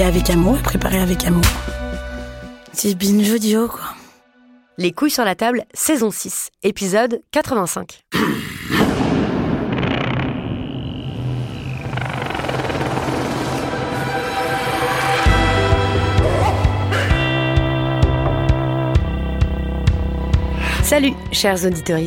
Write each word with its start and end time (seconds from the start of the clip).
Avec 0.00 0.30
amour 0.30 0.56
et 0.56 0.62
préparé 0.62 1.00
avec 1.00 1.26
amour. 1.26 1.42
C'est 2.72 2.94
binge 2.94 3.32
audio, 3.32 3.66
quoi. 3.66 3.80
Les 4.78 4.92
couilles 4.92 5.10
sur 5.10 5.24
la 5.24 5.34
table, 5.34 5.64
saison 5.74 6.12
6, 6.12 6.50
épisode 6.62 7.20
85. 7.32 8.04
Salut, 20.84 21.12
chers 21.32 21.66
auditeurs. 21.66 21.98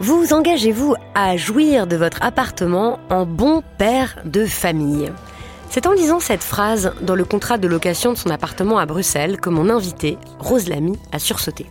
Vous 0.00 0.32
engagez-vous 0.32 0.96
à 1.14 1.36
jouir 1.36 1.86
de 1.86 1.94
votre 1.94 2.20
appartement 2.20 2.98
en 3.10 3.26
bon 3.26 3.62
père 3.78 4.16
de 4.24 4.44
famille? 4.44 5.12
C'est 5.74 5.88
en 5.88 5.92
lisant 5.92 6.20
cette 6.20 6.44
phrase 6.44 6.92
dans 7.00 7.16
le 7.16 7.24
contrat 7.24 7.58
de 7.58 7.66
location 7.66 8.12
de 8.12 8.16
son 8.16 8.30
appartement 8.30 8.78
à 8.78 8.86
Bruxelles 8.86 9.40
que 9.40 9.50
mon 9.50 9.68
invité, 9.68 10.18
Rose 10.38 10.68
Lamy, 10.68 10.96
a 11.10 11.18
sursauté. 11.18 11.66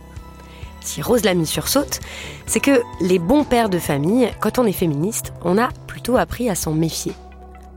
Si 0.82 1.00
Rose 1.00 1.24
Lamy 1.24 1.46
sursaute, 1.46 2.00
c'est 2.44 2.60
que 2.60 2.82
les 3.00 3.18
bons 3.18 3.44
pères 3.44 3.70
de 3.70 3.78
famille, 3.78 4.30
quand 4.40 4.58
on 4.58 4.66
est 4.66 4.72
féministe, 4.72 5.32
on 5.42 5.56
a 5.56 5.70
plutôt 5.86 6.18
appris 6.18 6.50
à 6.50 6.54
s'en 6.54 6.72
méfier. 6.72 7.14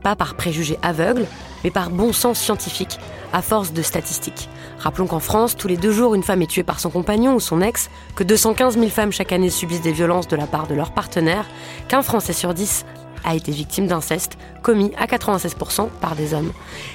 Pas 0.02 0.16
par 0.16 0.34
préjugés 0.34 0.78
aveugles, 0.82 1.24
mais 1.64 1.70
par 1.70 1.88
bon 1.88 2.12
sens 2.12 2.38
scientifique, 2.38 2.98
à 3.32 3.40
force 3.40 3.72
de 3.72 3.80
statistiques. 3.80 4.50
Rappelons 4.78 5.06
qu'en 5.06 5.20
France, 5.20 5.56
tous 5.56 5.66
les 5.66 5.78
deux 5.78 5.92
jours, 5.92 6.14
une 6.14 6.22
femme 6.22 6.42
est 6.42 6.50
tuée 6.50 6.62
par 6.62 6.78
son 6.78 6.90
compagnon 6.90 7.36
ou 7.36 7.40
son 7.40 7.62
ex, 7.62 7.88
que 8.16 8.22
215 8.22 8.74
000 8.74 8.90
femmes 8.90 9.12
chaque 9.12 9.32
année 9.32 9.48
subissent 9.48 9.80
des 9.80 9.92
violences 9.92 10.28
de 10.28 10.36
la 10.36 10.46
part 10.46 10.66
de 10.66 10.74
leur 10.74 10.92
partenaire, 10.92 11.46
qu'un 11.88 12.02
Français 12.02 12.34
sur 12.34 12.52
dix 12.52 12.84
a 13.24 13.34
été 13.34 13.52
victime 13.52 13.86
d'inceste, 13.86 14.38
commis 14.62 14.92
à 14.98 15.06
96% 15.06 15.88
par 16.00 16.16
des 16.16 16.34
hommes. 16.34 16.52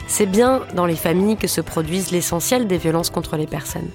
C'est 0.08 0.26
bien 0.26 0.62
dans 0.76 0.86
les 0.86 0.96
familles 0.96 1.38
que 1.38 1.48
se 1.48 1.62
produisent 1.62 2.12
l'essentiel 2.12 2.68
des 2.68 2.78
violences 2.78 3.10
contre 3.10 3.38
les 3.38 3.48
personnes. 3.48 3.90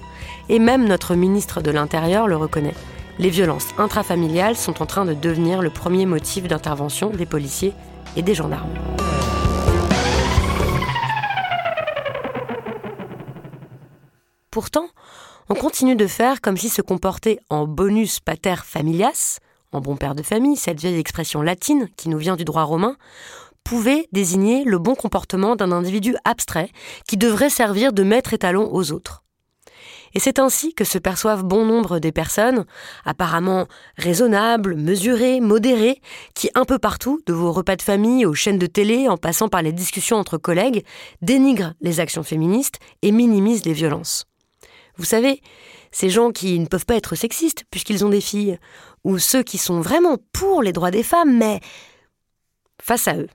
Et 0.49 0.59
même 0.59 0.87
notre 0.87 1.15
ministre 1.15 1.61
de 1.61 1.71
l'Intérieur 1.71 2.27
le 2.27 2.35
reconnaît. 2.35 2.75
Les 3.19 3.29
violences 3.29 3.67
intrafamiliales 3.77 4.55
sont 4.55 4.81
en 4.81 4.85
train 4.85 5.05
de 5.05 5.13
devenir 5.13 5.61
le 5.61 5.69
premier 5.69 6.05
motif 6.05 6.47
d'intervention 6.47 7.09
des 7.09 7.25
policiers 7.25 7.73
et 8.15 8.21
des 8.21 8.33
gendarmes. 8.33 8.73
Pourtant, 14.51 14.87
on 15.49 15.55
continue 15.55 15.95
de 15.95 16.07
faire 16.07 16.41
comme 16.41 16.57
si 16.57 16.69
se 16.69 16.81
comporter 16.81 17.39
en 17.49 17.65
bonus 17.65 18.19
pater 18.19 18.63
familias, 18.63 19.39
en 19.71 19.81
bon 19.81 19.95
père 19.95 20.15
de 20.15 20.23
famille, 20.23 20.55
cette 20.55 20.79
vieille 20.79 20.99
expression 20.99 21.41
latine 21.41 21.89
qui 21.95 22.09
nous 22.09 22.17
vient 22.17 22.35
du 22.35 22.45
droit 22.45 22.63
romain, 22.63 22.95
pouvait 23.63 24.07
désigner 24.11 24.63
le 24.63 24.79
bon 24.79 24.95
comportement 24.95 25.55
d'un 25.55 25.71
individu 25.71 26.15
abstrait 26.25 26.71
qui 27.07 27.17
devrait 27.17 27.49
servir 27.49 27.93
de 27.93 28.03
maître 28.03 28.33
étalon 28.33 28.69
aux 28.73 28.91
autres. 28.91 29.23
Et 30.15 30.19
c'est 30.19 30.39
ainsi 30.39 30.73
que 30.73 30.83
se 30.83 30.97
perçoivent 30.97 31.43
bon 31.43 31.65
nombre 31.65 31.99
des 31.99 32.11
personnes, 32.11 32.65
apparemment 33.05 33.67
raisonnables, 33.97 34.75
mesurées, 34.75 35.39
modérées, 35.39 36.01
qui 36.33 36.49
un 36.55 36.65
peu 36.65 36.79
partout, 36.79 37.21
de 37.27 37.33
vos 37.33 37.51
repas 37.51 37.75
de 37.75 37.83
famille 37.83 38.25
aux 38.25 38.33
chaînes 38.33 38.57
de 38.57 38.65
télé, 38.65 39.07
en 39.07 39.17
passant 39.17 39.49
par 39.49 39.61
les 39.61 39.71
discussions 39.71 40.17
entre 40.17 40.37
collègues, 40.37 40.83
dénigrent 41.21 41.73
les 41.81 41.99
actions 41.99 42.23
féministes 42.23 42.79
et 43.03 43.11
minimisent 43.11 43.65
les 43.65 43.73
violences. 43.73 44.25
Vous 44.97 45.05
savez, 45.05 45.41
ces 45.91 46.09
gens 46.09 46.31
qui 46.31 46.59
ne 46.59 46.65
peuvent 46.65 46.85
pas 46.85 46.95
être 46.95 47.15
sexistes 47.15 47.63
puisqu'ils 47.71 48.05
ont 48.05 48.09
des 48.09 48.21
filles, 48.21 48.59
ou 49.03 49.17
ceux 49.17 49.43
qui 49.43 49.57
sont 49.57 49.81
vraiment 49.81 50.17
pour 50.33 50.61
les 50.61 50.73
droits 50.73 50.91
des 50.91 51.03
femmes, 51.03 51.37
mais 51.37 51.59
face 52.81 53.07
à 53.07 53.15
eux 53.15 53.29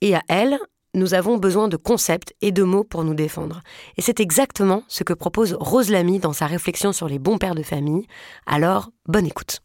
et 0.00 0.14
à 0.14 0.22
elles, 0.28 0.58
nous 0.94 1.14
avons 1.14 1.38
besoin 1.38 1.68
de 1.68 1.76
concepts 1.76 2.34
et 2.40 2.52
de 2.52 2.62
mots 2.62 2.84
pour 2.84 3.04
nous 3.04 3.14
défendre. 3.14 3.62
Et 3.96 4.02
c'est 4.02 4.20
exactement 4.20 4.84
ce 4.86 5.02
que 5.02 5.12
propose 5.12 5.56
Rose 5.58 5.90
Lamy 5.90 6.20
dans 6.20 6.32
sa 6.32 6.46
réflexion 6.46 6.92
sur 6.92 7.08
les 7.08 7.18
bons 7.18 7.38
pères 7.38 7.56
de 7.56 7.62
famille. 7.62 8.06
Alors, 8.46 8.90
bonne 9.06 9.26
écoute. 9.26 9.60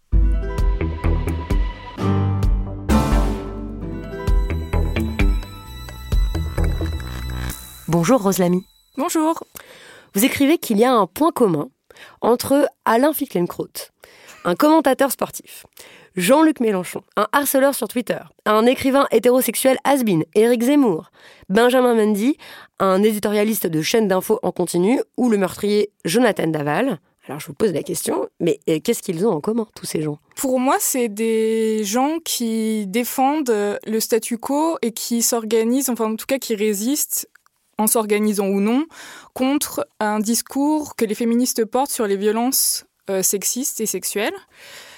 Bonjour 7.87 8.21
Rose 8.21 8.37
Lamy. 8.37 8.63
Bonjour. 8.97 9.43
Vous 10.13 10.25
écrivez 10.25 10.57
qu'il 10.57 10.77
y 10.77 10.83
a 10.83 10.93
un 10.93 11.07
point 11.07 11.31
commun 11.31 11.69
entre 12.21 12.69
Alain 12.85 13.13
Fickenkraut, 13.13 13.91
un 14.45 14.55
commentateur 14.55 15.11
sportif, 15.11 15.65
Jean-Luc 16.15 16.59
Mélenchon, 16.59 17.01
un 17.15 17.27
harceleur 17.31 17.75
sur 17.75 17.87
Twitter, 17.87 18.19
un 18.45 18.65
écrivain 18.65 19.07
hétérosexuel 19.11 19.77
has-been, 19.83 20.23
Éric 20.35 20.63
Zemmour, 20.63 21.11
Benjamin 21.49 21.95
Mendy, 21.95 22.37
un 22.79 23.03
éditorialiste 23.03 23.67
de 23.67 23.81
chaîne 23.81 24.07
d'infos 24.07 24.39
en 24.43 24.51
continu, 24.51 25.01
ou 25.17 25.29
le 25.29 25.37
meurtrier 25.37 25.91
Jonathan 26.05 26.47
Daval. 26.47 26.99
Alors 27.27 27.39
je 27.39 27.47
vous 27.47 27.53
pose 27.53 27.73
la 27.73 27.83
question, 27.83 28.27
mais 28.39 28.59
euh, 28.69 28.79
qu'est-ce 28.83 29.03
qu'ils 29.03 29.25
ont 29.25 29.31
en 29.31 29.39
commun, 29.39 29.67
tous 29.75 29.85
ces 29.85 30.01
gens? 30.01 30.17
Pour 30.35 30.59
moi, 30.59 30.77
c'est 30.79 31.09
des 31.09 31.83
gens 31.83 32.17
qui 32.23 32.87
défendent 32.87 33.53
le 33.85 33.99
statu 33.99 34.37
quo 34.37 34.77
et 34.81 34.91
qui 34.91 35.21
s'organisent, 35.21 35.89
enfin 35.89 36.11
en 36.11 36.15
tout 36.15 36.25
cas 36.25 36.39
qui 36.39 36.55
résistent 36.55 37.29
en 37.77 37.87
s'organisant 37.87 38.47
ou 38.47 38.59
non, 38.59 38.85
contre 39.33 39.87
un 39.99 40.19
discours 40.19 40.95
que 40.95 41.05
les 41.05 41.15
féministes 41.15 41.63
portent 41.65 41.91
sur 41.91 42.07
les 42.07 42.17
violences 42.17 42.83
euh, 42.83 42.88
sexistes 43.21 43.81
et 43.81 43.85
sexuelles. 43.85 44.35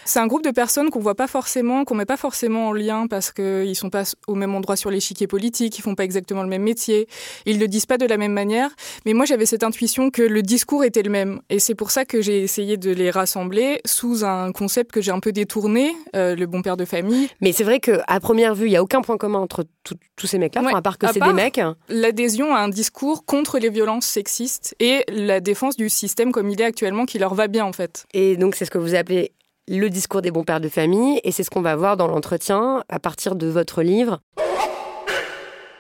C'est 0.06 0.20
un 0.20 0.28
groupe 0.28 0.44
de 0.44 0.52
personnes 0.52 0.90
qu'on 0.90 1.00
voit 1.00 1.16
pas 1.16 1.28
forcément, 1.28 1.86
qu'on 1.86 1.96
met 1.96 2.06
pas 2.06 2.18
forcément 2.18 2.70
en 2.70 2.74
lien 2.74 3.08
parce 3.08 3.32
qu'ils 3.32 3.76
sont 3.76 3.90
pas 3.90 4.04
au 4.28 4.36
même 4.36 4.56
endroit 4.56 4.76
sur 4.76 4.90
l'échiquier 4.90 5.28
politique, 5.28 5.78
ils 5.78 5.82
font 5.82 5.96
pas 5.96 6.04
exactement 6.04 6.44
le 6.44 6.50
même 6.50 6.64
métier, 6.64 7.08
ils 7.46 7.60
le 7.60 7.68
disent 7.68 7.86
pas 7.86 7.98
de 7.98 8.06
la 8.06 8.18
même 8.18 8.34
manière. 8.34 8.70
Mais 9.06 9.14
moi, 9.14 9.26
j'avais 9.26 9.46
cette 9.46 9.64
intuition 9.64 10.10
que 10.10 10.22
le 10.22 10.42
discours 10.42 10.84
était 10.84 11.04
le 11.04 11.12
même, 11.12 11.42
et 11.50 11.60
c'est 11.60 11.76
pour 11.76 11.92
ça 11.92 12.06
que 12.06 12.22
j'ai 12.22 12.42
essayé 12.42 12.78
de 12.78 12.92
les 12.92 13.12
rassembler 13.12 13.82
sous 13.86 14.24
un 14.24 14.52
concept 14.52 14.92
que 14.92 15.02
j'ai 15.02 15.12
un 15.12 15.20
peu 15.20 15.32
détourné, 15.32 15.96
euh, 16.16 16.36
le 16.36 16.46
bon 16.46 16.62
père 16.62 16.78
de 16.78 16.86
famille. 16.86 17.30
Mais 17.42 17.52
c'est 17.52 17.64
vrai 17.64 17.80
que 17.80 18.00
à 18.08 18.20
première 18.20 18.56
vue, 18.56 18.68
il 18.68 18.72
y 18.72 18.78
a 18.78 18.84
aucun 18.84 19.02
point 19.02 19.18
commun 19.18 19.40
entre 19.40 19.66
tous 19.84 20.28
ces 20.28 20.38
mecs-là, 20.38 20.62
à 20.74 20.82
part 20.82 20.98
que 20.98 21.08
c'est 21.12 21.20
des 21.20 21.34
mecs. 21.34 21.60
L'adhésion 21.90 22.54
à 22.54 22.60
un 22.60 22.70
discours 22.70 23.26
contre 23.26 23.60
les 23.60 23.70
violences 23.70 24.06
sexistes 24.06 24.76
et 24.80 25.04
la 25.10 25.40
défense 25.40 25.76
du 25.76 25.90
système 25.90 26.32
comme 26.32 26.50
il 26.50 26.62
est 26.62 26.66
actuellement, 26.66 27.06
qui 27.06 27.20
leur 27.20 27.34
va 27.34 27.48
bien 27.48 27.66
en 27.66 27.74
fait. 27.74 28.06
Et 28.14 28.38
donc 28.38 28.56
c'est 28.56 28.66
ce 28.66 28.72
que 28.72 28.78
vous 28.78 28.96
appelez 28.96 29.32
le 29.78 29.90
discours 29.90 30.22
des 30.22 30.32
bons 30.32 30.44
pères 30.44 30.60
de 30.60 30.70
famille, 30.70 31.20
et 31.24 31.32
c'est 31.32 31.44
ce 31.44 31.50
qu'on 31.50 31.62
va 31.62 31.76
voir 31.76 31.98
dans 31.98 32.08
l'entretien 32.08 32.84
à 32.90 33.00
partir 33.00 33.36
de 33.36 33.48
votre 33.48 33.82
livre. 33.82 34.20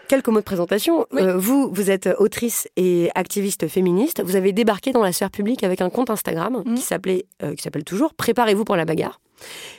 Quelques 0.07 0.27
mots 0.27 0.39
de 0.39 0.45
présentation. 0.45 1.05
Euh, 1.13 1.37
vous, 1.37 1.69
vous 1.71 1.89
êtes 1.89 2.09
autrice 2.17 2.67
et 2.75 3.09
activiste 3.15 3.67
féministe. 3.67 4.21
Vous 4.25 4.35
avez 4.35 4.51
débarqué 4.51 4.91
dans 4.91 5.03
la 5.03 5.13
sphère 5.13 5.31
publique 5.31 5.63
avec 5.63 5.81
un 5.81 5.89
compte 5.89 6.09
Instagram 6.09 6.63
mmh. 6.65 6.75
qui 6.75 6.81
s'appelait, 6.81 7.25
euh, 7.43 7.55
qui 7.55 7.61
s'appelle 7.63 7.85
toujours 7.85 8.13
Préparez-vous 8.13 8.65
pour 8.65 8.75
la 8.75 8.85
bagarre 8.85 9.19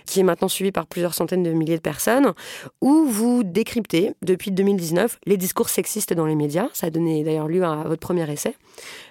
qui 0.06 0.20
est 0.20 0.24
maintenant 0.24 0.48
suivi 0.48 0.72
par 0.72 0.86
plusieurs 0.86 1.14
centaines 1.14 1.42
de 1.42 1.52
milliers 1.52 1.76
de 1.76 1.82
personnes, 1.82 2.32
où 2.80 3.04
vous 3.04 3.44
décryptez 3.44 4.12
depuis 4.20 4.50
2019 4.50 5.18
les 5.26 5.36
discours 5.36 5.68
sexistes 5.68 6.12
dans 6.12 6.26
les 6.26 6.34
médias. 6.34 6.68
Ça 6.72 6.88
a 6.88 6.90
donné 6.90 7.22
d'ailleurs 7.22 7.46
lieu 7.46 7.62
à 7.62 7.84
votre 7.84 8.00
premier 8.00 8.28
essai, 8.30 8.56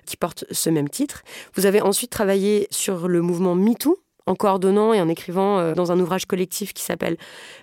qui 0.06 0.17
porte 0.17 0.45
ce 0.51 0.69
même 0.69 0.90
titre. 0.90 1.23
Vous 1.56 1.66
avez 1.66 1.81
ensuite 1.81 2.11
travaillé 2.11 2.67
sur 2.69 3.07
le 3.07 3.22
mouvement 3.22 3.56
MeToo, 3.56 3.97
en 4.27 4.35
coordonnant 4.35 4.93
et 4.93 5.01
en 5.01 5.09
écrivant 5.09 5.59
euh, 5.59 5.73
dans 5.73 5.91
un 5.91 5.99
ouvrage 5.99 6.25
collectif 6.25 6.73
qui 6.73 6.83
s'appelle 6.83 7.17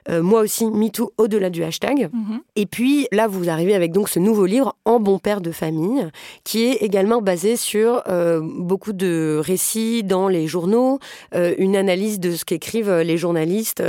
euh, 0.08 0.22
Moi 0.22 0.40
aussi, 0.40 0.66
MeToo 0.66 1.12
au-delà 1.18 1.50
du 1.50 1.62
hashtag. 1.62 2.10
Mhm. 2.12 2.40
Et 2.56 2.66
puis 2.66 3.08
là, 3.12 3.26
vous 3.26 3.48
arrivez 3.48 3.74
avec 3.74 3.92
donc 3.92 4.08
ce 4.08 4.18
nouveau 4.18 4.46
livre 4.46 4.76
En 4.84 5.00
bon 5.00 5.18
père 5.18 5.40
de 5.40 5.52
famille, 5.52 6.08
qui 6.44 6.64
est 6.64 6.82
également 6.82 7.22
basé 7.22 7.56
sur 7.56 8.02
euh, 8.08 8.40
beaucoup 8.42 8.92
de 8.92 9.40
récits 9.42 10.02
dans 10.02 10.28
les 10.28 10.46
journaux, 10.46 10.98
une 11.34 11.76
analyse 11.76 12.20
de 12.20 12.32
ce 12.32 12.44
qu'écrivent 12.44 12.92
les 13.00 13.16
journalistes 13.16 13.82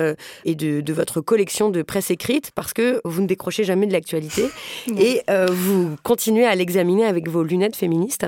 et 0.45 0.55
de, 0.55 0.81
de, 0.81 0.93
votre 0.93 1.21
collection 1.21 1.69
de 1.69 1.81
presse 1.81 2.11
écrite, 2.11 2.51
parce 2.53 2.73
que 2.73 3.01
vous 3.05 3.21
ne 3.21 3.27
décrochez 3.27 3.63
jamais 3.63 3.87
de 3.87 3.93
l'actualité 3.93 4.49
et 4.97 5.21
vous 5.51 5.95
continuez 6.03 6.45
à 6.45 6.55
l'examiner 6.55 7.05
avec 7.05 7.29
vos 7.29 7.43
lunettes 7.43 7.75
féministes. 7.75 8.25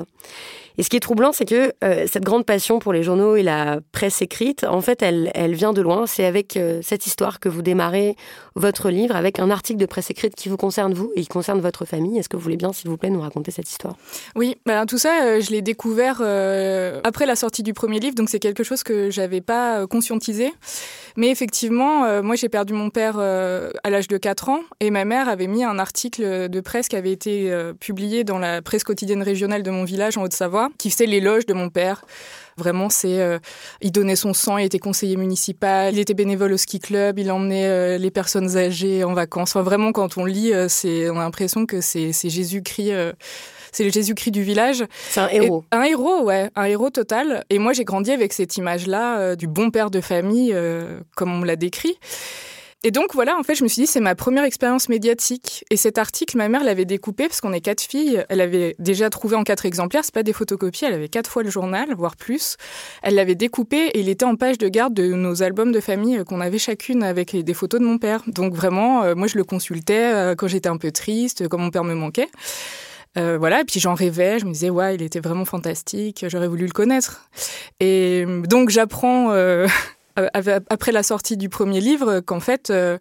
Et 0.78 0.84
ce 0.84 0.90
qui 0.90 0.98
est 0.98 1.02
troublant, 1.02 1.32
c'est 1.32 1.46
que 1.46 1.74
euh, 1.84 2.06
cette 2.12 2.24
grande 2.24 2.46
passion 2.46 2.80
pour 2.80 2.94
les 2.94 3.04
journaux 3.04 3.36
et 3.36 3.44
la 3.44 3.80
presse 3.92 4.22
écrite, 4.22 4.64
en 4.64 4.82
fait, 4.82 5.02
elle, 5.02 5.32
elle 5.34 5.54
vient 5.54 5.74
de 5.74 5.82
loin. 5.82 6.06
C'est 6.08 6.26
avec 6.26 6.58
euh, 6.58 6.80
cette 6.82 7.06
histoire 7.08 7.40
que 7.40 7.50
vous 7.50 7.62
démarrez 7.62 8.16
votre 8.56 8.90
livre, 8.90 9.16
avec 9.16 9.40
un 9.40 9.50
article 9.50 9.80
de 9.80 9.86
presse 9.86 10.10
écrite 10.10 10.36
qui 10.36 10.50
vous 10.50 10.58
concerne 10.58 10.94
vous 10.94 11.12
et 11.16 11.22
qui 11.22 11.28
concerne 11.28 11.60
votre 11.60 11.86
famille. 11.86 12.18
Est-ce 12.18 12.30
que 12.30 12.38
vous 12.38 12.44
voulez 12.44 12.58
bien, 12.58 12.74
s'il 12.74 12.90
vous 12.90 12.98
plaît, 12.98 13.10
nous 13.10 13.22
raconter 13.22 13.52
cette 13.52 13.70
histoire? 13.70 13.96
Oui, 14.36 14.58
bah, 14.66 14.86
tout 14.86 14.98
ça, 14.98 15.24
euh, 15.24 15.42
je 15.42 15.52
l'ai 15.52 15.62
découvert 15.62 16.22
après 17.04 17.26
la 17.26 17.36
sortie 17.36 17.64
du 17.64 17.74
premier 17.74 18.00
livre, 18.00 18.16
donc 18.16 18.30
c'est 18.30 18.40
quelque 18.40 18.64
chose 18.64 18.84
que 18.84 19.10
j'avais 19.10 19.42
pas 19.42 19.86
conscientisé. 19.88 20.54
Mais 21.18 21.30
effectivement, 21.30 22.22
moi, 22.22 22.36
j'ai 22.36 22.50
perdu 22.50 22.74
mon 22.74 22.90
père 22.90 23.20
à 23.20 23.90
l'âge 23.90 24.08
de 24.08 24.18
4 24.18 24.50
ans 24.50 24.62
et 24.80 24.92
ma 24.92 25.06
mère 25.06 25.28
avait 25.30 25.48
mis 25.48 25.64
un 25.64 25.80
article 25.80 26.50
de 26.50 26.62
presse 26.62 26.88
qui 26.88 26.96
avait 26.96 27.12
été 27.12 27.52
publié 27.80 28.24
dans 28.24 28.40
la 28.40 28.62
presse 28.62 28.84
quotidienne 28.84 29.24
régionale 29.24 29.64
de 29.64 29.72
mon 29.72 29.84
village 29.84 30.18
en 30.18 30.24
Haute-Savoie 30.24 30.61
qui 30.78 30.90
faisait 30.92 31.06
l'éloge 31.06 31.46
de 31.46 31.54
mon 31.54 31.70
père. 31.70 32.04
Vraiment, 32.58 32.90
c'est 32.90 33.20
euh, 33.20 33.40
il 33.82 33.92
donnait 33.92 34.16
son 34.16 34.34
sang, 34.34 34.58
il 34.58 34.66
était 34.66 34.80
conseiller 34.80 35.16
municipal, 35.16 35.94
il 35.94 36.00
était 36.00 36.14
bénévole 36.14 36.54
au 36.54 36.58
ski 36.58 36.80
club, 36.80 37.18
il 37.18 37.32
emmenait 37.32 37.66
euh, 37.66 37.98
les 37.98 38.12
personnes 38.12 38.58
âgées 38.58 39.04
en 39.04 39.14
vacances. 39.14 39.56
Enfin, 39.56 39.64
vraiment, 39.64 39.92
quand 39.92 40.18
on 40.18 40.26
lit, 40.26 40.54
euh, 40.54 40.68
c'est 40.68 41.10
on 41.10 41.18
a 41.18 41.24
l'impression 41.24 41.66
que 41.66 41.82
c'est 41.82 42.12
Jésus-Christ. 42.12 42.92
c'est 43.72 43.84
le 43.84 43.92
Jésus-Christ 43.92 44.32
du 44.32 44.44
village. 44.44 44.84
C'est 45.10 45.22
un 45.22 45.30
héros. 45.30 45.64
un 45.72 45.84
héros, 45.84 46.24
ouais, 46.24 46.50
un 46.56 46.66
héros 46.66 46.90
total. 46.90 47.46
Et 47.50 47.58
moi, 47.58 47.74
j'ai 47.74 47.86
grandi 47.86 48.12
avec 48.12 48.34
cette 48.34 48.58
image-là 48.58 49.36
du 49.36 49.48
bon 49.48 49.72
père 49.72 49.90
de 49.90 50.02
famille, 50.02 50.56
comme 51.16 51.34
on 51.34 51.38
me 51.38 51.46
l'a 51.46 51.56
décrit. 51.56 51.98
Et 52.84 52.90
donc 52.90 53.14
voilà, 53.14 53.38
en 53.38 53.44
fait, 53.44 53.54
je 53.54 53.64
me 53.64 53.70
suis 53.70 53.84
dit, 53.84 53.88
c'est 53.88 54.00
ma 54.00 54.16
première 54.16 54.44
expérience 54.44 54.90
médiatique. 54.90 55.64
Et 55.70 55.78
cet 55.78 56.00
article, 56.00 56.36
ma 56.38 56.50
mère 56.50 56.64
l'avait 56.64 56.86
découpé 56.86 57.28
parce 57.28 57.40
qu'on 57.40 57.54
est 57.54 57.62
quatre 57.62 57.82
filles. 57.82 58.26
Elle 58.30 58.42
avait 58.42 58.76
déjà 58.80 59.12
trouvé 59.12 59.36
en 59.36 59.44
quatre 59.44 59.68
exemplaires, 59.68 60.04
c'est 60.04 60.14
pas 60.14 60.24
des 60.24 60.34
photocopies, 60.34 60.86
elle 60.86 60.94
avait 60.94 61.10
quatre 61.10 61.30
fois 61.30 61.44
le 61.44 61.52
journal, 61.52 61.94
voire 61.96 62.16
plus. 62.16 62.58
Elle 63.04 63.16
l'avait 63.16 63.36
découpé 63.36 63.78
et 63.78 64.00
il 64.00 64.10
était 64.10 64.26
en 64.26 64.36
page 64.36 64.58
de 64.58 64.68
garde 64.68 64.96
de 64.96 65.14
nos 65.14 65.44
albums 65.44 65.72
de 65.72 65.80
famille 65.80 66.24
qu'on 66.26 66.42
avait 66.42 66.58
chacune 66.58 67.04
avec 67.04 67.36
des 67.36 67.54
photos 67.54 67.80
de 67.80 67.86
mon 67.86 68.00
père. 68.00 68.24
Donc 68.28 68.56
vraiment, 68.56 69.04
euh, 69.04 69.14
moi 69.14 69.28
je 69.28 69.38
le 69.38 69.44
consultais 69.44 70.14
euh, 70.14 70.36
quand 70.36 70.48
j'étais 70.48 70.70
un 70.70 70.78
peu 70.78 70.92
triste, 70.92 71.48
quand 71.48 71.60
mon 71.60 71.70
père 71.70 71.84
me 71.84 71.94
manquait. 71.94 72.30
Euh, 73.18 73.38
voilà, 73.38 73.62
et 73.62 73.64
puis 73.66 73.80
j'en 73.80 73.94
rêvais, 73.94 74.40
je 74.40 74.46
me 74.46 74.54
disais, 74.54 74.70
ouais, 74.70 74.96
il 74.96 75.02
était 75.02 75.20
vraiment 75.20 75.44
fantastique, 75.44 76.26
j'aurais 76.30 76.48
voulu 76.48 76.66
le 76.66 76.72
connaître. 76.72 77.30
Et 77.80 78.26
donc 78.48 78.70
j'apprends 78.70 79.32
Euh, 79.32 79.68
après 80.16 80.92
la 80.92 81.04
sortie 81.04 81.38
du 81.38 81.50
premier 81.50 81.80
livre 81.80 82.20
qu'en 82.20 82.40
fait, 82.40 82.70
euh, 82.70 82.98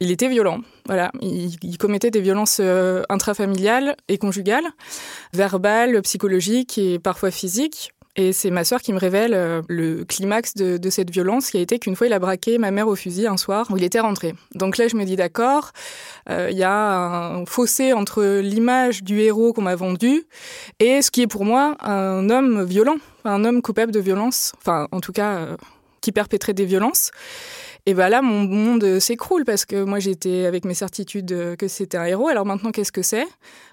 il 0.00 0.10
était 0.10 0.28
violent. 0.28 0.60
Voilà, 0.86 1.10
il, 1.20 1.78
commettait 1.78 2.10
des 2.10 2.20
violences 2.20 2.58
euh, 2.60 3.02
intrafamiliales 3.08 3.96
et 4.08 4.18
conjugales, 4.18 4.66
verbales, 5.32 6.00
psychologiques 6.02 6.78
et 6.78 6.98
parfois 6.98 7.30
physiques. 7.30 7.92
Et 8.16 8.32
c'est 8.32 8.50
ma 8.50 8.64
sœur 8.64 8.82
qui 8.82 8.92
me 8.92 8.98
révèle 8.98 9.62
le 9.68 10.02
climax 10.02 10.54
de, 10.54 10.90
cette 10.90 11.10
violence, 11.10 11.52
qui 11.52 11.58
a 11.58 11.60
été 11.60 11.78
qu'une 11.78 11.94
fois 11.94 12.08
il 12.08 12.12
a 12.12 12.18
braqué 12.18 12.58
ma 12.58 12.72
mère 12.72 12.88
au 12.88 12.96
fusil 12.96 13.28
un 13.28 13.36
soir 13.36 13.68
où 13.70 13.76
il 13.76 13.84
était 13.84 14.00
rentré. 14.00 14.34
Donc 14.56 14.76
là, 14.76 14.88
je 14.88 14.96
me 14.96 15.04
dis 15.04 15.14
d'accord, 15.14 15.70
il 16.28 16.56
y 16.56 16.64
a 16.64 16.96
un 16.96 17.46
fossé 17.46 17.92
entre 17.92 18.24
l'image 18.40 19.04
du 19.04 19.20
héros 19.20 19.52
qu'on 19.52 19.62
m'a 19.62 19.76
vendu 19.76 20.24
et 20.80 21.00
ce 21.00 21.12
qui 21.12 21.22
est 21.22 21.28
pour 21.28 21.44
moi 21.44 21.76
un 21.78 22.28
homme 22.28 22.64
violent, 22.64 22.96
un 23.24 23.44
homme 23.44 23.62
coupable 23.62 23.92
de 23.92 24.00
violence. 24.00 24.52
Enfin, 24.58 24.88
en 24.90 24.98
tout 24.98 25.12
cas 25.12 25.56
qui 26.00 26.12
perpétrait 26.12 26.54
des 26.54 26.64
violences. 26.64 27.10
Et 27.86 27.94
bien 27.94 28.10
là, 28.10 28.20
mon 28.20 28.44
monde 28.44 28.98
s'écroule 28.98 29.44
parce 29.46 29.64
que 29.64 29.82
moi, 29.82 29.98
j'étais 29.98 30.44
avec 30.44 30.66
mes 30.66 30.74
certitudes 30.74 31.56
que 31.56 31.68
c'était 31.68 31.96
un 31.96 32.04
héros. 32.04 32.28
Alors 32.28 32.44
maintenant, 32.44 32.70
qu'est-ce 32.70 32.92
que 32.92 33.00
c'est? 33.00 33.26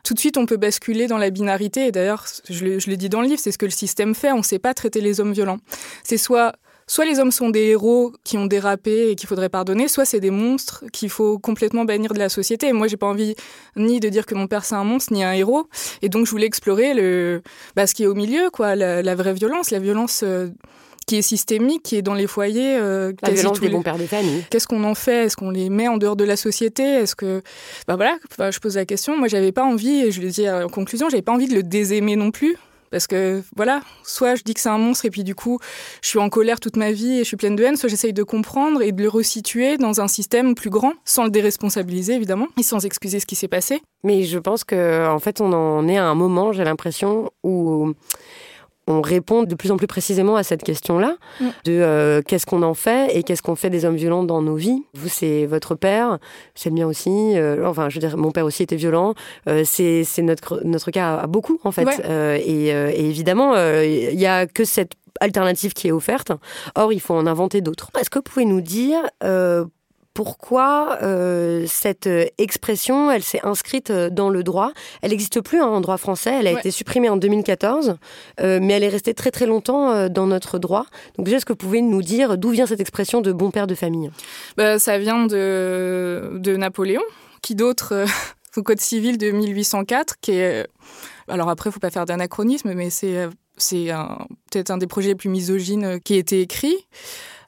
Tout 0.06 0.14
de 0.14 0.20
suite, 0.20 0.38
on 0.38 0.46
peut 0.46 0.56
basculer 0.56 1.08
dans 1.08 1.18
la 1.18 1.30
binarité. 1.30 1.88
Et 1.88 1.92
d'ailleurs, 1.92 2.26
je 2.50 2.64
le, 2.64 2.96
dis 2.96 3.10
dans 3.10 3.20
le 3.20 3.28
livre, 3.28 3.42
c'est 3.42 3.52
ce 3.52 3.58
que 3.58 3.66
le 3.66 3.72
système 3.72 4.16
fait. 4.16 4.32
On 4.32 4.38
ne 4.38 4.44
sait 4.44 4.60
pas 4.60 4.74
traiter 4.74 5.02
les 5.02 5.20
hommes 5.20 5.34
violents. 5.34 5.58
C'est 6.04 6.18
soit 6.18 6.54
soit 6.88 7.04
les 7.04 7.20
hommes 7.20 7.32
sont 7.32 7.50
des 7.50 7.64
héros 7.64 8.14
qui 8.24 8.38
ont 8.38 8.46
dérapé 8.46 9.10
et 9.10 9.16
qu'il 9.16 9.28
faudrait 9.28 9.50
pardonner, 9.50 9.88
soit 9.88 10.06
c'est 10.06 10.20
des 10.20 10.30
monstres 10.30 10.86
qu'il 10.94 11.10
faut 11.10 11.40
complètement 11.40 11.84
bannir 11.84 12.14
de 12.14 12.20
la 12.20 12.30
société. 12.30 12.68
Et 12.68 12.74
moi, 12.74 12.88
j'ai 12.88 12.96
pas 12.96 13.08
envie 13.08 13.36
ni 13.76 14.00
de 14.00 14.08
dire 14.08 14.26
que 14.26 14.36
mon 14.36 14.48
père 14.48 14.66
c'est 14.66 14.76
un 14.76 14.84
monstre 14.84 15.12
ni 15.12 15.24
un 15.24 15.34
héros. 15.34 15.68
Et 16.02 16.10
donc, 16.10 16.26
je 16.26 16.32
voulais 16.32 16.46
explorer 16.46 16.94
le, 16.94 17.42
bah, 17.76 17.88
ce 17.88 17.96
qui 17.96 18.04
est 18.04 18.08
au 18.08 18.16
milieu, 18.16 18.50
quoi, 18.50 18.76
la, 18.76 19.02
la 19.02 19.16
vraie 19.16 19.34
violence, 19.34 19.72
la 19.72 19.80
violence. 19.80 20.22
Euh, 20.24 20.48
qui 21.06 21.18
est 21.18 21.22
systémique, 21.22 21.84
qui 21.84 21.96
est 21.96 22.02
dans 22.02 22.14
les 22.14 22.28
foyers. 22.28 22.78
Euh, 22.78 23.14
la 23.22 23.32
violence 23.32 23.60
des 23.60 23.70
bons 23.70 23.84
pères 23.84 23.98
de 23.98 24.06
famille. 24.06 24.44
Qu'est-ce 24.50 24.68
qu'on 24.68 24.84
en 24.84 24.96
fait? 24.96 25.26
Est-ce 25.26 25.38
qu'on 25.38 25.52
les 25.52 25.70
met 25.70 25.88
en 25.88 25.98
dehors 25.98 26.16
de 26.16 26.24
la 26.24 26.36
société? 26.36 26.84
Est-ce 26.84 27.16
que, 27.16 27.42
bah 27.88 27.96
voilà, 27.96 28.18
je 28.52 28.60
pose 28.60 28.76
la 28.76 28.86
question. 28.86 29.18
Moi, 29.18 29.28
j'avais 29.28 29.52
pas 29.52 29.64
envie, 29.64 30.02
et 30.02 30.12
je 30.12 30.22
le 30.22 30.30
dis 30.30 30.50
en 30.50 30.70
conclusion, 30.70 31.10
j'avais 31.10 31.22
pas 31.22 31.34
envie 31.34 31.48
de 31.48 31.56
le 31.56 31.64
désaimer 31.64 32.16
non 32.16 32.32
plus. 32.32 32.58
Parce 32.92 33.08
que 33.08 33.44
voilà, 33.58 33.82
soit 34.04 34.36
je 34.36 34.44
dis 34.44 34.54
que 34.54 34.60
c'est 34.62 34.70
un 34.70 34.78
monstre 34.78 35.06
et 35.06 35.10
puis 35.10 35.26
du 35.26 35.36
coup 35.36 35.60
je 36.02 36.08
suis 36.08 36.20
en 36.20 36.30
colère 36.30 36.60
toute 36.62 36.78
ma 36.78 36.92
vie 36.92 37.16
et 37.16 37.20
je 37.20 37.24
suis 37.24 37.36
pleine 37.36 37.56
de 37.56 37.64
haine, 37.64 37.76
soit 37.76 37.90
j'essaye 37.90 38.14
de 38.14 38.24
comprendre 38.24 38.82
et 38.82 38.94
de 38.94 39.02
le 39.02 39.10
resituer 39.10 39.78
dans 39.78 40.00
un 40.00 40.08
système 40.08 40.56
plus 40.56 40.70
grand, 40.70 40.94
sans 41.04 41.26
le 41.26 41.30
déresponsabiliser 41.30 42.14
évidemment 42.14 42.48
et 42.58 42.64
sans 42.64 42.86
excuser 42.86 43.20
ce 43.20 43.26
qui 43.26 43.36
s'est 43.36 43.50
passé. 43.50 43.82
Mais 44.04 44.24
je 44.24 44.40
pense 44.40 44.64
que 44.64 45.10
en 45.10 45.20
fait 45.20 45.42
on 45.42 45.52
en 45.52 45.88
est 45.90 45.98
à 45.98 46.06
un 46.06 46.16
moment, 46.16 46.54
j'ai 46.54 46.64
l'impression, 46.64 47.32
où 47.44 47.94
on 48.88 49.02
répond 49.02 49.44
de 49.44 49.56
plus 49.56 49.72
en 49.72 49.78
plus 49.78 49.88
précisément 49.88 50.36
à 50.36 50.44
cette 50.44 50.64
question-là, 50.64 51.18
mm. 51.40 51.46
de 51.66 51.72
euh, 51.72 52.22
qu'est-ce 52.22 52.46
qu'on 52.46 52.62
en 52.64 52.74
fait 52.74 53.16
et 53.16 53.24
qu'est-ce 53.24 53.42
qu'on 53.42 53.56
fait 53.56 53.70
des 53.70 53.86
hommes 53.86 53.96
violents 53.96 54.24
dans 54.24 54.42
nos 54.42 54.56
vies? 54.56 54.84
Vous, 54.94 55.10
c'est 55.10 55.46
votre 55.46 55.76
père, 55.76 56.20
c'est 56.54 56.70
le 56.70 56.76
mien 56.76 56.86
aussi. 56.86 57.10
Euh, 57.10 57.68
enfin, 57.68 57.90
je 57.90 57.96
veux 57.96 58.08
dire, 58.08 58.18
mon 58.18 58.32
père 58.32 58.46
aussi 58.46 58.64
était 58.64 58.76
violent. 58.76 59.16
Euh, 59.50 59.64
c'est 59.66 60.06
notre 60.20 60.62
notre 60.64 60.92
cas 60.92 61.18
à 61.18 61.28
beaucoup 61.28 61.60
en 61.64 61.72
fait. 61.72 61.88
Et, 62.40 62.68
et, 62.68 63.10
évidemment, 63.10 63.56
il 63.56 64.16
n'y 64.16 64.28
a 64.28 64.46
que 64.46 64.66
cette 64.66 64.94
alternative 65.20 65.74
qui 65.74 65.88
est 65.88 65.92
offerte. 65.92 66.32
Or, 66.76 66.94
il 66.94 67.00
faut 67.00 67.14
en 67.14 67.26
inventer 67.26 67.62
d'autres. 67.62 67.90
Est-ce 68.00 68.10
que 68.10 68.20
vous 68.20 68.24
pouvez 68.24 68.46
nous 68.46 68.62
dire 68.62 69.00
pourquoi 70.16 70.98
euh, 71.04 71.66
cette 71.68 72.10
expression, 72.38 73.12
elle 73.12 73.22
s'est 73.22 73.42
inscrite 73.44 73.90
euh, 73.90 74.10
dans 74.10 74.30
le 74.30 74.44
droit. 74.44 74.72
Elle 75.02 75.12
n'existe 75.12 75.42
plus 75.42 75.60
hein, 75.60 75.68
en 75.68 75.82
droit 75.82 75.98
français, 75.98 76.38
elle 76.40 76.48
a 76.48 76.54
été 76.54 76.72
supprimée 76.72 77.10
en 77.10 77.18
2014, 77.18 77.98
euh, 78.40 78.60
mais 78.62 78.74
elle 78.74 78.84
est 78.84 78.90
restée 78.90 79.14
très 79.14 79.30
très 79.30 79.46
longtemps 79.46 80.08
dans 80.08 80.26
notre 80.26 80.58
droit. 80.58 80.86
Donc 81.18 81.26
déjà, 81.26 81.38
est-ce 81.38 81.46
que 81.46 81.52
vous 81.52 81.58
pouvez 81.58 81.82
nous 81.82 82.02
dire 82.02 82.38
d'où 82.38 82.50
vient 82.50 82.66
cette 82.66 82.80
expression 82.80 83.20
de 83.20 83.34
bon 83.34 83.52
père 83.52 83.68
de 83.68 83.76
famille? 83.76 84.10
Bah, 84.56 84.80
Ça 84.80 84.98
vient 84.98 85.28
de, 85.28 86.32
de 86.36 86.56
Napoléon, 86.56 87.04
qui 87.42 87.54
d'autre 87.54 88.06
au 88.56 88.64
Code 88.64 88.80
civil 88.80 89.18
de 89.18 89.32
1804, 89.32 90.16
qui 90.22 90.32
est... 90.32 90.66
Alors 91.28 91.50
après, 91.50 91.70
il 91.72 91.74
faut 91.74 91.82
pas 91.82 91.92
faire 91.92 92.06
d'anachronisme, 92.06 92.74
mais 92.74 92.90
c'est 92.90 93.28
c'est 93.58 93.88
peut-être 94.52 94.72
un 94.72 94.78
des 94.78 94.88
projets 94.88 95.10
les 95.10 95.16
plus 95.16 95.30
misogynes 95.30 96.00
qui 96.02 96.14
a 96.14 96.18
été 96.18 96.40
écrit. 96.40 96.76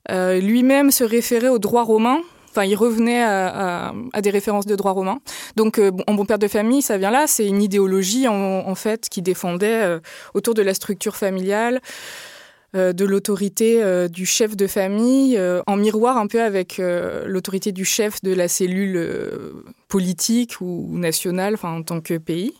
Lui-même 0.09 0.89
se 0.91 1.03
référait 1.03 1.49
au 1.49 1.59
droit 1.59 1.83
romain, 1.83 2.21
Enfin, 2.57 2.65
il 2.65 2.75
revenait 2.75 3.21
à, 3.21 3.93
des 4.23 4.31
références 4.31 4.65
de 4.65 4.75
droit 4.75 4.91
romain. 4.91 5.19
Donc, 5.55 5.77
euh, 5.77 5.91
en 6.07 6.15
bon 6.15 6.25
père 6.25 6.39
de 6.39 6.47
famille, 6.47 6.81
ça 6.81 6.97
vient 6.97 7.11
là. 7.11 7.25
C'est 7.27 7.45
une 7.45 7.61
idéologie 7.61 8.27
en, 8.27 8.73
fait 8.73 9.09
qui 9.09 9.21
défendait 9.21 9.83
euh, 9.83 9.99
autour 10.33 10.55
de 10.55 10.63
la 10.63 10.73
structure 10.73 11.15
familiale 11.15 11.81
euh, 12.75 12.93
de 12.93 13.05
l'autorité 13.05 13.83
du 14.09 14.25
chef 14.25 14.57
de 14.57 14.65
famille, 14.65 15.39
en 15.67 15.75
miroir 15.75 16.17
un 16.17 16.25
peu 16.25 16.41
avec 16.41 16.81
l'autorité 16.81 17.71
du 17.71 17.85
chef 17.85 18.23
de 18.23 18.33
la 18.33 18.47
cellule 18.47 19.07
politique 19.87 20.59
ou 20.59 20.97
nationale, 20.97 21.53
enfin 21.53 21.77
en 21.77 21.83
tant 21.83 22.01
que 22.01 22.17
pays. 22.17 22.55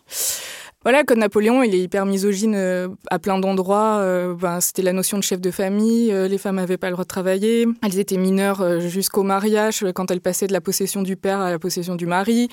Voilà, 0.88 1.04
comme 1.04 1.20
Napoléon, 1.20 1.64
il 1.64 1.76
est 1.76 1.82
hyper 1.82 2.06
misogyne 2.06 2.56
euh, 2.56 2.88
à 3.12 3.20
plein 3.20 3.40
d'endroits. 3.40 3.98
Euh, 3.98 4.34
ben, 4.36 4.62
c'était 4.62 4.84
la 4.84 4.94
notion 4.94 5.18
de 5.18 5.22
chef 5.22 5.42
de 5.42 5.52
famille. 5.52 6.14
Euh, 6.14 6.30
les 6.30 6.38
femmes 6.38 6.56
n'avaient 6.56 6.78
pas 6.78 6.88
le 6.88 6.94
droit 6.94 7.04
de 7.04 7.10
travailler. 7.10 7.68
Elles 7.84 8.00
étaient 8.00 8.16
mineures 8.16 8.80
jusqu'au 8.80 9.24
mariage, 9.24 9.86
quand 9.94 10.10
elles 10.12 10.22
passaient 10.22 10.48
de 10.48 10.54
la 10.54 10.62
possession 10.62 11.02
du 11.02 11.18
père 11.18 11.42
à 11.42 11.52
la 11.52 11.60
possession 11.60 11.96
du 11.96 12.06
mari, 12.06 12.48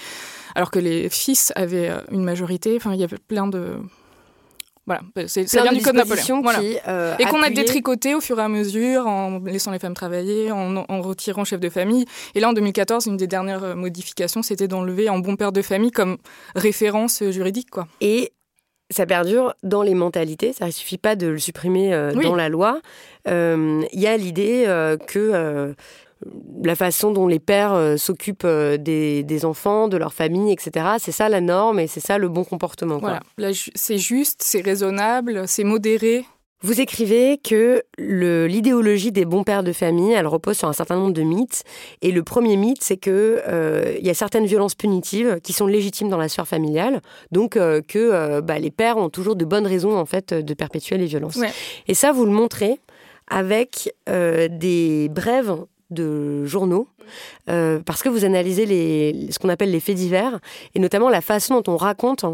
alors 0.57 0.73
que 0.73 0.81
les 0.81 1.09
fils 1.11 1.53
avaient 1.55 1.93
une 2.11 2.25
majorité. 2.25 2.75
Enfin, 2.75 2.93
il 2.93 2.99
y 2.99 3.05
avait 3.05 3.19
plein 3.29 3.47
de 3.47 3.77
voilà, 4.87 5.01
c'est 5.29 5.49
ça 5.49 5.63
vient 5.63 5.73
du 5.73 5.81
code 5.81 5.95
Napoléon. 5.95 6.43
Euh, 6.89 7.17
et 7.19 7.25
qu'on 7.25 7.43
a 7.43 7.49
détricoté 7.49 8.15
au 8.15 8.21
fur 8.21 8.39
et 8.39 8.43
à 8.43 8.49
mesure 8.49 9.07
en 9.07 9.41
laissant 9.41 9.71
les 9.71 9.79
femmes 9.79 9.95
travailler, 9.95 10.53
en, 10.53 11.01
retirant 11.01 11.45
chef 11.45 11.61
de 11.61 11.71
famille. 11.71 12.05
Et 12.35 12.41
là, 12.41 12.51
en 12.51 12.53
2014, 12.53 13.07
une 13.07 13.17
des 13.17 13.27
dernières 13.27 13.65
euh, 13.65 13.75
modifications, 13.75 14.43
c'était 14.43 14.69
d'enlever 14.69 15.09
en 15.09 15.19
bon 15.19 15.37
père 15.37 15.53
de 15.53 15.63
famille 15.63 15.91
comme 15.91 16.19
référence 16.55 17.23
juridique. 17.31 17.71
Quoi. 17.71 17.87
Et 18.03 18.33
ça 18.91 19.07
perdure 19.07 19.55
dans 19.63 19.83
les 19.83 19.95
mentalités. 19.95 20.53
Ça 20.53 20.67
ne 20.67 20.71
suffit 20.71 20.99
pas 20.99 21.17
de 21.17 21.29
le 21.29 21.39
supprimer 21.39 21.95
euh, 21.95 22.13
dans 22.13 22.35
la 22.35 22.51
loi. 22.51 22.81
Il 23.27 23.89
y 23.93 24.07
a 24.07 24.17
l'idée 24.19 24.65
que 25.07 25.75
la 26.63 26.75
façon 26.75 27.13
dont 27.13 27.27
les 27.27 27.39
pères 27.39 27.75
euh, 27.75 27.97
s'occupent 27.97 28.45
euh, 28.45 28.77
des, 28.77 29.45
enfants, 29.45 29.89
de 29.89 29.97
leur 29.97 30.13
famille, 30.13 30.53
etc. 30.53 30.87
C'est 30.99 31.13
ça 31.13 31.29
la 31.29 31.41
norme 31.41 31.79
et 31.81 31.87
c'est 31.87 32.01
ça 32.01 32.19
le 32.19 32.29
bon 32.29 32.45
comportement. 32.45 32.99
Voilà, 32.99 33.21
c'est 33.75 33.99
juste, 33.99 34.43
c'est 34.43 34.61
raisonnable, 34.61 35.45
c'est 35.47 35.65
modéré. 35.65 36.25
Vous 36.63 36.81
écrivez 36.81 37.37
que 37.37 37.83
l'idéologie 37.99 39.13
des 39.13 39.27
bons 39.27 39.45
pères 39.45 39.65
de 39.65 39.73
famille, 39.73 40.13
elle 40.13 40.27
repose 40.27 40.57
sur 40.57 40.67
un 40.67 40.73
certain 40.73 40.97
nombre 40.97 41.13
de 41.13 41.21
mythes. 41.21 41.63
Et 42.01 42.11
le 42.11 42.23
premier 42.23 42.57
mythe, 42.57 42.83
c'est 42.83 42.97
que 42.97 43.43
euh, 43.47 43.95
il 43.99 44.07
y 44.07 44.09
a 44.09 44.15
certaines 44.15 44.47
violences 44.47 44.75
punitives 44.75 45.41
qui 45.43 45.53
sont 45.53 45.67
légitimes 45.67 46.09
dans 46.09 46.17
la 46.17 46.31
sphère 46.31 46.49
familiale, 46.49 47.03
donc 47.33 47.51
que 47.51 48.41
bah, 48.41 48.59
les 48.59 48.71
pères 48.71 48.97
ont 48.97 49.11
toujours 49.11 49.37
de 49.37 49.45
bonnes 49.45 49.67
raisons 49.67 49.95
en 49.95 50.07
fait 50.07 50.33
de 50.33 50.55
perpétuer 50.55 50.97
les 50.97 51.05
violences. 51.05 51.39
Et 51.87 51.93
ça, 51.93 52.13
vous 52.13 52.25
le 52.25 52.33
montrez 52.33 52.81
avec 53.29 53.95
des 54.07 55.11
brèves 55.11 55.57
de 55.91 56.45
journaux, 56.45 56.89
euh, 57.49 57.81
parce 57.85 58.03
que 58.03 58.09
vous 58.09 58.25
analysez 58.25 58.67
les, 58.67 59.29
ce 59.31 59.39
qu'on 59.39 59.49
appelle 59.49 59.71
les 59.71 59.81
faits 59.81 59.97
divers, 59.97 60.41
et 60.75 60.79
notamment 60.79 61.09
la 61.09 61.21
façon 61.21 61.61
dont 61.61 61.73
on 61.73 61.77
raconte 61.77 62.25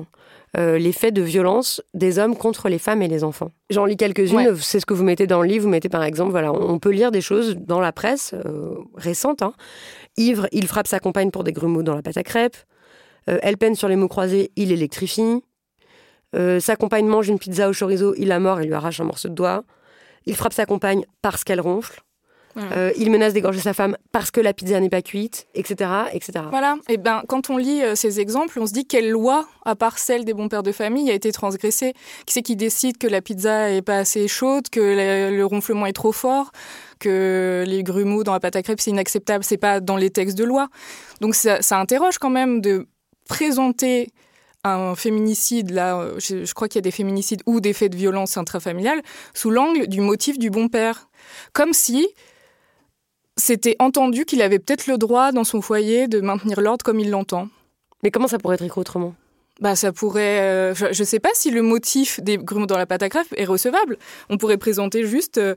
euh, 0.57 0.79
les 0.79 0.93
faits 0.93 1.15
de 1.15 1.23
violence 1.23 1.83
des 1.95 2.19
hommes 2.19 2.37
contre 2.37 2.69
les 2.69 2.79
femmes 2.79 3.03
et 3.03 3.09
les 3.09 3.25
enfants. 3.25 3.51
J'en 3.71 3.85
lis 3.85 3.97
quelques-unes, 3.97 4.57
c'est 4.57 4.81
ce 4.81 4.87
que 4.87 4.95
vous 4.95 5.05
mettez 5.05 5.27
dans 5.27 5.43
le 5.43 5.49
livre, 5.49 5.65
vous 5.65 5.71
mettez 5.71 5.89
par 5.89 6.03
exemple, 6.03 6.31
voilà, 6.31 6.53
on 6.53 6.79
peut 6.79 6.91
lire 6.91 7.11
des 7.11 7.21
choses 7.21 7.57
dans 7.57 7.81
la 7.81 7.93
presse 7.93 8.35
euh, 8.35 8.75
récente. 8.97 9.43
Hein. 9.43 9.53
Ivre, 10.17 10.47
il 10.53 10.67
frappe 10.67 10.87
sa 10.87 10.99
compagne 10.99 11.31
pour 11.31 11.45
des 11.45 11.53
grumeaux 11.53 11.83
dans 11.83 11.95
la 11.95 12.03
pâte 12.03 12.17
à 12.17 12.23
crêpes. 12.23 12.57
elle 13.27 13.57
peine 13.59 13.75
sur 13.75 13.89
les 13.89 13.97
mots 13.97 14.09
croisés, 14.09 14.51
il 14.57 14.73
électrifie. 14.73 15.43
sa 16.35 16.77
compagne 16.77 17.07
mange 17.07 17.29
une 17.29 17.39
pizza 17.39 17.69
au 17.69 17.73
chorizo, 17.73 18.15
il 18.17 18.29
la 18.29 18.41
mord 18.41 18.61
et 18.61 18.67
lui 18.67 18.75
arrache 18.75 19.01
un 19.01 19.05
morceau 19.05 19.29
de 19.29 19.35
doigt. 19.35 19.63
il 20.27 20.35
frappe 20.35 20.53
sa 20.53 20.67
compagne 20.67 21.05
parce 21.23 21.45
qu'elle 21.45 21.61
ronfle. 21.61 22.03
Euh, 22.57 22.93
il 22.97 23.11
menace 23.11 23.33
d'égorger 23.33 23.61
sa 23.61 23.73
femme 23.73 23.97
parce 24.13 24.31
que 24.31 24.41
la 24.41 24.53
pizza 24.53 24.79
n'est 24.81 24.89
pas 24.89 25.03
cuite, 25.03 25.47
etc., 25.55 25.91
etc. 26.13 26.45
Voilà. 26.51 26.77
Et 26.89 26.97
ben, 26.97 27.23
quand 27.29 27.51
on 27.51 27.57
lit 27.57 27.83
euh, 27.83 27.95
ces 27.95 28.21
exemples, 28.21 28.59
on 28.61 28.67
se 28.67 28.73
dit 28.73 28.87
quelle 28.87 29.11
loi, 29.11 29.47
à 29.65 29.77
part 29.77 29.99
celle 29.99 30.25
des 30.25 30.35
bons 30.35 30.49
pères 30.49 30.63
de 30.63 30.73
famille, 30.73 31.11
a 31.11 31.15
été 31.15 31.31
transgressée? 31.33 31.95
Qui 32.27 32.35
c'est 32.35 32.43
qui 32.43 32.57
décide 32.57 32.99
que 32.99 33.07
la 33.07 33.21
pizza 33.21 33.71
est 33.71 33.83
pas 33.83 33.99
assez 33.99 34.27
chaude, 34.27 34.69
que 34.69 34.81
le, 34.81 35.45
ronflement 35.45 35.87
est 35.87 35.93
trop 35.93 36.13
fort, 36.13 36.51
que 36.99 37.65
les 37.67 37.83
grumeaux 37.83 38.25
dans 38.25 38.33
la 38.33 38.41
pâte 38.41 38.57
à 38.57 38.63
crêpes 38.63 38.81
c'est 38.81 38.91
inacceptable 38.91 39.45
C'est 39.45 39.57
pas 39.57 39.81
dans 39.81 39.97
les 39.97 40.11
textes 40.11 40.37
de 40.37 40.45
loi? 40.45 40.69
Donc 41.21 41.35
ça, 41.35 41.63
ça 41.63 41.79
interroge 41.79 42.19
quand 42.19 42.31
même 42.31 42.61
de 42.61 42.87
présenter 43.29 44.13
un 44.65 44.95
féminicide, 44.95 45.71
là, 45.71 45.99
euh, 45.99 46.19
je, 46.19 46.53
crois 46.53 46.69
qu'il 46.69 46.77
y 46.77 46.83
a 46.83 46.83
des 46.83 46.91
féminicides 46.91 47.43
ou 47.47 47.61
des 47.61 47.73
faits 47.73 47.93
de 47.93 47.97
violence 47.97 48.37
intrafamiliale, 48.37 49.01
sous 49.35 49.51
l'angle 49.51 49.87
du 49.87 50.01
motif 50.01 50.39
du 50.39 50.51
bon 50.51 50.69
père. 50.69 51.09
Comme 51.53 51.73
si 51.73 52.09
c'était 53.37 53.77
entendu 53.79 54.25
qu'il 54.25 54.43
avait 54.43 54.59
peut-être 54.59 54.87
le 54.87 54.99
droit 54.99 55.33
dans 55.33 55.45
son 55.45 55.61
foyer 55.61 56.09
de 56.09 56.21
maintenir 56.21 56.61
l'ordre 56.61 56.85
comme 56.85 57.01
il 57.01 57.11
l'entend. 57.11 57.49
Mais 58.03 58.11
comment 58.11 58.29
ça 58.29 58.39
pourrait 58.39 58.55
être 58.55 58.65
écrit 58.65 58.81
autrement? 58.81 59.15
Bah, 59.61 59.77
ça 59.77 59.93
pourrait. 59.93 60.41
Euh, 60.41 60.75
je 60.75 60.87
ne 60.87 61.07
sais 61.07 61.21
pas 61.21 61.29
si 61.35 61.51
le 61.51 61.61
motif 61.61 62.19
des 62.21 62.39
grumeaux 62.39 62.67
dans 62.67 62.79
la 62.79 62.87
pâte 62.87 63.03
à 63.03 63.11
crêpes 63.11 63.35
est 63.37 63.45
recevable. 63.45 63.99
On 64.31 64.39
pourrait 64.39 64.57
présenter 64.57 65.05
juste 65.05 65.37
euh, 65.37 65.55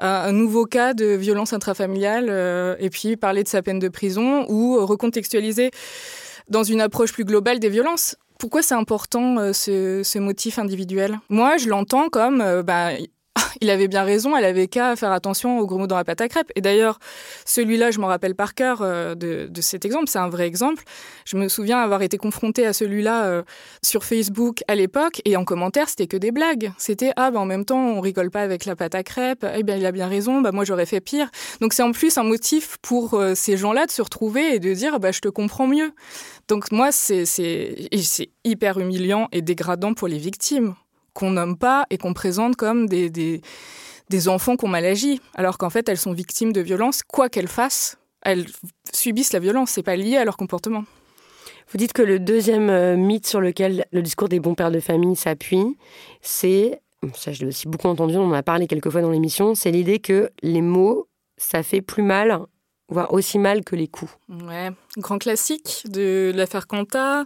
un, 0.00 0.32
nouveau 0.32 0.64
cas 0.66 0.92
de 0.92 1.06
violence 1.06 1.52
intrafamiliale 1.52 2.76
et 2.80 2.90
puis 2.90 3.16
parler 3.16 3.44
de 3.44 3.48
sa 3.48 3.62
peine 3.62 3.78
de 3.78 3.88
prison 3.88 4.44
ou 4.48 4.84
recontextualiser 4.84 5.70
dans 6.48 6.64
une 6.64 6.80
approche 6.80 7.12
plus 7.12 7.24
globale 7.24 7.60
des 7.60 7.68
violences. 7.68 8.16
Pourquoi 8.38 8.62
c'est 8.62 8.74
important 8.74 9.38
euh, 9.38 9.52
ce, 9.52 10.18
motif 10.18 10.58
individuel? 10.58 11.18
Moi, 11.28 11.56
je 11.56 11.68
l'entends 11.68 12.08
comme 12.08 12.40
euh, 12.40 12.62
bah, 12.62 12.90
il 13.60 13.70
avait 13.70 13.88
bien 13.88 14.04
raison, 14.04 14.36
elle 14.36 14.44
avait 14.44 14.68
qu'à 14.68 14.96
faire 14.96 15.12
attention 15.12 15.58
aux 15.58 15.66
gros 15.66 15.78
mots 15.78 15.86
dans 15.86 15.96
la 15.96 16.04
pâte 16.04 16.20
à 16.20 16.28
crêpes. 16.28 16.52
Et 16.54 16.60
d'ailleurs, 16.60 16.98
celui-là, 17.44 17.90
je 17.90 17.98
m'en 17.98 18.06
rappelle 18.06 18.34
par 18.34 18.54
cœur 18.54 18.80
euh, 18.82 19.14
de, 19.14 19.48
cet 19.60 19.84
exemple, 19.84 20.08
c'est 20.08 20.18
un 20.18 20.28
vrai 20.28 20.46
exemple. 20.46 20.84
Je 21.24 21.36
me 21.36 21.48
souviens 21.48 21.78
avoir 21.78 22.02
été 22.02 22.16
confrontée 22.16 22.66
à 22.66 22.72
celui-là 22.72 23.24
euh, 23.24 23.42
sur 23.82 24.04
Facebook 24.04 24.62
à 24.68 24.74
l'époque, 24.74 25.20
et 25.24 25.36
en 25.36 25.44
commentaire, 25.44 25.88
c'était 25.88 26.06
que 26.06 26.16
des 26.16 26.30
blagues. 26.30 26.72
C'était 26.78 27.12
ah 27.16 27.30
ben 27.30 27.40
en 27.40 27.46
même 27.46 27.64
temps, 27.64 27.78
on 27.78 28.00
rigole 28.00 28.30
pas 28.30 28.42
avec 28.42 28.64
la 28.64 28.76
pâte 28.76 28.94
à 28.94 29.02
crêpes. 29.02 29.46
Eh 29.56 29.62
bien, 29.62 29.76
il 29.76 29.86
a 29.86 29.92
bien 29.92 30.08
raison. 30.08 30.40
Bah 30.40 30.52
moi, 30.52 30.64
j'aurais 30.64 30.86
fait 30.86 31.00
pire. 31.00 31.30
Donc 31.60 31.72
c'est 31.72 31.82
en 31.82 31.92
plus 31.92 32.18
un 32.18 32.24
motif 32.24 32.76
pour 32.82 33.14
euh, 33.14 33.34
ces 33.34 33.56
gens-là 33.56 33.86
de 33.86 33.90
se 33.90 34.02
retrouver 34.02 34.54
et 34.54 34.60
de 34.60 34.72
dire 34.74 35.00
bah 35.00 35.12
je 35.12 35.20
te 35.20 35.28
comprends 35.28 35.66
mieux. 35.66 35.92
Donc 36.48 36.70
moi, 36.72 36.92
c'est 36.92 37.24
c'est 37.24 37.88
hyper 38.44 38.78
humiliant 38.78 39.28
et 39.32 39.42
dégradant 39.42 39.94
pour 39.94 40.08
les 40.08 40.18
victimes 40.18 40.74
qu'on 41.14 41.30
nomme 41.30 41.56
pas 41.56 41.86
et 41.90 41.96
qu'on 41.96 42.12
présente 42.12 42.56
comme 42.56 42.86
des, 42.86 43.08
des, 43.08 43.40
des 44.10 44.28
enfants 44.28 44.56
qui 44.56 44.64
ont 44.66 44.68
mal 44.68 44.84
agi, 44.84 45.20
alors 45.34 45.56
qu'en 45.56 45.70
fait 45.70 45.88
elles 45.88 45.98
sont 45.98 46.12
victimes 46.12 46.52
de 46.52 46.60
violences, 46.60 47.02
quoi 47.02 47.28
qu'elles 47.28 47.48
fassent, 47.48 47.96
elles 48.22 48.46
subissent 48.92 49.32
la 49.32 49.38
violence, 49.38 49.70
c'est 49.70 49.82
pas 49.82 49.96
lié 49.96 50.16
à 50.16 50.24
leur 50.24 50.36
comportement. 50.36 50.84
Vous 51.70 51.78
dites 51.78 51.92
que 51.92 52.02
le 52.02 52.18
deuxième 52.18 52.68
euh, 52.68 52.96
mythe 52.96 53.26
sur 53.26 53.40
lequel 53.40 53.86
le 53.90 54.02
discours 54.02 54.28
des 54.28 54.40
bons 54.40 54.54
pères 54.54 54.70
de 54.70 54.80
famille 54.80 55.16
s'appuie, 55.16 55.76
c'est, 56.20 56.80
ça 57.14 57.32
je 57.32 57.40
l'ai 57.40 57.46
aussi 57.46 57.68
beaucoup 57.68 57.88
entendu, 57.88 58.16
on 58.16 58.26
en 58.26 58.32
a 58.32 58.42
parlé 58.42 58.66
quelques 58.66 58.90
fois 58.90 59.00
dans 59.00 59.10
l'émission, 59.10 59.54
c'est 59.54 59.70
l'idée 59.70 59.98
que 59.98 60.30
les 60.42 60.60
mots, 60.60 61.08
ça 61.36 61.62
fait 61.62 61.80
plus 61.80 62.02
mal, 62.02 62.40
voire 62.88 63.12
aussi 63.14 63.38
mal 63.38 63.64
que 63.64 63.76
les 63.76 63.88
coups. 63.88 64.12
Ouais, 64.28 64.70
grand 64.98 65.18
classique 65.18 65.84
de 65.88 66.32
l'affaire 66.34 66.66
Quanta, 66.66 67.24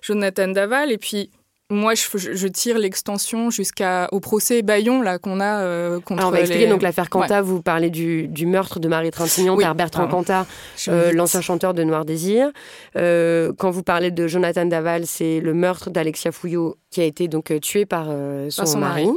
Jonathan 0.00 0.48
Daval, 0.48 0.92
et 0.92 0.98
puis 0.98 1.30
moi, 1.72 1.94
je, 1.94 2.46
tire 2.48 2.78
l'extension 2.78 3.50
jusqu'au 3.50 4.20
procès 4.20 4.62
Bayon 4.62 5.02
là 5.02 5.18
qu'on 5.18 5.40
a 5.40 5.60
euh, 5.62 6.00
contre. 6.00 6.20
Alors 6.20 6.28
on 6.28 6.32
va 6.32 6.40
expliquer 6.40 6.68
donc 6.68 6.82
l'affaire 6.82 7.08
Canta. 7.08 7.40
Vous 7.40 7.62
parlez 7.62 7.90
du, 7.90 8.46
meurtre 8.46 8.78
de 8.78 8.88
Marie 8.88 9.10
Trintignant 9.10 9.56
par 9.56 9.74
Bertrand 9.74 10.06
Cantat, 10.06 10.46
euh, 10.88 11.12
l'ancien 11.12 11.40
chanteur 11.40 11.74
de 11.74 11.82
Noir 11.82 12.04
Désir. 12.04 12.50
Euh, 12.96 13.52
quand 13.58 13.70
vous 13.70 13.82
parlez 13.82 14.10
de 14.10 14.26
Jonathan 14.26 14.66
Daval, 14.66 15.06
c'est 15.06 15.40
le 15.40 15.54
meurtre 15.54 15.90
d'Alexia 15.90 16.30
Fouillot 16.30 16.76
qui 16.90 17.00
a 17.00 17.04
été 17.04 17.26
donc 17.26 17.58
tué 17.62 17.86
par 17.86 18.08
son, 18.50 18.78
mari, 18.78 19.08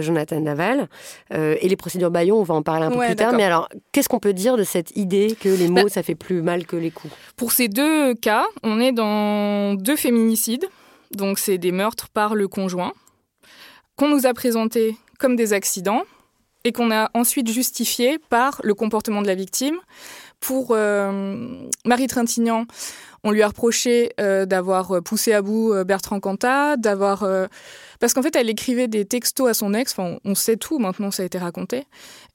Jonathan 0.00 0.40
Daval. 0.40 0.88
et 1.32 1.68
les 1.68 1.76
procédures 1.76 2.12
Bayon, 2.12 2.38
on 2.38 2.44
va 2.44 2.54
en 2.54 2.62
parler 2.62 2.86
un 2.86 2.90
peu 2.90 3.04
plus 3.04 3.16
tard. 3.16 3.32
Mais 3.32 3.44
alors, 3.44 3.68
qu'est-ce 3.90 4.08
qu'on 4.08 4.20
peut 4.20 4.32
dire 4.32 4.56
de 4.56 4.62
cette 4.62 4.96
idée 4.96 5.36
que 5.40 5.48
les 5.48 5.66
bah 5.66 5.82
mots, 5.82 5.88
ça 5.88 6.04
fait 6.04 6.14
plus 6.14 6.42
mal 6.42 6.64
que 6.64 6.76
les 6.76 6.92
coups? 6.92 7.12
Pour 7.36 7.50
ces 7.50 7.66
deux 7.66 8.14
cas, 8.14 8.44
on 8.62 8.80
est 8.80 8.92
dans 8.92 9.74
deux 9.74 9.96
féminicides. 9.96 10.66
Donc 11.12 11.38
c'est 11.38 11.58
des 11.58 11.72
meurtres 11.72 12.08
par 12.08 12.34
le 12.34 12.48
conjoint 12.48 12.92
qu'on 13.96 14.08
nous 14.08 14.26
a 14.26 14.34
présentés 14.34 14.96
comme 15.18 15.36
des 15.36 15.52
accidents 15.52 16.02
et 16.64 16.72
qu'on 16.72 16.90
a 16.90 17.10
ensuite 17.14 17.48
justifié 17.50 18.18
par 18.18 18.60
le 18.64 18.74
comportement 18.74 19.22
de 19.22 19.26
la 19.26 19.34
victime. 19.34 19.76
Pour 20.40 20.68
euh, 20.70 21.68
Marie 21.84 22.06
Trintignant, 22.06 22.66
on 23.22 23.30
lui 23.30 23.42
a 23.42 23.48
reproché 23.48 24.12
euh, 24.20 24.44
d'avoir 24.46 25.02
poussé 25.02 25.32
à 25.32 25.42
bout 25.42 25.72
euh, 25.72 25.84
Bertrand 25.84 26.20
Cantat, 26.20 26.76
d'avoir... 26.76 27.26
parce 28.00 28.14
qu'en 28.14 28.22
fait, 28.22 28.34
elle 28.36 28.50
écrivait 28.50 28.88
des 28.88 29.04
textos 29.04 29.48
à 29.48 29.54
son 29.54 29.74
ex, 29.74 29.94
on 29.98 30.34
sait 30.34 30.56
tout 30.56 30.78
maintenant, 30.78 31.10
ça 31.10 31.22
a 31.22 31.26
été 31.26 31.38
raconté, 31.38 31.86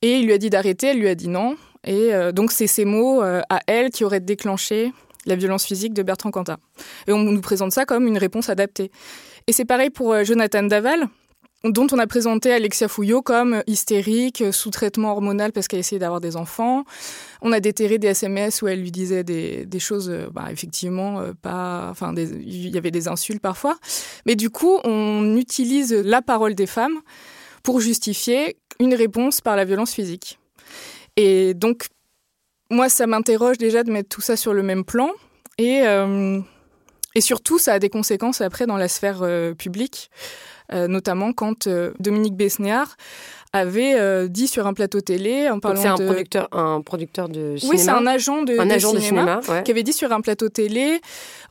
et 0.01 0.17
il 0.19 0.25
lui 0.25 0.33
a 0.33 0.37
dit 0.37 0.49
d'arrêter, 0.49 0.87
elle 0.87 0.99
lui 0.99 1.07
a 1.07 1.15
dit 1.15 1.27
non, 1.27 1.55
et 1.83 2.11
donc 2.33 2.51
c'est 2.51 2.67
ces 2.67 2.85
mots 2.85 3.21
à 3.21 3.59
elle 3.67 3.89
qui 3.91 4.03
auraient 4.03 4.19
déclenché 4.19 4.91
la 5.25 5.35
violence 5.35 5.65
physique 5.65 5.93
de 5.93 6.03
Bertrand 6.03 6.31
Cantat. 6.31 6.59
Et 7.07 7.13
on 7.13 7.19
nous 7.19 7.41
présente 7.41 7.71
ça 7.71 7.85
comme 7.85 8.07
une 8.07 8.17
réponse 8.17 8.49
adaptée. 8.49 8.91
Et 9.47 9.51
c'est 9.51 9.65
pareil 9.65 9.89
pour 9.89 10.13
euh, 10.13 10.23
Jonathan 10.23 10.63
Daval, 10.63 11.07
dont 11.63 11.87
on 11.91 11.99
a 11.99 12.07
présenté 12.07 12.53
Alexia 12.53 12.87
Fouillot 12.87 13.21
comme 13.21 13.63
hystérique, 13.67 14.43
sous 14.51 14.69
traitement 14.69 15.11
hormonal 15.11 15.51
parce 15.51 15.67
qu'elle 15.67 15.79
essayait 15.79 15.99
d'avoir 15.99 16.21
des 16.21 16.37
enfants. 16.37 16.85
On 17.41 17.51
a 17.51 17.59
déterré 17.59 17.97
des 17.97 18.07
SMS 18.07 18.61
où 18.61 18.67
elle 18.67 18.81
lui 18.81 18.91
disait 18.91 19.23
des, 19.23 19.79
choses, 19.79 20.09
euh, 20.09 20.29
bah, 20.31 20.47
effectivement, 20.51 21.19
euh, 21.19 21.33
pas. 21.41 21.87
Enfin, 21.89 22.13
il 22.15 22.69
y 22.69 22.77
avait 22.77 22.91
des 22.91 23.07
insultes 23.07 23.41
parfois. 23.41 23.77
Mais 24.25 24.35
du 24.35 24.49
coup, 24.49 24.79
on 24.83 25.35
utilise 25.35 25.93
la 25.93 26.21
parole 26.21 26.55
des 26.55 26.67
femmes 26.67 26.99
pour 27.63 27.81
justifier 27.81 28.55
une 28.79 28.93
réponse 28.93 29.41
par 29.41 29.57
la 29.57 29.65
violence 29.65 29.91
physique. 29.91 30.39
Et 31.17 31.53
donc, 31.53 31.87
moi, 32.69 32.89
ça 32.89 33.07
m'interroge 33.07 33.57
déjà 33.57 33.83
de 33.83 33.91
mettre 33.91 34.09
tout 34.09 34.21
ça 34.21 34.35
sur 34.35 34.53
le 34.53 34.63
même 34.63 34.83
plan. 34.83 35.09
Et, 35.57 35.81
euh, 35.83 36.39
et 37.15 37.21
surtout, 37.21 37.59
ça 37.59 37.73
a 37.73 37.79
des 37.79 37.89
conséquences 37.89 38.41
après 38.41 38.65
dans 38.65 38.77
la 38.77 38.87
sphère 38.87 39.19
euh, 39.21 39.53
publique, 39.53 40.09
euh, 40.71 40.87
notamment 40.87 41.33
quand 41.33 41.67
Dominique 41.99 42.35
Besnéard 42.35 42.95
avait 43.51 44.29
dit 44.29 44.47
sur 44.47 44.67
un 44.67 44.75
plateau 44.75 45.01
télé 45.01 45.49
en 45.49 45.59
parlant 45.59 45.81
c'est 45.81 45.87
un 45.87 45.95
de... 45.95 46.05
producteur 46.05 46.47
un 46.51 46.81
producteur 46.81 47.29
de 47.29 47.57
cinéma 47.57 47.73
oui 47.73 47.79
c'est 47.79 47.89
un 47.89 48.05
agent 48.05 48.43
de, 48.43 48.59
un 48.59 48.69
agent 48.69 48.89
cinéma, 48.89 49.37
de 49.37 49.41
cinéma 49.41 49.63
qui 49.63 49.71
avait 49.71 49.81
dit 49.81 49.91
sur 49.91 50.11
un 50.11 50.21
plateau 50.21 50.49
télé 50.49 51.01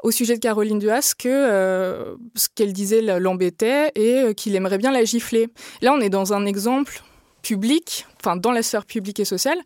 au 0.04 0.12
sujet 0.12 0.36
de 0.36 0.38
Caroline 0.38 0.78
Duas 0.78 1.14
que 1.18 2.16
ce 2.36 2.46
qu'elle 2.54 2.72
disait 2.72 3.02
l'embêtait 3.02 3.90
et 3.96 4.32
qu'il 4.36 4.54
aimerait 4.54 4.78
bien 4.78 4.92
la 4.92 5.04
gifler 5.04 5.48
là 5.82 5.92
on 5.92 6.00
est 6.00 6.08
dans 6.08 6.34
un 6.34 6.46
exemple 6.46 7.02
public 7.42 8.06
enfin 8.20 8.36
dans 8.36 8.52
la 8.52 8.62
sphère 8.62 8.86
publique 8.86 9.18
et 9.18 9.24
sociale 9.24 9.58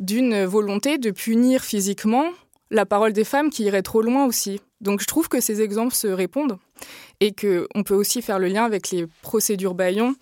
d'une 0.00 0.44
volonté 0.44 0.98
de 0.98 1.10
punir 1.10 1.62
physiquement 1.62 2.24
la 2.70 2.86
parole 2.86 3.12
des 3.12 3.24
femmes 3.24 3.50
qui 3.50 3.64
irait 3.64 3.82
trop 3.82 4.02
loin 4.02 4.26
aussi. 4.26 4.60
Donc 4.80 5.00
je 5.00 5.06
trouve 5.06 5.28
que 5.28 5.40
ces 5.40 5.60
exemples 5.60 5.94
se 5.94 6.08
répondent 6.08 6.58
et 7.20 7.32
qu'on 7.32 7.82
peut 7.82 7.94
aussi 7.94 8.22
faire 8.22 8.38
le 8.38 8.48
lien 8.48 8.64
avec 8.64 8.90
les 8.90 9.06
procédures 9.22 9.74
Bayon 9.74 10.14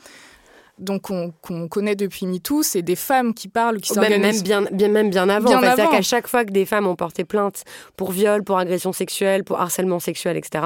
donc 0.78 1.02
qu'on 1.02 1.68
connaît 1.68 1.96
depuis 1.96 2.26
MeToo, 2.26 2.62
c'est 2.62 2.82
des 2.82 2.96
femmes 2.96 3.34
qui 3.34 3.48
parlent, 3.48 3.80
qui 3.80 3.92
s'organisent. 3.92 4.44
Même 4.48 4.64
bien, 4.64 4.70
bien, 4.70 4.88
même 4.88 5.10
bien 5.10 5.28
avant. 5.28 5.48
C'est-à-dire 5.48 5.90
qu'à 5.90 6.02
chaque 6.02 6.28
fois 6.28 6.44
que 6.44 6.52
des 6.52 6.64
femmes 6.64 6.86
ont 6.86 6.96
porté 6.96 7.24
plainte 7.24 7.64
pour 7.96 8.12
viol, 8.12 8.44
pour 8.44 8.58
agression 8.58 8.92
sexuelle, 8.92 9.44
pour 9.44 9.60
harcèlement 9.60 9.98
sexuel, 9.98 10.36
etc., 10.36 10.64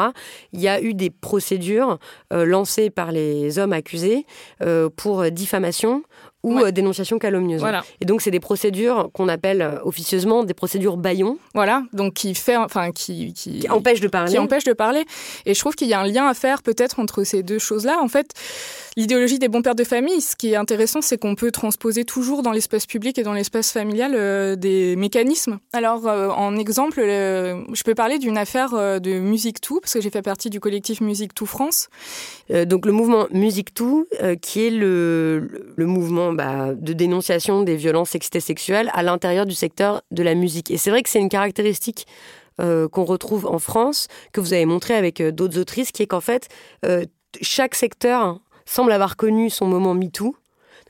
il 0.53 0.61
y 0.61 0.69
a 0.69 0.81
eu 0.83 0.95
des 0.95 1.11
procédures 1.11 1.99
euh, 2.33 2.45
lancées 2.45 2.91
par 2.91 3.13
les 3.13 3.59
hommes 3.59 3.73
accusés 3.73 4.27
euh, 4.63 4.89
pour 4.95 5.31
diffamation 5.31 6.03
ou 6.43 6.59
euh, 6.59 6.71
dénonciation 6.71 7.19
calomnieuse. 7.19 7.63
Et 8.01 8.05
donc, 8.05 8.21
c'est 8.21 8.31
des 8.31 8.41
procédures 8.41 9.11
qu'on 9.13 9.29
appelle 9.29 9.63
euh, 9.63 9.79
officieusement 9.85 10.43
des 10.45 10.55
procédures 10.55 10.97
baillons. 10.97 11.39
Voilà, 11.55 11.85
donc 11.93 12.15
qui 12.15 12.35
fait, 12.35 12.57
enfin, 12.57 12.91
qui, 12.91 13.33
qui, 13.33 13.69
empêche 13.71 14.01
de 14.01 14.09
parler. 14.09 14.33
Qui 14.33 14.39
empêche 14.39 14.65
de 14.65 14.73
parler. 14.73 15.05
Et 15.47 15.55
je 15.55 15.61
trouve 15.61 15.75
qu'il 15.75 15.89
y 15.89 15.95
a 15.95 16.01
un 16.01 16.07
lien 16.07 16.27
à 16.27 16.35
faire 16.35 16.63
peut-être 16.63 16.99
entre 16.99 17.23
ces 17.25 17.43
deux 17.43 17.59
choses-là. 17.59 17.99
En 18.03 18.09
fait, 18.09 18.33
l'idéologie 18.97 19.39
des 19.39 19.49
bons 19.49 19.63
pères 19.63 19.75
de 19.75 19.85
famille, 19.85 20.21
ce 20.21 20.35
qui 20.35 20.53
est 20.53 20.57
intéressant, 20.57 21.01
c'est 21.01 21.19
qu'on 21.19 21.37
peut 21.37 21.53
transposer 21.53 22.05
toujours 22.05 22.43
dans 22.43 22.53
l'espace 22.53 22.87
public 22.87 23.19
et 23.19 23.23
dans 23.23 23.35
l'espace 23.35 23.71
familial 23.71 24.13
euh, 24.15 24.57
des 24.57 24.97
mécanismes. 24.97 25.59
Alors, 25.73 26.07
en 26.07 26.57
exemple, 26.57 27.01
je 27.01 27.83
peux 27.85 27.95
parler 27.95 28.19
d'une 28.19 28.37
affaire 28.37 29.01
de 29.01 29.19
Musique 29.21 29.61
Tout, 29.61 29.81
parce 29.81 29.95
que 29.95 30.01
j'ai 30.01 30.11
fait 30.11 30.23
partie 30.23 30.51
du 30.51 30.61
collectif 30.61 31.01
Musique 31.01 31.35
Tout 31.35 31.47
France. 31.47 31.89
donc, 32.51 32.87
le 32.87 32.93
mouvement 32.93 33.27
Musique 33.31 33.75
Tout, 33.75 34.07
qui 34.41 34.67
est 34.67 34.71
le, 34.71 35.73
le 35.77 35.87
mouvement 35.87 36.32
bah, 36.33 36.75
de 36.75 36.93
dénonciation 36.93 37.63
des 37.63 37.77
violences 37.77 38.11
sexistes 38.11 38.41
sexuelles 38.41 38.91
à 38.95 39.03
l'intérieur 39.03 39.47
du 39.47 39.55
secteur 39.55 40.03
de 40.11 40.23
la 40.23 40.35
musique. 40.35 40.71
Et 40.71 40.77
c'est 40.77 40.91
vrai 40.91 41.03
que 41.03 41.09
c'est 41.09 41.21
une 41.21 41.29
caractéristique 41.29 42.07
euh, 42.61 42.87
qu'on 42.87 43.05
retrouve 43.05 43.47
en 43.47 43.59
France, 43.59 44.09
que 44.33 44.41
vous 44.41 44.53
avez 44.53 44.67
montré 44.67 44.95
avec 44.95 45.23
euh, 45.23 45.33
d'autres 45.33 45.59
autrices, 45.59 45.91
qui 45.91 46.03
est 46.03 46.07
qu'en 46.07 46.21
fait, 46.21 46.49
euh, 46.85 47.05
chaque 47.41 47.75
secteur 47.75 48.41
semble 48.67 48.93
avoir 48.93 49.17
connu 49.17 49.49
son 49.49 49.67
moment 49.67 49.95
MeToo. 49.95 50.37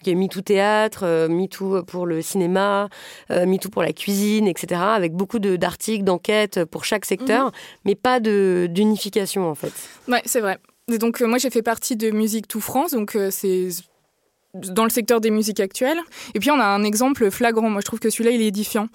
il 0.03 0.09
y 0.09 0.11
a 0.11 0.17
MeToo 0.17 0.41
théâtre, 0.41 1.29
MeToo 1.31 1.85
pour 1.85 2.07
le 2.07 2.21
cinéma, 2.21 2.89
MeToo 3.31 3.71
pour 3.71 3.83
la 3.83 3.93
cuisine, 3.93 4.49
etc. 4.49 4.81
Avec 4.83 5.13
beaucoup 5.13 5.39
d'articles, 5.39 6.03
d'enquêtes 6.03 6.65
pour 6.65 6.85
chaque 6.85 7.05
secteur, 7.05 7.47
mhm. 7.47 7.53
mais 7.85 7.95
pas 7.95 8.19
d'unification 8.19 9.49
en 9.49 9.55
fait. 9.55 9.73
Ouais, 10.09 10.23
c'est 10.27 10.41
vrai. 10.41 10.59
Et 10.93 10.99
donc 10.99 11.21
moi 11.21 11.39
j'ai 11.39 11.51
fait 11.51 11.63
partie 11.63 11.97
de 11.97 12.11
Musique 12.11 12.49
Tout 12.49 12.61
France, 12.61 12.91
donc 12.91 13.17
c'est 13.31 13.69
dans 14.55 14.85
le 14.85 14.91
secteur 14.91 15.21
des 15.21 15.31
musiques 15.31 15.61
actuelles. 15.61 16.01
Et 16.35 16.41
puis 16.41 16.51
on 16.51 16.61
a 16.61 16.67
un 16.67 16.83
exemple 16.85 17.31
flagrant, 17.31 17.71
moi 17.71 17.81
je 17.81 17.87
trouve 17.87 18.01
que 18.01 18.11
celui-là 18.11 18.31
il 18.31 18.43
est 18.43 18.49
édifiant. 18.49 18.89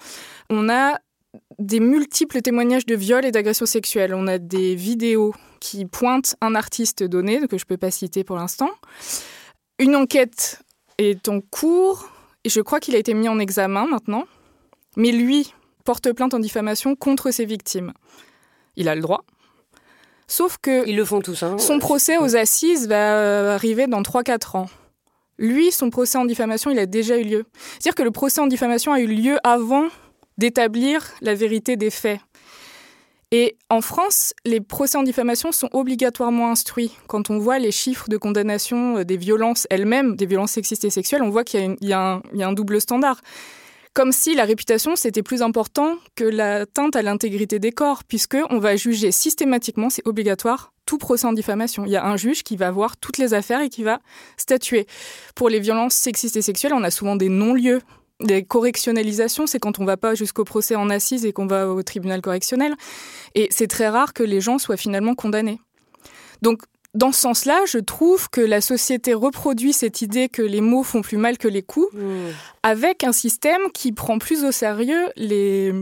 On 0.50 0.68
a 0.68 0.98
des 1.58 1.80
multiples 1.80 2.40
témoignages 2.40 2.86
de 2.86 2.94
viols 2.94 3.24
et 3.24 3.32
d'agressions 3.32 3.66
sexuelles. 3.66 4.14
On 4.14 4.26
a 4.26 4.38
des 4.38 4.74
vidéos 4.74 5.34
qui 5.60 5.84
pointent 5.84 6.36
un 6.40 6.54
artiste 6.54 7.02
donné, 7.02 7.40
que 7.48 7.58
je 7.58 7.64
ne 7.64 7.68
peux 7.68 7.76
pas 7.76 7.90
citer 7.90 8.24
pour 8.24 8.36
l'instant. 8.36 8.70
Une 9.78 9.96
enquête 9.96 10.62
est 10.98 11.28
en 11.28 11.40
cours, 11.40 12.08
et 12.44 12.48
je 12.48 12.60
crois 12.60 12.80
qu'il 12.80 12.94
a 12.94 12.98
été 12.98 13.14
mis 13.14 13.28
en 13.28 13.38
examen 13.38 13.86
maintenant. 13.86 14.24
Mais 14.96 15.12
lui 15.12 15.52
porte 15.84 16.12
plainte 16.12 16.34
en 16.34 16.38
diffamation 16.38 16.96
contre 16.96 17.30
ses 17.30 17.44
victimes. 17.44 17.92
Il 18.76 18.88
a 18.88 18.94
le 18.94 19.00
droit. 19.00 19.24
Sauf 20.26 20.58
que... 20.60 20.86
Ils 20.86 20.96
le 20.96 21.04
font 21.04 21.20
tous. 21.20 21.42
Hein. 21.42 21.58
Son 21.58 21.78
procès 21.78 22.18
aux 22.18 22.36
assises 22.36 22.88
va 22.88 23.54
arriver 23.54 23.86
dans 23.86 24.02
3-4 24.02 24.56
ans. 24.56 24.66
Lui, 25.38 25.70
son 25.70 25.90
procès 25.90 26.18
en 26.18 26.24
diffamation, 26.24 26.70
il 26.70 26.78
a 26.78 26.86
déjà 26.86 27.16
eu 27.18 27.24
lieu. 27.24 27.44
C'est-à-dire 27.72 27.94
que 27.94 28.02
le 28.02 28.10
procès 28.10 28.40
en 28.40 28.46
diffamation 28.46 28.92
a 28.92 29.00
eu 29.00 29.06
lieu 29.06 29.38
avant 29.44 29.86
d'établir 30.36 31.02
la 31.20 31.34
vérité 31.34 31.76
des 31.76 31.90
faits. 31.90 32.20
Et 33.30 33.56
en 33.68 33.82
France, 33.82 34.32
les 34.46 34.60
procès 34.60 34.96
en 34.96 35.02
diffamation 35.02 35.52
sont 35.52 35.68
obligatoirement 35.72 36.50
instruits. 36.50 36.96
Quand 37.08 37.28
on 37.28 37.38
voit 37.38 37.58
les 37.58 37.72
chiffres 37.72 38.08
de 38.08 38.16
condamnation 38.16 38.98
euh, 38.98 39.04
des 39.04 39.18
violences 39.18 39.66
elles-mêmes, 39.68 40.16
des 40.16 40.24
violences 40.24 40.52
sexistes 40.52 40.84
et 40.84 40.90
sexuelles, 40.90 41.22
on 41.22 41.28
voit 41.28 41.44
qu'il 41.44 41.76
y, 41.82 41.92
a 41.92 42.22
un 42.40 42.52
double 42.52 42.80
standard. 42.80 43.20
Comme 43.92 44.12
si 44.12 44.34
la 44.34 44.44
réputation, 44.44 44.96
c'était 44.96 45.22
plus 45.22 45.42
important 45.42 45.96
que 46.14 46.24
l'atteinte 46.24 46.96
à 46.96 47.02
l'intégrité 47.02 47.58
des 47.58 47.72
corps, 47.72 48.04
puisqu'on 48.04 48.58
va 48.58 48.76
juger 48.76 49.12
systématiquement, 49.12 49.90
c'est 49.90 50.06
obligatoire, 50.06 50.72
tout 50.88 50.96
procès 50.96 51.26
en 51.26 51.34
diffamation. 51.34 51.84
Il 51.84 51.92
y 51.92 51.96
a 51.96 52.06
un 52.06 52.16
juge 52.16 52.42
qui 52.42 52.56
va 52.56 52.70
voir 52.70 52.96
toutes 52.96 53.18
les 53.18 53.34
affaires 53.34 53.60
et 53.60 53.68
qui 53.68 53.82
va 53.82 54.00
statuer. 54.38 54.86
Pour 55.34 55.50
les 55.50 55.60
violences 55.60 55.92
sexistes 55.92 56.36
et 56.38 56.40
sexuelles, 56.40 56.72
on 56.72 56.82
a 56.82 56.90
souvent 56.90 57.14
des 57.14 57.28
non-lieux 57.28 57.82
des 58.20 58.42
correctionnalisations, 58.42 59.46
c'est 59.46 59.60
quand 59.60 59.78
on 59.78 59.84
va 59.84 59.96
pas 59.96 60.16
jusqu'au 60.16 60.42
procès 60.42 60.74
en 60.74 60.90
assise 60.90 61.24
et 61.24 61.32
qu'on 61.32 61.46
va 61.46 61.68
au 61.68 61.82
tribunal 61.84 62.20
correctionnel. 62.20 62.74
Et 63.36 63.46
c'est 63.50 63.68
très 63.68 63.88
rare 63.88 64.12
que 64.12 64.24
les 64.24 64.40
gens 64.40 64.58
soient 64.58 64.78
finalement 64.78 65.14
condamnés. 65.14 65.60
Donc, 66.42 66.62
dans 66.94 67.12
ce 67.12 67.20
sens-là, 67.20 67.60
je 67.68 67.78
trouve 67.78 68.28
que 68.30 68.40
la 68.40 68.60
société 68.60 69.14
reproduit 69.14 69.72
cette 69.72 70.02
idée 70.02 70.28
que 70.28 70.42
les 70.42 70.62
mots 70.62 70.82
font 70.82 71.02
plus 71.02 71.18
mal 71.18 71.38
que 71.38 71.46
les 71.46 71.62
coups, 71.62 71.92
mmh. 71.92 71.98
avec 72.64 73.04
un 73.04 73.12
système 73.12 73.60
qui 73.72 73.92
prend 73.92 74.18
plus 74.18 74.42
au 74.44 74.50
sérieux 74.50 75.04
les 75.14 75.72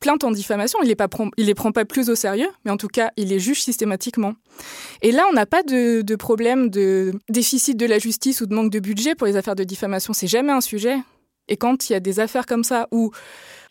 plaintes 0.00 0.24
en 0.24 0.30
diffamation. 0.30 0.78
Il 0.82 0.88
ne 0.88 1.44
les 1.44 1.54
prend 1.54 1.72
pas 1.72 1.84
plus 1.84 2.10
au 2.10 2.14
sérieux, 2.14 2.48
mais 2.64 2.70
en 2.70 2.76
tout 2.76 2.88
cas, 2.88 3.10
il 3.16 3.28
les 3.28 3.38
juge 3.38 3.62
systématiquement. 3.62 4.34
Et 5.02 5.12
là, 5.12 5.24
on 5.30 5.34
n'a 5.34 5.46
pas 5.46 5.62
de, 5.62 6.02
de 6.02 6.16
problème 6.16 6.70
de 6.70 7.12
déficit 7.28 7.76
de 7.76 7.86
la 7.86 7.98
justice 7.98 8.40
ou 8.40 8.46
de 8.46 8.54
manque 8.54 8.70
de 8.70 8.80
budget 8.80 9.14
pour 9.14 9.26
les 9.26 9.36
affaires 9.36 9.56
de 9.56 9.64
diffamation. 9.64 10.12
C'est 10.12 10.26
jamais 10.26 10.52
un 10.52 10.60
sujet. 10.60 10.98
Et 11.48 11.56
quand 11.56 11.88
il 11.88 11.94
y 11.94 11.96
a 11.96 12.00
des 12.00 12.20
affaires 12.20 12.46
comme 12.46 12.64
ça 12.64 12.88
où 12.92 13.10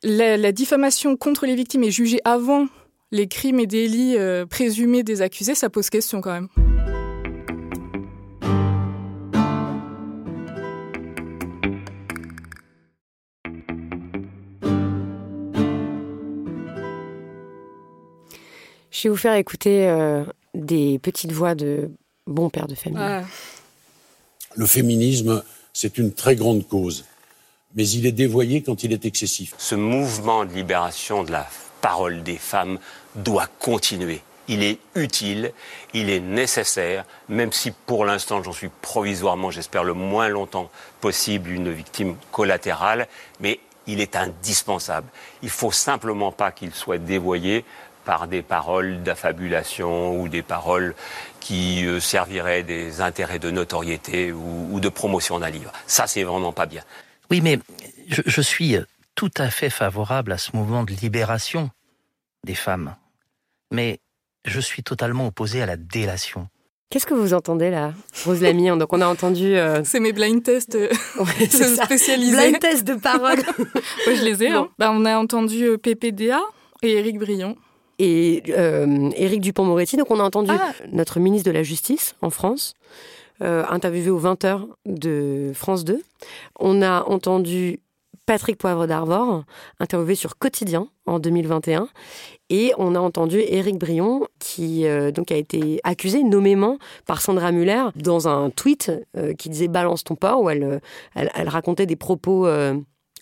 la, 0.04 0.52
diffamation 0.52 1.16
contre 1.16 1.46
les 1.46 1.56
victimes 1.56 1.84
est 1.84 1.92
jugée 1.92 2.20
avant 2.26 2.68
les 3.12 3.28
crimes 3.28 3.60
et 3.60 3.68
délits 3.68 4.16
euh, 4.18 4.46
présumés 4.46 5.04
des 5.04 5.22
accusés, 5.22 5.56
ça 5.56 5.70
pose 5.70 5.90
question 5.90 6.22
quand 6.22 6.34
même. 6.34 6.50
Je 18.98 19.04
vais 19.04 19.10
vous 19.10 19.16
faire 19.16 19.36
écouter 19.36 19.88
euh, 19.88 20.24
des 20.56 20.98
petites 20.98 21.32
voix 21.32 21.54
de 21.54 21.92
bons 22.26 22.50
pères 22.50 22.68
de 22.68 22.74
famille. 22.74 23.24
Le 24.56 24.66
féminisme, 24.66 25.44
c'est 25.72 26.00
une 26.00 26.14
très 26.14 26.36
grande 26.36 26.68
cause 26.68 27.06
mais 27.76 27.88
il 27.90 28.06
est 28.06 28.12
dévoyé 28.12 28.64
quand 28.64 28.84
il 28.84 28.92
est 28.92 29.06
excessif. 29.06 29.54
Ce 29.58 29.76
mouvement 29.76 30.46
de 30.46 30.54
libération 30.54 31.24
de 31.24 31.32
la 31.32 31.48
parole 31.80 32.24
des 32.24 32.38
femmes 32.38 32.80
doit 33.16 33.48
continuer. 33.60 34.22
Il 34.48 34.64
est 34.64 34.80
utile, 34.96 35.52
il 35.94 36.10
est 36.10 36.22
nécessaire, 36.22 37.06
même 37.30 37.52
si 37.52 37.72
pour 37.72 38.06
l'instant 38.06 38.42
j'en 38.42 38.54
suis 38.54 38.70
provisoirement, 38.82 39.52
j'espère 39.52 39.84
le 39.84 39.94
moins 39.94 40.30
longtemps 40.30 40.72
possible, 41.02 41.52
une 41.52 41.72
victime 41.72 42.16
collatérale, 42.32 43.08
mais 43.42 43.60
il 43.88 44.02
est 44.02 44.16
indispensable. 44.16 45.08
Il 45.44 45.48
ne 45.48 45.52
faut 45.52 45.72
simplement 45.72 46.32
pas 46.32 46.52
qu'il 46.52 46.74
soit 46.74 46.98
dévoyé 46.98 47.64
par 48.08 48.30
des 48.30 48.42
paroles 48.42 49.04
d'affabulation 49.04 50.18
ou 50.18 50.30
des 50.30 50.42
paroles 50.42 50.96
qui 51.42 51.86
euh, 51.86 52.00
serviraient 52.00 52.64
des 52.64 53.02
intérêts 53.02 53.38
de 53.38 53.52
notoriété 53.52 54.32
ou, 54.32 54.70
ou 54.72 54.80
de 54.80 54.88
promotion 54.88 55.40
d'un 55.40 55.50
livre. 55.50 55.74
Ça, 55.88 56.08
c'est 56.08 56.24
vraiment 56.24 56.54
pas 56.54 56.68
bien. 56.68 56.84
Oui, 57.30 57.42
mais 57.42 57.60
je, 58.08 58.42
suis 58.42 58.78
tout 59.16 59.32
à 59.38 59.50
fait 59.50 59.70
favorable 59.70 60.32
à 60.32 60.38
ce 60.38 60.56
mouvement 60.56 60.86
de 60.86 60.94
libération 60.94 61.70
des 62.46 62.56
femmes. 62.56 62.96
Mais 63.72 64.00
je 64.46 64.62
suis 64.62 64.84
totalement 64.84 65.28
opposé 65.28 65.62
à 65.62 65.66
la 65.66 65.76
délation. 65.76 66.48
Qu'est-ce 66.90 67.06
que 67.06 67.14
vous 67.14 67.34
entendez 67.34 67.70
là, 67.70 67.94
Rose 68.24 68.42
Lamy? 68.42 68.70
Donc 68.78 68.94
on 68.94 69.02
a 69.02 69.08
entendu. 69.08 69.58
Euh, 69.58 69.82
C'est 69.84 70.00
mes 70.00 70.14
blind 70.14 70.42
tests 70.42 70.76
euh, 70.76 70.88
spécialisés. 71.84 72.38
Blind 72.38 72.60
tests 72.60 72.88
de 72.88 72.94
parole. 72.94 73.40
je 74.06 74.24
les 74.24 74.44
ai. 74.44 74.52
Hein. 74.52 74.70
Bah, 74.80 74.92
on 74.94 75.04
a 75.04 75.18
entendu 75.18 75.66
euh, 75.66 75.78
PPDA 75.78 76.40
et 76.82 76.94
Éric 76.94 77.20
Brion. 77.20 77.58
Et 78.00 78.44
Éric 79.16 79.42
Dupont-Moretti. 79.42 79.98
Donc 79.98 80.12
on 80.12 80.20
a 80.20 80.24
entendu 80.24 80.52
ah. 80.54 80.72
notre 80.92 81.20
ministre 81.20 81.48
de 81.48 81.54
la 81.54 81.64
Justice 81.64 82.16
en 82.22 82.30
France 82.30 82.76
euh, 83.44 83.64
interviewé 83.70 84.10
aux 84.10 84.20
20h 84.20 84.68
de 84.88 85.52
France 85.54 85.86
2. 85.86 86.02
On 86.60 86.82
a 86.82 87.04
entendu 87.04 87.80
Patrick 88.26 88.58
Poivre 88.58 88.88
d'Arvor, 88.88 89.44
interviewé 89.80 90.16
sur 90.16 90.40
Quotidien 90.40 90.88
en 91.06 91.20
2021. 91.20 91.88
Et 92.50 92.74
on 92.80 92.96
a 92.96 93.00
entendu 93.00 93.38
Éric 93.40 93.78
Brion, 93.78 94.28
qui 94.40 94.88
euh, 94.88 95.12
donc 95.12 95.32
a 95.32 95.36
été 95.36 95.80
accusé 95.84 96.24
nommément 96.24 96.80
par 97.06 97.22
Sandra 97.22 97.52
Muller 97.52 97.84
dans 97.96 98.28
un 98.28 98.50
tweet 98.50 98.92
euh, 99.16 99.34
qui 99.34 99.50
disait 99.50 99.68
Balance 99.68 100.04
ton 100.04 100.16
porc, 100.16 100.42
où 100.42 100.50
elle, 100.50 100.82
elle, 101.14 101.50
racontait 101.50 101.86
des 101.86 101.96
propos 101.96 102.48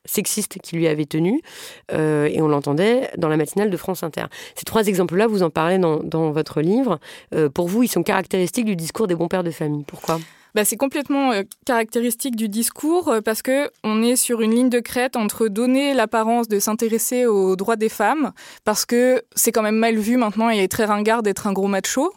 sexiste 0.06 0.60
qui 0.62 0.76
lui 0.76 0.88
avait 0.88 1.06
tenu, 1.06 1.42
euh, 1.92 2.28
et 2.32 2.42
on 2.42 2.48
l'entendait 2.48 3.10
dans 3.18 3.28
la 3.28 3.38
matinale 3.38 3.70
de 3.70 3.78
France 3.78 4.04
Inter. 4.04 4.26
Ces 4.56 4.64
trois 4.64 4.88
exemples-là, 4.88 5.28
vous 5.28 5.44
en 5.44 5.50
parlez 5.50 5.78
dans, 5.78 6.32
votre 6.32 6.62
livre. 6.62 7.00
Euh, 7.34 7.50
pour 7.50 7.68
vous, 7.68 7.84
ils 7.84 7.88
sont 7.88 8.04
caractéristiques 8.04 8.66
du 8.66 8.76
discours 8.76 9.08
des 9.08 9.16
bons 9.16 9.28
pères 9.28 9.44
de 9.44 9.52
famille. 9.52 9.84
Pourquoi? 9.84 10.20
Bah, 10.56 10.64
c'est 10.64 10.78
complètement 10.78 11.34
euh, 11.34 11.44
caractéristique 11.66 12.36
du 12.36 12.48
discours 12.48 13.14
parce 13.24 13.42
que 13.42 13.70
on 13.84 14.02
est 14.02 14.16
sur 14.16 14.42
une 14.42 14.52
ligne 14.52 14.70
de 14.70 14.80
crête 14.80 15.18
entre 15.18 15.48
donner 15.48 15.94
l'apparence 15.94 16.48
de 16.48 16.60
s'intéresser 16.60 17.26
aux 17.26 17.56
droits 17.56 17.76
des 17.76 17.90
femmes 17.90 18.32
parce 18.64 18.86
que 18.86 19.22
c'est 19.36 19.52
quand 19.52 19.62
même 19.62 19.76
mal 19.76 19.98
vu 19.98 20.18
maintenant 20.18 20.50
et 20.50 20.68
très 20.68 20.86
ringard 20.86 21.24
d'être 21.24 21.48
un 21.48 21.54
gros 21.54 21.68
macho. 21.68 22.14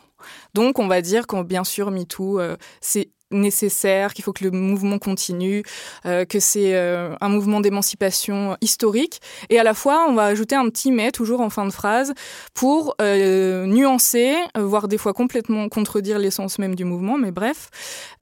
Donc 0.54 0.78
on 0.78 0.86
va 0.86 1.02
dire 1.02 1.26
qu'on 1.26 1.42
bien 1.42 1.64
sûr 1.64 1.90
MeToo 1.90 2.40
c'est 2.80 3.10
nécessaire, 3.30 4.14
qu'il 4.14 4.24
faut 4.24 4.32
que 4.32 4.44
le 4.44 4.50
mouvement 4.50 4.98
continue, 4.98 5.62
euh, 6.06 6.24
que 6.24 6.40
c'est 6.40 6.74
euh, 6.74 7.14
un 7.20 7.28
mouvement 7.28 7.60
d'émancipation 7.60 8.56
historique. 8.60 9.20
Et 9.50 9.58
à 9.58 9.64
la 9.64 9.74
fois, 9.74 10.06
on 10.08 10.14
va 10.14 10.24
ajouter 10.24 10.54
un 10.54 10.68
petit 10.68 10.90
mais 10.90 11.10
toujours 11.10 11.40
en 11.40 11.50
fin 11.50 11.66
de 11.66 11.72
phrase 11.72 12.14
pour 12.54 12.94
euh, 13.00 13.66
nuancer, 13.66 14.34
voire 14.58 14.88
des 14.88 14.98
fois 14.98 15.12
complètement 15.12 15.68
contredire 15.68 16.18
l'essence 16.18 16.58
même 16.58 16.74
du 16.74 16.84
mouvement, 16.84 17.18
mais 17.18 17.30
bref. 17.30 17.68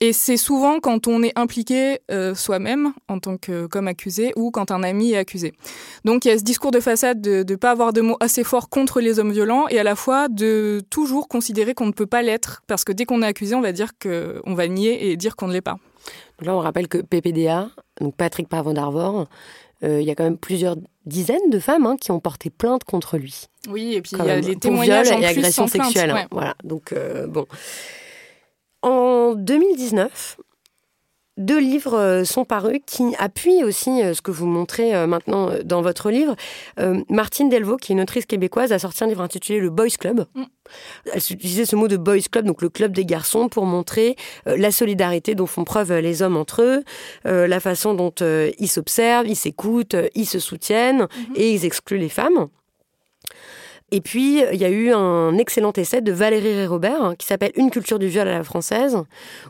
Et 0.01 0.13
c'est 0.13 0.37
souvent 0.37 0.81
quand 0.81 1.07
on 1.07 1.23
est 1.23 1.37
impliqué 1.37 1.99
soi-même 2.35 2.93
en 3.09 3.19
tant 3.19 3.37
que 3.37 3.67
comme 3.67 3.89
accusé 3.89 4.33
ou 4.37 4.51
quand 4.51 4.71
un 4.71 4.83
ami 4.83 5.13
est 5.13 5.17
accusé. 5.17 5.53
Donc 6.05 6.25
il 6.25 6.29
y 6.29 6.31
a 6.31 6.39
ce 6.39 6.45
discours 6.45 6.71
de 6.71 6.81
façade 6.81 7.21
de 7.21 7.45
ne 7.49 7.57
pas 7.57 7.71
avoir 7.71 7.93
de 7.93 8.01
mots 8.01 8.17
assez 8.21 8.45
forts 8.45 8.69
contre 8.69 9.01
les 9.01 9.19
hommes 9.19 9.33
violents 9.33 9.67
et 9.69 9.79
à 9.79 9.83
la 9.83 9.97
fois 9.97 10.29
de 10.29 10.83
toujours 10.91 11.29
considérer 11.29 11.75
qu'on 11.75 11.87
ne 11.87 11.93
peut 11.93 12.07
pas 12.07 12.23
l'être 12.23 12.63
parce 12.67 12.85
que 12.85 12.93
dès 12.93 13.05
qu'on 13.05 13.23
est 13.23 13.27
accusé, 13.27 13.55
on 13.55 13.61
va 13.61 13.73
dire 13.73 13.93
qu'on 14.01 14.55
va 14.55 14.69
nier 14.69 14.96
et 15.01 15.17
dire 15.17 15.37
qu'on 15.37 15.49
ne 15.49 15.53
l'est 15.53 15.61
pas. 15.61 15.77
là, 16.41 16.55
on 16.55 16.61
rappelle 16.61 16.89
que 16.89 16.99
PPDA, 16.99 17.71
donc 18.01 18.17
Patrick 18.17 18.49
Pavon 18.49 18.75
d'Arvor, 18.75 19.27
euh, 19.85 20.01
il 20.01 20.07
y 20.07 20.11
a 20.11 20.15
quand 20.15 20.25
même 20.25 20.39
plusieurs 20.39 20.77
dizaines 21.05 21.51
de 21.51 21.59
femmes 21.59 21.87
hein, 21.87 21.97
qui 22.01 22.11
ont 22.11 22.21
porté 22.21 22.51
plainte 22.51 22.85
contre 22.85 23.19
lui. 23.19 23.47
Oui, 23.69 23.95
et 23.95 24.03
puis 24.03 24.13
il 24.19 24.25
y 24.25 24.31
a 24.31 24.41
les 24.41 24.57
témoignages 24.57 25.11
en 25.11 25.21
et 25.21 25.27
agressions 25.27 25.67
sexuelles. 25.67 26.11
Hein, 26.11 26.27
voilà, 26.31 26.55
donc 26.65 26.93
euh, 26.93 27.27
bon. 27.27 27.47
En 28.83 29.35
2019, 29.35 30.39
deux 31.37 31.59
livres 31.59 32.23
sont 32.25 32.45
parus 32.45 32.81
qui 32.87 33.15
appuient 33.19 33.65
aussi 33.65 34.03
ce 34.15 34.21
que 34.23 34.31
vous 34.31 34.47
montrez 34.47 35.07
maintenant 35.07 35.51
dans 35.65 35.83
votre 35.83 36.11
livre. 36.11 36.35
Martine 37.09 37.49
Delvaux, 37.49 37.77
qui 37.77 37.93
est 37.93 37.95
une 37.95 38.01
autrice 38.01 38.27
québécoise, 38.27 38.73
a 38.73 38.79
sorti 38.79 39.05
un 39.05 39.07
livre 39.07 39.21
intitulé 39.21 39.61
Le 39.61 39.71
Boys 39.71 39.97
Club. 39.99 40.27
Mm. 40.35 40.43
Elle 41.13 41.23
utilisait 41.31 41.67
ce 41.67 41.77
mot 41.77 41.89
de 41.89 41.97
boys 41.97 42.19
club, 42.31 42.47
donc 42.47 42.63
le 42.63 42.69
club 42.69 42.93
des 42.93 43.05
garçons, 43.05 43.49
pour 43.49 43.67
montrer 43.67 44.17
la 44.47 44.71
solidarité 44.71 45.35
dont 45.35 45.47
font 45.47 45.65
preuve 45.65 45.93
les 45.99 46.23
hommes 46.23 46.37
entre 46.37 46.63
eux, 46.63 46.85
la 47.25 47.61
façon 47.61 47.95
dont 47.95 48.15
ils 48.59 48.69
s'observent, 48.69 49.29
ils 49.29 49.37
s'écoutent, 49.37 49.97
ils 50.15 50.27
se 50.27 50.39
soutiennent 50.39 51.03
mm-hmm. 51.03 51.37
et 51.37 51.53
ils 51.53 51.65
excluent 51.65 51.99
les 51.99 52.09
femmes. 52.09 52.49
Et 53.93 54.01
puis, 54.01 54.43
il 54.53 54.61
y 54.61 54.65
a 54.65 54.69
eu 54.69 54.91
un 54.93 55.39
excellent 55.39 55.73
essai 55.77 56.01
de 56.01 56.11
Valérie 56.11 56.67
Robert 56.67 57.01
hein, 57.01 57.15
qui 57.15 57.25
s'appelle 57.25 57.53
Une 57.55 57.71
culture 57.71 58.01
du 58.01 58.09
viol 58.09 58.27
à 58.27 58.33
la 58.33 58.43
française, 58.43 58.99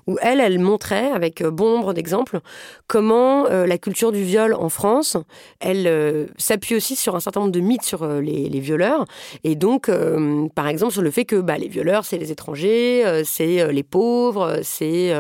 où 0.07 0.19
elle, 0.21 0.41
elle 0.41 0.59
montrait, 0.59 1.11
avec 1.11 1.41
euh, 1.41 1.51
bon 1.51 1.71
nombre 1.71 1.95
d'exemples, 1.95 2.41
comment 2.87 3.47
euh, 3.47 3.67
la 3.67 3.79
culture 3.79 4.13
du 4.13 4.23
viol 4.23 4.53
en 4.53 4.69
France, 4.69 5.17
elle 5.59 5.87
euh, 5.87 6.27
s'appuie 6.37 6.75
aussi 6.77 6.97
sur 6.97 7.17
un 7.17 7.21
certain 7.21 7.41
nombre 7.41 7.53
de 7.53 7.61
mythes 7.61 7.85
sur 7.85 8.07
les, 8.07 8.61
violeurs. 8.61 9.07
Et 9.43 9.55
donc, 9.55 9.91
par 10.55 10.69
exemple, 10.69 10.93
sur 10.93 11.03
le 11.03 11.11
fait 11.11 11.25
que 11.25 11.37
bah, 11.37 11.57
les 11.57 11.69
violeurs, 11.69 12.05
c'est 12.05 12.19
les 12.19 12.31
étrangers, 12.31 13.23
c'est 13.25 13.73
les 13.73 13.83
pauvres, 13.83 14.61
c'est 14.63 15.15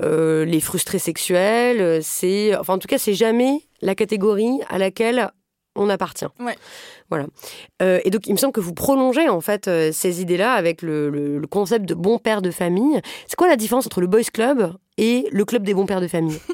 les 0.00 0.60
frustrés 0.60 0.98
sexuels, 0.98 2.02
c'est... 2.02 2.56
Enfin, 2.56 2.74
en 2.74 2.78
tout 2.78 2.88
cas, 2.88 2.98
c'est 2.98 3.14
jamais 3.14 3.62
la 3.80 3.94
catégorie 3.94 4.60
à 4.68 4.78
laquelle 4.78 5.30
on 5.78 5.88
appartient. 5.88 6.26
Voilà. 7.10 7.26
Euh, 7.82 8.00
et 8.04 8.10
donc, 8.10 8.26
il 8.26 8.32
me 8.32 8.38
semble 8.38 8.52
que 8.52 8.60
vous 8.60 8.74
prolongez 8.74 9.28
en 9.28 9.40
fait 9.40 9.68
euh, 9.68 9.90
ces 9.92 10.20
idées-là 10.20 10.52
avec 10.52 10.82
le, 10.82 11.40
concept 11.50 11.86
de 11.86 11.94
bon 11.94 12.18
père 12.18 12.42
de 12.42 12.50
famille. 12.50 13.00
C'est 13.26 13.36
quoi 13.36 13.48
la 13.48 13.56
différence 13.56 13.86
entre 13.86 14.00
le 14.00 14.06
Boys 14.06 14.24
Club 14.32 14.74
et 14.98 15.26
le 15.32 15.44
club 15.44 15.62
des 15.62 15.74
bons 15.74 15.86
pères 15.86 16.00
de 16.00 16.08
famille? 16.08 16.38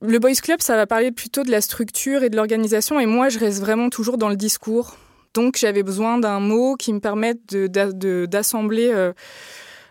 Le 0.00 0.20
Boys 0.20 0.34
Club, 0.40 0.60
ça 0.60 0.76
va 0.76 0.86
parler 0.86 1.10
plutôt 1.10 1.42
de 1.42 1.50
la 1.50 1.60
structure 1.60 2.22
et 2.22 2.30
de 2.30 2.36
l'organisation, 2.36 3.00
et 3.00 3.06
moi, 3.06 3.30
je 3.30 3.40
reste 3.40 3.58
vraiment 3.58 3.90
toujours 3.90 4.16
dans 4.16 4.28
le 4.28 4.36
discours. 4.36 4.96
Donc, 5.34 5.56
j'avais 5.58 5.82
besoin 5.82 6.18
d'un 6.18 6.38
mot 6.38 6.76
qui 6.76 6.92
me 6.92 7.00
permette 7.00 7.52
d'assembler. 7.52 9.10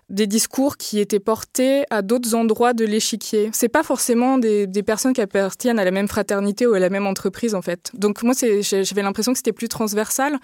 Des 0.10 0.28
discours 0.28 0.78
qui 0.78 1.00
étaient 1.00 1.20
portés 1.20 1.84
à 1.90 2.02
d'autres 2.02 2.34
endroits 2.34 2.74
de 2.74 2.86
l'échiquier. 2.86 3.50
C'est 3.52 3.68
pas 3.68 3.84
forcément 3.84 4.38
des, 4.38 4.66
des, 4.66 4.84
personnes 4.84 5.14
qui 5.14 5.20
appartiennent 5.20 5.80
à 5.80 5.84
la 5.84 5.92
même 5.92 6.08
fraternité 6.08 6.66
ou 6.66 6.74
à 6.74 6.80
la 6.80 6.90
même 6.90 7.06
entreprise 7.06 7.54
en 7.56 7.62
fait. 7.62 7.92
Donc 7.94 8.24
moi 8.24 8.34
j'avais 8.62 9.02
l'impression 9.02 9.34
que 9.34 9.38
c'était 9.38 9.52
plus 9.52 9.68
transversal. 9.68 10.38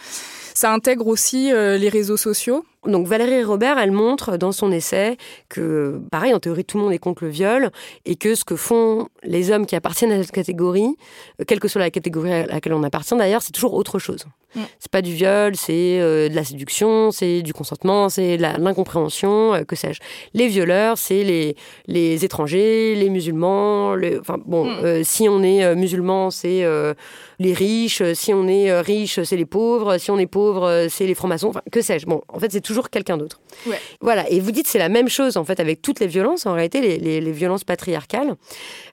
Ça 0.54 0.74
intègre 0.74 1.08
aussi 1.08 1.54
euh, 1.54 1.78
les 1.78 1.90
réseaux 1.90 2.18
sociaux. 2.18 2.66
Donc 2.86 3.08
Valérie 3.08 3.44
Robert, 3.44 3.78
elle 3.80 3.92
montre 3.92 4.38
dans 4.38 4.52
son 4.52 4.72
essai 4.72 5.18
que, 5.50 6.02
pareil, 6.12 6.34
en 6.34 6.40
théorie, 6.40 6.66
tout 6.66 6.78
le 6.78 6.84
monde 6.84 6.94
est 6.94 7.00
contre 7.00 7.24
le 7.24 7.30
viol 7.30 7.72
et 8.06 8.16
que 8.16 8.36
ce 8.36 8.44
que 8.44 8.56
font 8.56 9.08
les 9.24 9.52
hommes 9.52 9.66
qui 9.66 9.76
appartiennent 9.76 10.12
à 10.12 10.22
cette 10.22 10.32
catégorie, 10.32 10.96
euh, 11.40 11.46
quelle 11.48 11.60
que 11.60 11.68
soit 11.68 11.80
la 11.80 11.92
catégorie 11.92 12.34
à 12.34 12.46
laquelle 12.46 12.74
on 12.74 12.84
appartient 12.84 13.16
d'ailleurs, 13.16 13.42
c'est 13.42 13.52
toujours 13.52 13.74
autre 13.74 14.00
chose. 14.00 14.26
Mm. 14.56 14.62
C'est 14.80 14.92
pas 14.92 15.02
du 15.02 15.14
viol, 15.14 15.56
c'est 15.56 16.00
euh, 16.00 16.30
de 16.30 16.36
la 16.36 16.44
séduction, 16.44 17.12
c'est 17.12 17.42
du 17.42 17.54
consentement, 17.54 18.10
c'est 18.10 18.38
de 18.38 18.42
l'incompréhension, 18.42 19.54
euh, 19.54 19.64
que 19.64 19.76
sais-je. 19.76 20.02
Les 20.34 20.48
violeurs, 20.48 20.98
c'est 20.98 21.24
les, 21.24 21.56
les 21.88 22.26
étrangers, 22.26 22.96
les 22.96 23.10
musulmans. 23.10 23.96
enfin 24.20 24.38
bon, 24.46 24.66
mm. 24.66 25.04
si 25.04 25.30
on 25.30 25.42
est 25.42 25.76
musulman, 25.76 26.32
c'est 26.32 26.66
les 27.44 27.54
riches. 27.54 28.02
Si 28.14 28.34
on 28.34 28.48
est 28.48 28.82
riche, 28.82 29.22
c'est 29.24 29.38
les 29.38 29.46
pauvres. 29.46 29.98
Si 29.98 30.10
on 30.12 30.18
est 30.18 30.28
pauvre, 30.28 30.88
c'est 30.90 31.06
les 31.06 31.14
francs-maçons. 31.14 31.50
Enfin, 31.50 31.62
que 31.72 31.82
sais-je. 31.82 32.06
Bon, 32.06 32.22
en 32.28 32.40
fait, 32.40 32.52
c'est 32.52 32.62
toujours 32.62 32.90
quelqu'un 32.90 33.18
d'autre. 33.18 33.40
Voilà. 34.02 34.30
Et 34.30 34.40
vous 34.40 34.52
dites 34.52 34.68
c'est 34.68 34.80
la 34.80 34.90
même 34.90 35.10
chose 35.10 35.38
en 35.38 35.44
fait 35.44 35.60
avec 35.60 35.82
toutes 35.82 36.00
les 36.00 36.08
violences, 36.08 36.46
en 36.46 36.54
réalité, 36.54 36.98
les, 36.98 37.32
violences 37.32 37.64
patriarcales. 37.64 38.36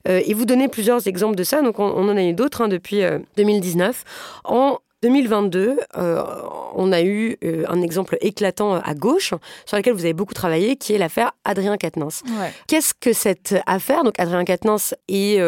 Euh, 0.07 0.21
et 0.25 0.33
vous 0.33 0.45
donnez 0.45 0.67
plusieurs 0.67 1.07
exemples 1.07 1.35
de 1.35 1.43
ça. 1.43 1.61
Donc 1.61 1.79
on, 1.79 2.09
en 2.09 2.17
a 2.17 2.23
eu 2.23 2.33
d'autres 2.33 2.61
hein, 2.61 2.67
depuis 2.67 3.01
2019. 3.37 4.03
Euh, 4.05 4.51
en 4.53 4.79
2022, 5.01 5.79
euh, 5.97 6.23
on 6.75 6.91
a 6.91 7.01
eu 7.01 7.37
un 7.67 7.81
exemple 7.81 8.17
éclatant 8.21 8.75
à 8.75 8.93
gauche, 8.93 9.33
sur 9.65 9.77
lequel 9.77 9.93
vous 9.93 10.05
avez 10.05 10.13
beaucoup 10.13 10.33
travaillé, 10.33 10.75
qui 10.75 10.93
est 10.93 10.97
l'affaire 10.97 11.31
Adrien 11.43 11.77
Quatennens. 11.77 12.23
Qu'est-ce 12.67 12.93
que 12.93 13.13
cette 13.13 13.55
affaire 13.65 14.03
Donc 14.03 14.13
Adrien 14.19 14.45
Quatennens 14.45 14.95
est 15.07 15.41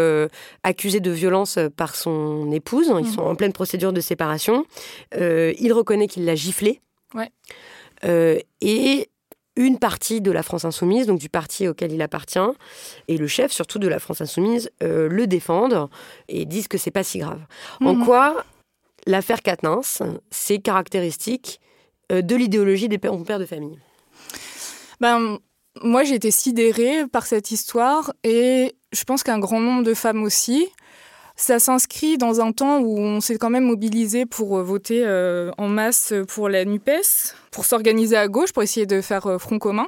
accusé 0.64 1.00
de 1.00 1.12
violence 1.12 1.60
par 1.78 1.96
son 1.96 2.52
épouse. 2.52 2.88
Ils 2.88 3.06
mhm. 3.06 3.12
sont 3.12 3.22
en 3.22 3.36
pleine 3.36 3.54
procédure 3.54 3.94
de 3.94 4.02
séparation. 4.02 4.66
il 5.16 5.74
reconnaît 5.74 6.08
qu'il 6.08 6.26
l'a 6.26 6.36
giflé. 6.36 6.82
Ouais. 7.14 7.30
Euh, 8.06 8.40
et 8.62 9.10
une 9.56 9.78
partie 9.78 10.20
de 10.20 10.32
la 10.32 10.42
France 10.42 10.66
insoumise, 10.66 11.06
donc 11.06 11.20
du 11.20 11.30
parti 11.30 11.68
auquel 11.68 11.92
il 11.92 12.02
appartient, 12.02 12.40
et 13.08 13.18
le 13.18 13.28
chef 13.28 13.52
surtout 13.52 13.78
de 13.78 13.88
la 13.88 14.00
France 14.00 14.22
insoumise, 14.22 14.72
euh, 14.82 15.08
le 15.08 15.28
défendent 15.28 15.90
et 16.28 16.46
disent 16.46 16.68
que 16.68 16.78
c'est 16.78 16.92
pas 16.92 17.04
si 17.04 17.20
grave. 17.20 17.40
En 17.82 17.94
mhm. 17.94 18.06
quoi 18.06 18.46
l'affaire 19.06 19.42
Katnins, 19.42 19.82
c'est 20.32 20.60
caractéristique 20.60 21.60
euh, 22.12 22.22
de 22.22 22.36
l'idéologie 22.36 22.90
des 22.90 22.98
pères, 22.98 23.14
de 23.40 23.46
famille 23.46 23.80
ben, 25.00 25.40
Moi, 25.82 26.04
j'ai 26.04 26.16
été 26.16 26.32
sidérée 26.32 27.08
par 27.08 27.26
cette 27.26 27.52
histoire 27.52 28.14
et 28.24 28.76
je 28.92 29.04
pense 29.04 29.24
qu'un 29.24 29.40
grand 29.40 29.60
nombre 29.60 29.84
de 29.84 29.94
femmes 29.94 30.24
aussi. 30.24 30.68
Ça 31.36 31.58
s'inscrit 31.58 32.20
dans 32.20 32.42
un 32.42 32.52
temps 32.52 32.80
où 32.80 33.00
on 33.00 33.20
s'est 33.20 33.38
quand 33.38 33.50
même 33.50 33.66
mobilisé 33.66 34.28
pour 34.28 34.58
euh, 34.58 34.64
voter 34.64 35.04
euh, 35.04 35.52
en 35.58 35.68
masse 35.68 36.14
pour 36.28 36.48
la 36.48 36.64
NUPES, 36.64 37.34
pour 37.52 37.66
s'organiser 37.66 38.16
à 38.16 38.28
gauche, 38.28 38.54
pour 38.54 38.62
essayer 38.62 38.86
de 38.86 39.02
faire 39.02 39.38
front 39.40 39.58
commun, 39.58 39.88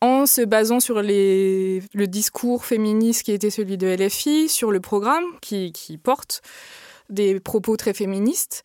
en 0.00 0.26
se 0.26 0.42
basant 0.42 0.78
sur 0.78 1.02
le 1.02 2.06
discours 2.06 2.64
féministe 2.64 3.24
qui 3.24 3.32
était 3.32 3.50
celui 3.50 3.76
de 3.76 3.88
LFI, 3.88 4.48
sur 4.48 4.70
le 4.70 4.78
programme 4.78 5.24
qui, 5.40 5.72
qui 5.72 5.98
porte 5.98 6.42
des 7.08 7.40
propos 7.40 7.76
très 7.76 7.94
féministes. 7.94 8.62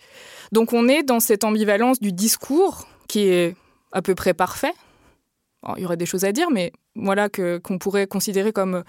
Donc 0.52 0.74
on 0.74 0.88
est 0.88 1.04
dans 1.04 1.20
cette 1.20 1.44
ambivalence 1.44 2.00
du 2.00 2.12
discours 2.12 2.88
qui 3.08 3.28
est 3.28 3.56
à 3.92 4.02
peu 4.02 4.16
près 4.16 4.34
parfait. 4.34 4.74
il 5.78 5.84
y 5.84 5.86
aurait 5.86 5.98
des 5.98 6.06
choses 6.06 6.26
à 6.26 6.32
dire, 6.32 6.50
mais 6.52 6.72
voilà 6.96 7.30
que 7.30 7.58
qu'on 7.58 7.78
pourrait 7.78 8.08
considérer 8.08 8.52
comme 8.52 8.84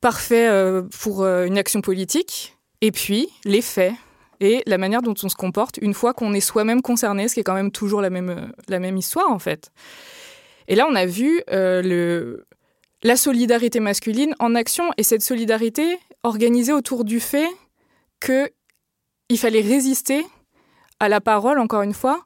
parfait 0.00 0.48
euh, 0.48 0.82
pour 1.00 1.22
euh, 1.22 1.46
une 1.46 1.56
action 1.56 1.80
politique, 1.80 2.58
et 2.82 2.92
puis 2.92 3.28
les 3.44 3.62
faits 3.62 3.94
et 4.38 4.62
la 4.66 4.76
manière 4.76 5.00
dont 5.00 5.14
on 5.22 5.30
se 5.30 5.34
comporte 5.34 5.78
une 5.80 5.94
fois 5.94 6.12
qu'on 6.12 6.34
est 6.34 6.40
soi-même 6.40 6.82
concerné, 6.82 7.26
ce 7.26 7.34
qui 7.34 7.40
est 7.40 7.44
quand 7.44 7.54
même 7.54 7.70
toujours 7.70 8.02
la 8.02 8.10
même, 8.10 8.52
euh, 8.70 8.96
histoire 8.98 9.30
en 9.30 9.38
fait. 9.38 9.72
Et 10.68 10.74
là, 10.74 10.86
on 10.90 10.94
a 10.94 11.06
vu 11.06 11.42
la 11.46 13.16
solidarité 13.16 13.80
masculine 13.80 14.34
en 14.38 14.54
action 14.54 14.84
et 14.98 15.02
cette 15.02 15.22
solidarité 15.22 15.98
organisée 16.22 16.72
autour 16.72 17.04
du 17.04 17.20
fait 17.20 17.48
qu'il 19.28 19.38
fallait 19.38 19.60
résister 19.60 20.26
à 21.00 21.08
la 21.08 21.20
parole, 21.20 21.58
encore 21.58 21.82
une 21.82 21.94
fois, 21.94 22.24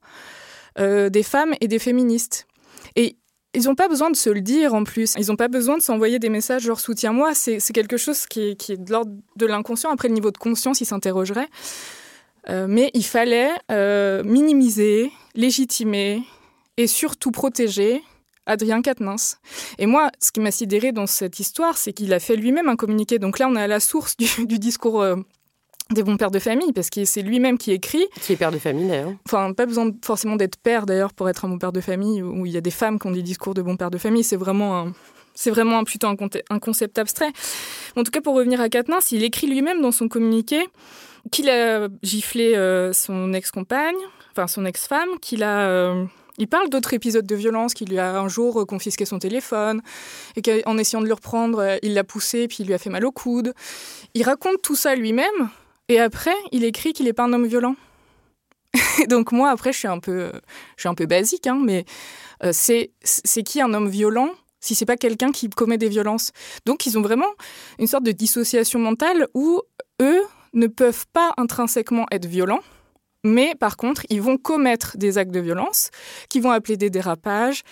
des 0.76 1.22
femmes 1.24 1.54
et 1.60 1.66
des 1.66 1.80
féministes. 1.80 2.46
Et 2.94 3.16
ils 3.54 3.64
n'ont 3.64 3.74
pas 3.74 3.88
besoin 3.88 4.10
de 4.10 4.16
se 4.16 4.30
le 4.30 4.40
dire 4.40 4.74
en 4.74 4.84
plus. 4.84 5.14
Ils 5.18 5.28
n'ont 5.28 5.36
pas 5.36 5.48
besoin 5.48 5.76
de 5.78 5.82
s'envoyer 5.82 6.18
des 6.18 6.28
messages 6.28 6.62
genre 6.62 6.80
soutiens-moi. 6.80 7.34
C'est 7.34 7.60
quelque 7.72 7.96
chose 7.96 8.26
qui 8.26 8.50
est, 8.50 8.72
de 8.72 8.92
l'ordre 8.92 9.12
de 9.36 9.46
l'inconscient. 9.46 9.90
Après, 9.90 10.08
le 10.08 10.14
niveau 10.14 10.30
de 10.30 10.38
conscience, 10.38 10.80
ils 10.80 10.86
s'interrogeraient. 10.86 11.48
Euh, 12.48 12.66
mais 12.68 12.90
il 12.94 13.04
fallait 13.04 13.50
euh, 13.70 14.22
minimiser, 14.22 15.10
légitimer 15.34 16.22
et 16.76 16.86
surtout 16.86 17.30
protéger 17.30 18.02
Adrien 18.46 18.80
Quatennens. 18.80 19.38
Et 19.78 19.86
moi, 19.86 20.10
ce 20.20 20.30
qui 20.32 20.40
m'a 20.40 20.50
sidéré 20.50 20.92
dans 20.92 21.06
cette 21.06 21.40
histoire, 21.40 21.76
c'est 21.76 21.92
qu'il 21.92 22.12
a 22.14 22.20
fait 22.20 22.36
lui-même 22.36 22.68
un 22.68 22.76
communiqué. 22.76 23.18
Donc 23.18 23.38
là, 23.38 23.48
on 23.48 23.56
est 23.56 23.62
à 23.62 23.66
la 23.66 23.80
source 23.80 24.16
du, 24.16 24.58
discours 24.58 25.02
euh, 25.02 25.16
des 25.90 26.02
bons 26.02 26.16
pères 26.16 26.30
de 26.30 26.38
famille, 26.38 26.72
parce 26.72 26.90
que 26.90 27.04
c'est 27.04 27.22
lui-même 27.22 27.56
qui 27.56 27.72
écrit. 27.72 28.06
Qui 28.20 28.34
est 28.34 28.36
père 28.36 28.52
de 28.52 28.58
famille 28.58 28.88
d'ailleurs. 28.88 29.12
Enfin, 29.26 29.52
pas 29.52 29.66
besoin 29.66 29.90
forcément 30.04 30.36
d'être 30.36 30.56
père 30.58 30.84
d'ailleurs 30.84 31.14
pour 31.14 31.28
être 31.28 31.44
un 31.44 31.48
bon 31.48 31.58
père 31.58 31.72
de 31.72 31.80
famille, 31.80 32.22
où 32.22 32.44
il 32.46 32.52
y 32.52 32.56
a 32.56 32.60
des 32.60 32.70
femmes 32.70 32.98
qui 32.98 33.06
ont 33.06 33.12
des 33.12 33.22
discours 33.22 33.54
de 33.54 33.62
bons 33.62 33.76
pères 33.76 33.90
de 33.90 33.98
famille. 33.98 34.22
C'est 34.22 34.36
vraiment 34.36 34.78
un, 34.78 34.92
c'est 35.38 35.50
vraiment 35.50 35.84
plutôt 35.84 36.08
un, 36.08 36.58
concept 36.58 36.98
abstrait. 36.98 37.30
En 37.96 38.02
tout 38.02 38.10
cas, 38.10 38.20
pour 38.20 38.34
revenir 38.34 38.60
à 38.60 38.68
Katniss, 38.68 39.12
il 39.12 39.22
écrit 39.22 39.46
lui-même 39.46 39.80
dans 39.80 39.92
son 39.92 40.08
communiqué 40.08 40.68
qu'il 41.30 41.48
a 41.48 41.88
giflé 42.02 42.56
euh, 42.56 42.92
son 42.92 43.32
ex-compagne, 43.32 43.96
enfin 44.32 44.48
son 44.48 44.64
ex-femme, 44.64 45.08
qu'il 45.20 45.44
a. 45.44 45.68
Euh, 45.68 46.04
il 46.38 46.48
parle 46.48 46.68
d'autres 46.70 46.92
épisodes 46.92 47.26
de 47.26 47.34
violence, 47.36 47.74
qu'il 47.74 47.88
lui 47.88 47.98
a 47.98 48.18
un 48.18 48.28
jour 48.28 48.66
confisqué 48.66 49.04
son 49.04 49.20
téléphone, 49.20 49.80
et 50.34 50.42
qu'en 50.42 50.76
essayant 50.76 51.02
de 51.02 51.06
le 51.06 51.14
reprendre, 51.14 51.60
euh, 51.60 51.76
il 51.82 51.94
l'a 51.94 52.04
poussé, 52.04 52.48
puis 52.48 52.58
il 52.60 52.66
lui 52.66 52.74
a 52.74 52.78
fait 52.78 52.90
mal 52.90 53.04
au 53.04 53.12
coude. 53.12 53.54
Il 54.14 54.24
raconte 54.24 54.60
tout 54.60 54.76
ça 54.76 54.96
lui-même, 54.96 55.50
et 55.88 56.00
après, 56.00 56.34
il 56.52 56.64
écrit 56.64 56.92
qu'il 56.92 57.06
n'est 57.06 57.12
pas 57.12 57.24
un 57.24 57.32
homme 57.32 57.46
violent. 57.46 57.76
Donc 59.08 59.32
moi, 59.32 59.50
après, 59.50 59.72
je 59.72 59.78
suis 59.78 59.88
un 59.88 59.98
peu, 59.98 60.32
je 60.76 60.82
suis 60.82 60.88
un 60.88 60.94
peu 60.94 61.06
basique, 61.06 61.46
hein, 61.46 61.60
mais 61.62 61.84
euh, 62.44 62.52
c'est 62.52 63.42
qui 63.44 63.60
un 63.60 63.72
homme 63.74 63.88
violent 63.88 64.30
si 64.60 64.74
c'est 64.74 64.86
pas 64.86 64.96
quelqu'un 64.96 65.30
qui 65.32 65.48
commet 65.48 65.78
des 65.78 65.88
violences? 65.88 66.32
Donc 66.66 66.86
ils 66.86 66.98
ont 66.98 67.02
vraiment 67.02 67.30
une 67.78 67.86
sorte 67.86 68.04
de 68.04 68.12
dissociation 68.12 68.78
mentale 68.78 69.28
où 69.34 69.62
eux 70.02 70.22
ne 70.52 70.66
peuvent 70.66 71.06
pas 71.12 71.32
intrinsèquement 71.36 72.06
être 72.10 72.26
violents 72.26 72.60
Mais 73.24 73.54
par 73.58 73.76
contre, 73.76 74.06
ils 74.10 74.22
vont 74.22 74.36
commettre 74.36 74.96
des 74.96 75.18
actes 75.18 75.32
de 75.32 75.40
violence 75.40 75.90
qui 76.28 76.40
vont 76.40 76.50
appeler 76.50 76.76
des 76.76 76.90
dérapages, 76.90 77.62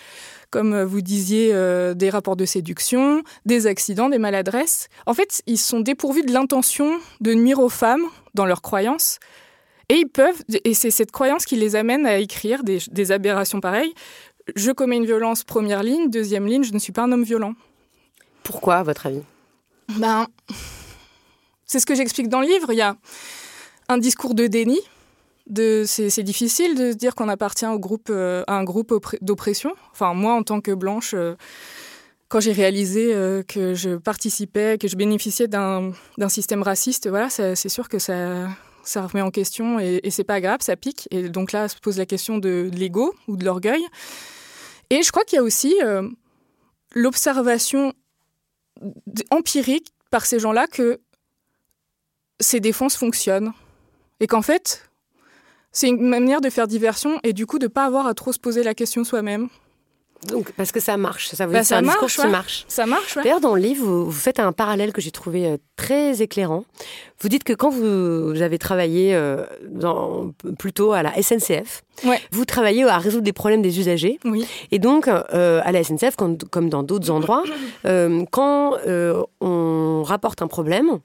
comme 0.49 0.73
euh, 0.73 0.85
vous 0.85 1.01
disiez, 1.01 1.51
euh, 1.53 1.93
des 1.93 2.09
rapports 2.09 2.35
de 2.35 2.45
séduction, 2.45 3.23
des 3.45 3.65
accidents, 3.65 4.09
des 4.09 4.17
maladresses. 4.17 4.87
En 5.05 5.13
fait, 5.13 5.41
ils 5.47 5.57
sont 5.57 5.79
dépourvus 5.79 6.23
de 6.23 6.33
l'intention 6.33 6.99
de 7.21 7.33
nuire 7.33 7.59
aux 7.59 7.69
femmes 7.69 8.03
dans 8.33 8.45
leurs 8.45 8.61
croyances. 8.61 9.19
Et 9.89 9.95
ils 9.95 10.09
peuvent, 10.09 10.43
et 10.65 10.73
c'est 10.73 10.91
cette 10.91 11.11
croyance 11.11 11.45
qui 11.45 11.55
les 11.55 11.77
amène 11.77 12.05
à 12.05 12.17
écrire 12.17 12.63
des, 12.63 12.79
des 12.91 13.11
aberrations 13.13 13.61
pareilles. 13.61 13.93
Je 14.55 14.71
commets 14.71 14.97
une 14.97 15.05
violence, 15.05 15.45
première 15.45 15.81
ligne, 15.81 16.09
deuxième 16.09 16.45
ligne, 16.45 16.63
je 16.63 16.73
ne 16.73 16.79
suis 16.79 16.91
pas 16.91 17.03
un 17.03 17.11
homme 17.13 17.23
violent. 17.23 17.53
Pourquoi, 18.43 18.75
à 18.75 18.83
votre 18.83 19.05
avis? 19.05 19.23
Ben, 19.97 20.27
c'est 21.65 21.79
ce 21.79 21.85
que 21.85 21.95
j'explique 21.95 22.27
dans 22.27 22.41
le 22.41 22.47
livre. 22.47 22.71
Il 22.73 22.77
y 22.77 22.81
a 22.81 22.97
un 23.87 23.97
discours 23.97 24.35
de 24.35 24.47
déni. 24.47 24.79
C'est, 25.55 26.23
difficile 26.23 26.75
de 26.75 26.93
dire 26.93 27.15
qu'on 27.15 27.29
appartient 27.29 27.65
euh, 28.09 28.43
à 28.47 28.53
un 28.53 28.63
groupe 28.63 28.93
d'oppression. 29.21 29.73
Enfin, 29.91 30.13
moi, 30.13 30.33
en 30.33 30.43
tant 30.43 30.59
que 30.59 30.71
blanche, 30.71 31.13
euh, 31.13 31.35
quand 32.27 32.39
j'ai 32.39 32.51
réalisé 32.51 33.13
euh, 33.13 33.43
que 33.43 33.73
je 33.73 33.95
participais, 33.95 34.77
que 34.77 34.87
je 34.87 34.97
bénéficiais 34.97 35.47
d'un, 35.47 35.93
système 36.27 36.63
raciste, 36.63 37.07
voilà, 37.07 37.29
c'est 37.29 37.69
sûr 37.69 37.87
que 37.87 37.99
ça, 37.99 38.49
ça 38.83 39.07
remet 39.07 39.21
en 39.21 39.31
question 39.31 39.79
et, 39.79 40.01
et 40.03 40.11
c'est 40.11 40.25
pas 40.25 40.41
grave, 40.41 40.59
ça 40.61 40.75
pique. 40.75 41.07
Et 41.11 41.29
donc 41.29 41.53
là, 41.53 41.69
se 41.69 41.77
pose 41.79 41.97
la 41.97 42.05
question 42.05 42.37
de, 42.37 42.69
de 42.69 42.77
l'ego 42.77 43.15
ou 43.27 43.37
de 43.37 43.45
l'orgueil. 43.45 43.85
Et 44.89 45.01
je 45.01 45.11
crois 45.11 45.23
qu'il 45.23 45.37
y 45.37 45.39
a 45.39 45.43
aussi 45.43 45.75
l'observation 46.93 47.93
empirique 49.31 49.93
par 50.11 50.25
ces 50.25 50.39
gens-là 50.39 50.67
que 50.67 50.99
ces 52.39 52.59
défenses 52.59 52.95
fonctionnent. 52.95 53.53
Et 54.19 54.27
qu'en 54.27 54.41
fait, 54.41 54.86
c'est 55.77 55.89
une 55.89 56.01
manière 56.01 56.41
de 56.41 56.49
faire 56.49 56.65
diversion 56.65 57.19
et 57.23 57.33
du 57.33 57.45
coup 57.45 57.59
de 57.59 57.65
ne 57.65 57.69
pas 57.69 57.85
avoir 57.85 58.07
à 58.07 58.15
trop 58.15 58.31
se 58.31 58.39
poser 58.39 58.63
la 58.63 58.73
question 58.73 59.03
soi-même. 59.03 59.47
Donc, 60.27 60.51
parce 60.53 60.71
que 60.71 60.79
ça 60.79 60.97
marche, 60.97 61.29
ça 61.29 61.45
veut 61.45 61.53
bah, 61.53 61.59
dire 61.59 61.67
ça 61.67 61.77
un 61.77 61.81
marche, 61.83 62.03
discours 62.03 62.25
qui 62.25 62.31
marche. 62.31 62.65
Ça 62.67 62.87
marche, 62.87 63.15
ouais. 63.15 63.21
D'ailleurs, 63.21 63.39
dans 63.39 63.53
le 63.53 63.61
livre, 63.61 63.85
vous, 63.85 64.05
vous, 64.05 64.11
faites 64.11 64.39
un 64.39 64.51
parallèle 64.51 64.91
que 64.91 65.01
j'ai 65.01 65.11
trouvé 65.11 65.45
euh, 65.45 65.57
très 65.75 66.23
éclairant. 66.23 66.63
Vous 67.19 67.29
dites 67.29 67.43
que 67.43 67.53
quand 67.53 67.69
vous, 67.69 68.33
vous 68.33 68.41
avez 68.41 68.57
travaillé 68.57 69.13
euh, 69.13 69.45
dans, 69.69 70.33
plutôt 70.57 70.93
à 70.93 71.03
la 71.03 71.13
SNCF, 71.21 71.83
ouais. 72.05 72.19
vous 72.31 72.45
travaillez 72.45 72.83
à 72.85 72.97
résoudre 72.97 73.23
des 73.23 73.31
problèmes 73.31 73.61
des 73.61 73.79
usagers. 73.79 74.19
Oui. 74.25 74.47
Et 74.71 74.79
donc, 74.79 75.07
euh, 75.07 75.61
à 75.63 75.71
la 75.71 75.83
SNCF, 75.83 76.15
comme, 76.15 76.39
comme 76.39 76.69
dans 76.69 76.81
d'autres 76.81 77.11
endroits, 77.11 77.43
euh, 77.85 78.25
quand 78.31 78.77
on 79.41 80.01
rapporte 80.03 80.41
un 80.41 80.47
problème, 80.47 80.99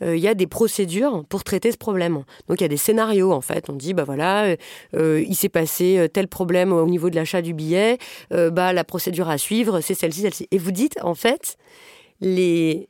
il 0.00 0.18
y 0.18 0.28
a 0.28 0.34
des 0.34 0.46
procédures 0.46 1.24
pour 1.28 1.44
traiter 1.44 1.72
ce 1.72 1.76
problème. 1.76 2.24
Donc 2.48 2.60
il 2.60 2.62
y 2.62 2.64
a 2.64 2.68
des 2.68 2.76
scénarios 2.76 3.32
en 3.32 3.40
fait. 3.40 3.68
On 3.68 3.74
dit 3.74 3.94
bah 3.94 4.04
voilà, 4.04 4.54
euh, 4.94 5.24
il 5.26 5.34
s'est 5.34 5.48
passé 5.48 6.08
tel 6.12 6.28
problème 6.28 6.72
au 6.72 6.86
niveau 6.86 7.10
de 7.10 7.16
l'achat 7.16 7.42
du 7.42 7.54
billet, 7.54 7.98
euh, 8.32 8.50
bah 8.50 8.72
la 8.72 8.84
procédure 8.84 9.28
à 9.28 9.38
suivre 9.38 9.80
c'est 9.80 9.94
celle-ci, 9.94 10.22
celle-ci. 10.22 10.48
Et 10.50 10.58
vous 10.58 10.72
dites 10.72 10.98
en 11.02 11.14
fait 11.14 11.56
les 12.20 12.88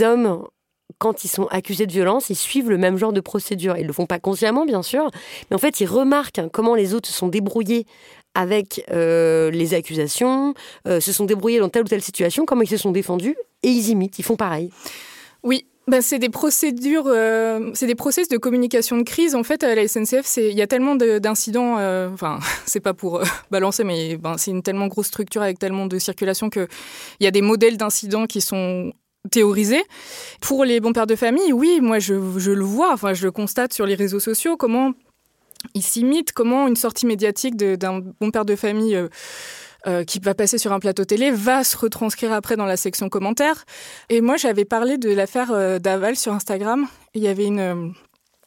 hommes 0.00 0.44
quand 0.98 1.22
ils 1.22 1.28
sont 1.28 1.46
accusés 1.48 1.86
de 1.86 1.92
violence, 1.92 2.30
ils 2.30 2.36
suivent 2.36 2.70
le 2.70 2.78
même 2.78 2.96
genre 2.96 3.12
de 3.12 3.20
procédure. 3.20 3.76
Ils 3.76 3.86
le 3.86 3.92
font 3.92 4.06
pas 4.06 4.18
consciemment, 4.18 4.64
bien 4.64 4.82
sûr, 4.82 5.10
mais 5.50 5.54
en 5.54 5.58
fait, 5.58 5.80
ils 5.80 5.86
remarquent 5.86 6.40
comment 6.52 6.74
les 6.74 6.94
autres 6.94 7.08
se 7.08 7.14
sont 7.14 7.28
débrouillés 7.28 7.86
avec 8.34 8.84
euh, 8.90 9.50
les 9.50 9.74
accusations, 9.74 10.54
euh, 10.86 11.00
se 11.00 11.12
sont 11.12 11.24
débrouillés 11.24 11.60
dans 11.60 11.68
telle 11.68 11.82
ou 11.82 11.88
telle 11.88 12.02
situation, 12.02 12.46
comment 12.46 12.62
ils 12.62 12.68
se 12.68 12.76
sont 12.76 12.90
défendus, 12.90 13.36
et 13.62 13.68
ils 13.68 13.90
imitent, 13.90 14.18
ils 14.18 14.24
font 14.24 14.36
pareil. 14.36 14.70
Oui, 15.42 15.66
ben, 15.88 16.02
c'est 16.02 16.18
des 16.18 16.28
procédures, 16.28 17.06
euh, 17.06 17.70
c'est 17.74 17.86
des 17.86 17.94
process 17.94 18.28
de 18.28 18.36
communication 18.36 18.98
de 18.98 19.02
crise. 19.02 19.34
En 19.34 19.42
fait, 19.42 19.64
à 19.64 19.74
la 19.74 19.88
SNCF, 19.88 20.36
il 20.36 20.56
y 20.56 20.62
a 20.62 20.66
tellement 20.66 20.94
d'incidents. 20.96 21.76
Euh, 21.78 22.10
enfin, 22.12 22.38
c'est 22.66 22.80
pas 22.80 22.94
pour 22.94 23.16
euh, 23.16 23.24
balancer, 23.50 23.84
mais 23.84 24.16
ben, 24.16 24.36
c'est 24.36 24.50
une 24.50 24.62
tellement 24.62 24.88
grosse 24.88 25.06
structure 25.06 25.42
avec 25.42 25.58
tellement 25.58 25.86
de 25.86 25.98
circulation 25.98 26.50
que 26.50 26.68
il 27.20 27.24
y 27.24 27.26
a 27.26 27.30
des 27.30 27.42
modèles 27.42 27.78
d'incidents 27.78 28.26
qui 28.26 28.40
sont 28.40 28.92
théorisés. 29.30 29.82
Pour 30.40 30.64
les 30.64 30.80
bons 30.80 30.92
pères 30.92 31.06
de 31.06 31.16
famille, 31.16 31.52
oui, 31.52 31.80
moi 31.80 31.98
je, 31.98 32.14
le 32.14 32.64
vois. 32.64 32.92
Enfin, 32.92 33.14
je 33.14 33.24
le 33.24 33.32
constate 33.32 33.72
sur 33.72 33.86
les 33.86 33.94
réseaux 33.94 34.20
sociaux 34.20 34.56
comment 34.56 34.92
ils 35.74 35.82
s'imitent, 35.82 36.32
comment 36.32 36.68
une 36.68 36.76
sortie 36.76 37.06
médiatique 37.06 37.56
d'un 37.56 38.00
bon 38.20 38.30
père 38.30 38.44
de 38.44 38.56
famille. 38.56 38.94
Euh, 38.94 39.08
qui 40.06 40.18
va 40.18 40.34
passer 40.34 40.58
sur 40.58 40.72
un 40.72 40.80
plateau 40.80 41.04
télé 41.04 41.30
va 41.30 41.64
se 41.64 41.76
retranscrire 41.76 42.32
après 42.32 42.56
dans 42.56 42.66
la 42.66 42.76
section 42.76 43.08
commentaires. 43.08 43.64
Et 44.08 44.20
moi, 44.20 44.36
j'avais 44.36 44.64
parlé 44.64 44.98
de 44.98 45.10
l'affaire 45.10 45.52
euh, 45.52 45.78
Daval 45.78 46.16
sur 46.16 46.32
Instagram. 46.32 46.86
Il 47.14 47.22
y 47.22 47.28
avait 47.28 47.46
une, 47.46 47.60
euh, 47.60 47.88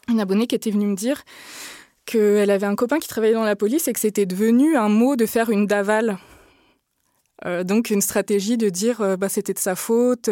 une 0.07 0.19
abonnée 0.19 0.47
qui 0.47 0.55
était 0.55 0.71
venue 0.71 0.87
me 0.87 0.95
dire 0.95 1.23
qu'elle 2.05 2.49
avait 2.49 2.65
un 2.65 2.75
copain 2.75 2.99
qui 2.99 3.07
travaillait 3.07 3.33
dans 3.33 3.43
la 3.43 3.55
police 3.55 3.87
et 3.87 3.93
que 3.93 3.99
c'était 3.99 4.25
devenu 4.25 4.75
un 4.75 4.89
mot 4.89 5.15
de 5.15 5.25
faire 5.25 5.49
une 5.49 5.67
Daval. 5.67 6.17
Euh, 7.45 7.63
donc 7.63 7.89
une 7.89 8.01
stratégie 8.01 8.57
de 8.57 8.69
dire 8.69 9.01
euh, 9.01 9.17
bah, 9.17 9.29
c'était 9.29 9.53
de 9.53 9.59
sa 9.59 9.75
faute. 9.75 10.29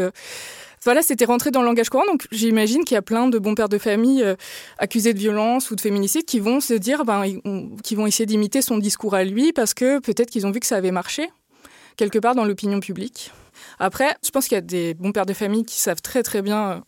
Voilà, 0.83 1.01
c'était 1.01 1.25
rentré 1.25 1.51
dans 1.51 1.61
le 1.61 1.67
langage 1.67 1.89
courant. 1.89 2.05
Donc 2.05 2.27
j'imagine 2.31 2.83
qu'il 2.85 2.95
y 2.95 2.97
a 2.97 3.01
plein 3.01 3.27
de 3.27 3.37
bons 3.39 3.55
pères 3.55 3.69
de 3.69 3.77
famille 3.77 4.23
euh, 4.23 4.35
accusés 4.77 5.13
de 5.13 5.19
violence 5.19 5.71
ou 5.71 5.75
de 5.75 5.81
féminicide 5.81 6.25
qui 6.25 6.39
vont 6.39 6.59
se 6.59 6.73
dire, 6.73 7.05
ben, 7.05 7.23
qui 7.83 7.95
vont 7.95 8.07
essayer 8.07 8.25
d'imiter 8.25 8.61
son 8.61 8.77
discours 8.77 9.15
à 9.15 9.23
lui 9.23 9.53
parce 9.53 9.73
que 9.73 9.99
peut-être 9.99 10.29
qu'ils 10.29 10.47
ont 10.47 10.51
vu 10.51 10.59
que 10.59 10.67
ça 10.67 10.77
avait 10.77 10.91
marché 10.91 11.29
quelque 11.97 12.19
part 12.19 12.33
dans 12.33 12.45
l'opinion 12.45 12.79
publique. 12.79 13.31
Après, 13.77 14.15
je 14.23 14.29
pense 14.31 14.47
qu'il 14.47 14.55
y 14.55 14.57
a 14.57 14.61
des 14.61 14.93
bons 14.93 15.11
pères 15.11 15.25
de 15.25 15.33
famille 15.33 15.65
qui 15.65 15.79
savent 15.79 16.01
très 16.01 16.23
très 16.23 16.41
bien 16.41 16.71
euh, 16.71 16.79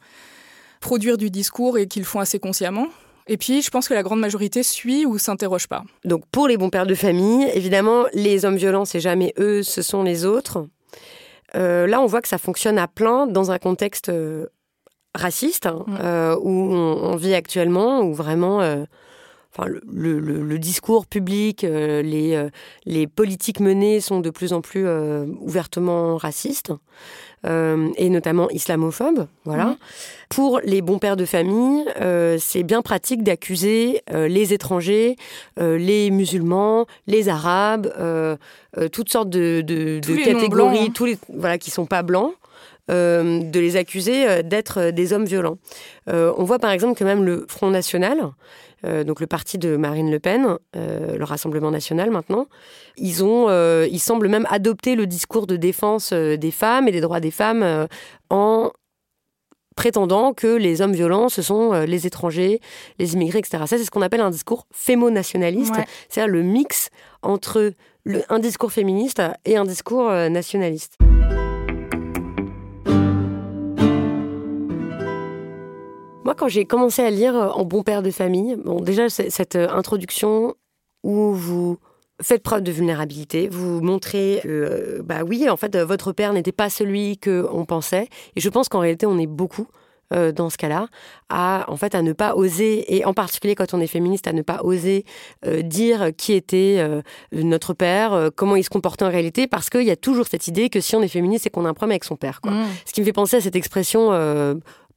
produire 0.79 1.17
du 1.17 1.29
discours 1.29 1.77
et 1.77 1.87
qui 1.87 1.99
le 1.99 2.05
font 2.05 2.19
assez 2.19 2.39
consciemment. 2.39 2.87
Et 3.27 3.37
puis, 3.37 3.61
je 3.61 3.69
pense 3.69 3.87
que 3.87 3.93
la 3.93 4.03
grande 4.03 4.19
majorité 4.19 4.63
suit 4.63 5.05
ou 5.05 5.17
s'interroge 5.17 5.67
pas. 5.67 5.83
Donc, 6.05 6.23
pour 6.31 6.47
les 6.47 6.57
bons 6.57 6.69
pères 6.69 6.87
de 6.87 6.95
famille, 6.95 7.47
évidemment, 7.53 8.05
les 8.13 8.45
hommes 8.45 8.55
violents, 8.55 8.85
c'est 8.85 8.99
jamais 8.99 9.33
eux, 9.37 9.63
ce 9.63 9.81
sont 9.81 10.03
les 10.03 10.25
autres. 10.25 10.65
Euh, 11.55 11.87
là, 11.87 12.01
on 12.01 12.05
voit 12.05 12.21
que 12.21 12.27
ça 12.27 12.37
fonctionne 12.37 12.77
à 12.77 12.87
plein 12.87 13.27
dans 13.27 13.51
un 13.51 13.59
contexte 13.59 14.09
euh, 14.09 14.47
raciste 15.15 15.65
hein, 15.65 15.83
Mm. 15.87 15.97
euh, 16.01 16.35
où 16.41 16.49
on, 16.73 17.11
on 17.11 17.15
vit 17.15 17.33
actuellement, 17.33 18.01
où 18.01 18.13
vraiment, 18.13 18.61
enfin, 19.55 19.67
le, 19.67 19.81
le- 19.91 20.19
le- 20.19 20.41
le 20.43 20.59
discours 20.59 21.05
public, 21.05 21.63
euh, 21.63 22.01
les, 22.01 22.35
euh, 22.35 22.49
les 22.85 23.07
politiques 23.07 23.59
menées 23.59 23.99
sont 23.99 24.19
de 24.19 24.29
plus 24.29 24.53
en 24.53 24.61
plus 24.61 24.85
euh, 24.87 25.25
ouvertement 25.39 26.17
racistes. 26.17 26.71
et 27.43 28.09
notamment 28.09 28.49
islamophobes, 28.51 29.25
voilà. 29.45 29.65
Mhm. 29.65 29.77
Pour 30.29 30.59
les 30.63 30.81
bons 30.83 30.99
pères 30.99 31.17
de 31.17 31.25
famille, 31.25 31.83
c'est 32.39 32.61
bien 32.61 32.83
pratique 32.83 33.23
d'accuser 33.23 34.03
les 34.13 34.53
étrangers, 34.53 35.15
les 35.59 36.11
musulmans, 36.11 36.85
les 37.07 37.29
arabes, 37.29 37.91
toutes 38.91 39.09
sortes 39.09 39.29
de, 39.29 39.99
catégories, 40.23 40.49
blancs, 40.49 40.77
hein. 40.79 40.91
tous 40.93 41.05
les 41.05 41.17
voilà 41.33 41.57
qui 41.57 41.71
sont 41.71 41.87
pas 41.87 42.03
blancs. 42.03 42.33
euh, 42.89 43.39
de 43.43 43.59
les 43.59 43.75
accuser 43.77 44.43
d'être 44.43 44.89
des 44.91 45.13
hommes 45.13 45.25
violents. 45.25 45.57
Euh, 46.09 46.33
on 46.37 46.43
voit 46.43 46.59
par 46.59 46.71
exemple 46.71 46.97
que 46.97 47.03
même 47.05 47.23
le 47.23 47.45
Front 47.47 47.69
National, 47.69 48.17
euh, 48.85 49.03
donc 49.03 49.19
le 49.19 49.27
parti 49.27 49.57
de 49.57 49.75
Marine 49.75 50.09
Le 50.11 50.19
Pen, 50.19 50.57
euh, 50.75 51.17
le 51.17 51.23
Rassemblement 51.23 51.71
National 51.71 52.09
maintenant, 52.11 52.47
ils 52.97 53.23
ont, 53.23 53.47
euh, 53.49 53.87
ils 53.91 53.99
semblent 53.99 54.27
même 54.27 54.47
adopter 54.49 54.95
le 54.95 55.05
discours 55.07 55.47
de 55.47 55.55
défense 55.55 56.13
des 56.13 56.51
femmes 56.51 56.87
et 56.87 56.91
des 56.91 57.01
droits 57.01 57.19
des 57.19 57.31
femmes 57.31 57.87
en 58.29 58.71
prétendant 59.75 60.33
que 60.33 60.47
les 60.47 60.81
hommes 60.81 60.93
violents, 60.93 61.29
ce 61.29 61.41
sont 61.41 61.71
les 61.85 62.05
étrangers, 62.05 62.59
les 62.99 63.13
immigrés, 63.13 63.39
etc. 63.39 63.63
Ça, 63.67 63.77
c'est 63.77 63.85
ce 63.85 63.91
qu'on 63.91 64.01
appelle 64.01 64.21
un 64.21 64.29
discours 64.29 64.67
fémo-nationaliste, 64.73 65.75
Ouais. 65.75 65.85
c'est-à-dire 66.09 66.31
le 66.33 66.43
mix 66.43 66.89
entre 67.21 67.71
le- 68.03 68.23
un 68.29 68.39
discours 68.39 68.71
féministe 68.71 69.21
et 69.45 69.57
un 69.57 69.65
discours 69.65 70.09
nationaliste. 70.29 70.97
Moi, 76.23 76.35
quand 76.35 76.47
j'ai 76.47 76.65
commencé 76.65 77.01
à 77.01 77.09
lire 77.09 77.35
euh, 77.35 77.49
En 77.49 77.65
bon 77.65 77.81
père 77.83 78.03
de 78.03 78.11
famille, 78.11 78.55
bon, 78.55 78.79
déjà, 78.79 79.09
cette 79.09 79.55
euh, 79.55 79.67
introduction 79.69 80.55
où 81.03 81.33
vous 81.33 81.79
faites 82.21 82.43
preuve 82.43 82.61
de 82.61 82.71
vulnérabilité, 82.71 83.47
vous 83.49 83.81
montrez 83.81 84.39
que, 84.43 84.47
euh, 84.47 85.01
bah 85.03 85.23
oui, 85.27 85.49
en 85.49 85.57
fait, 85.57 85.75
votre 85.77 86.11
père 86.11 86.33
n'était 86.33 86.51
pas 86.51 86.69
celui 86.69 87.17
qu'on 87.17 87.65
pensait. 87.65 88.07
Et 88.35 88.39
je 88.39 88.49
pense 88.49 88.69
qu'en 88.69 88.79
réalité, 88.79 89.07
on 89.07 89.17
est 89.17 89.27
beaucoup 89.27 89.67
euh, 90.13 90.33
dans 90.33 90.49
ce 90.49 90.57
cas-là, 90.57 90.87
à 91.29 91.63
en 91.69 91.77
fait 91.77 91.95
à 91.95 92.01
ne 92.01 92.11
pas 92.11 92.35
oser, 92.35 92.97
et 92.97 93.05
en 93.05 93.13
particulier 93.13 93.55
quand 93.55 93.73
on 93.73 93.79
est 93.79 93.87
féministe, 93.87 94.27
à 94.27 94.33
ne 94.33 94.41
pas 94.41 94.59
oser 94.61 95.05
euh, 95.45 95.61
dire 95.61 96.09
qui 96.17 96.33
était 96.33 96.77
euh, 96.79 97.01
notre 97.31 97.73
père, 97.73 98.29
comment 98.35 98.57
il 98.57 98.63
se 98.63 98.69
comportait 98.69 99.05
en 99.05 99.09
réalité, 99.09 99.47
parce 99.47 99.69
qu'il 99.69 99.83
y 99.83 99.91
a 99.91 99.95
toujours 99.95 100.27
cette 100.27 100.47
idée 100.49 100.69
que 100.69 100.81
si 100.81 100.97
on 100.97 101.01
est 101.01 101.07
féministe, 101.07 101.45
c'est 101.45 101.49
qu'on 101.49 101.65
a 101.65 101.69
un 101.69 101.73
problème 101.73 101.93
avec 101.93 102.03
son 102.03 102.17
père. 102.17 102.41
Quoi. 102.41 102.51
Mm. 102.51 102.65
Ce 102.85 102.91
qui 102.91 102.99
me 102.99 103.05
fait 103.05 103.13
penser 103.13 103.37
à 103.37 103.41
cette 103.41 103.55
expression 103.55 104.11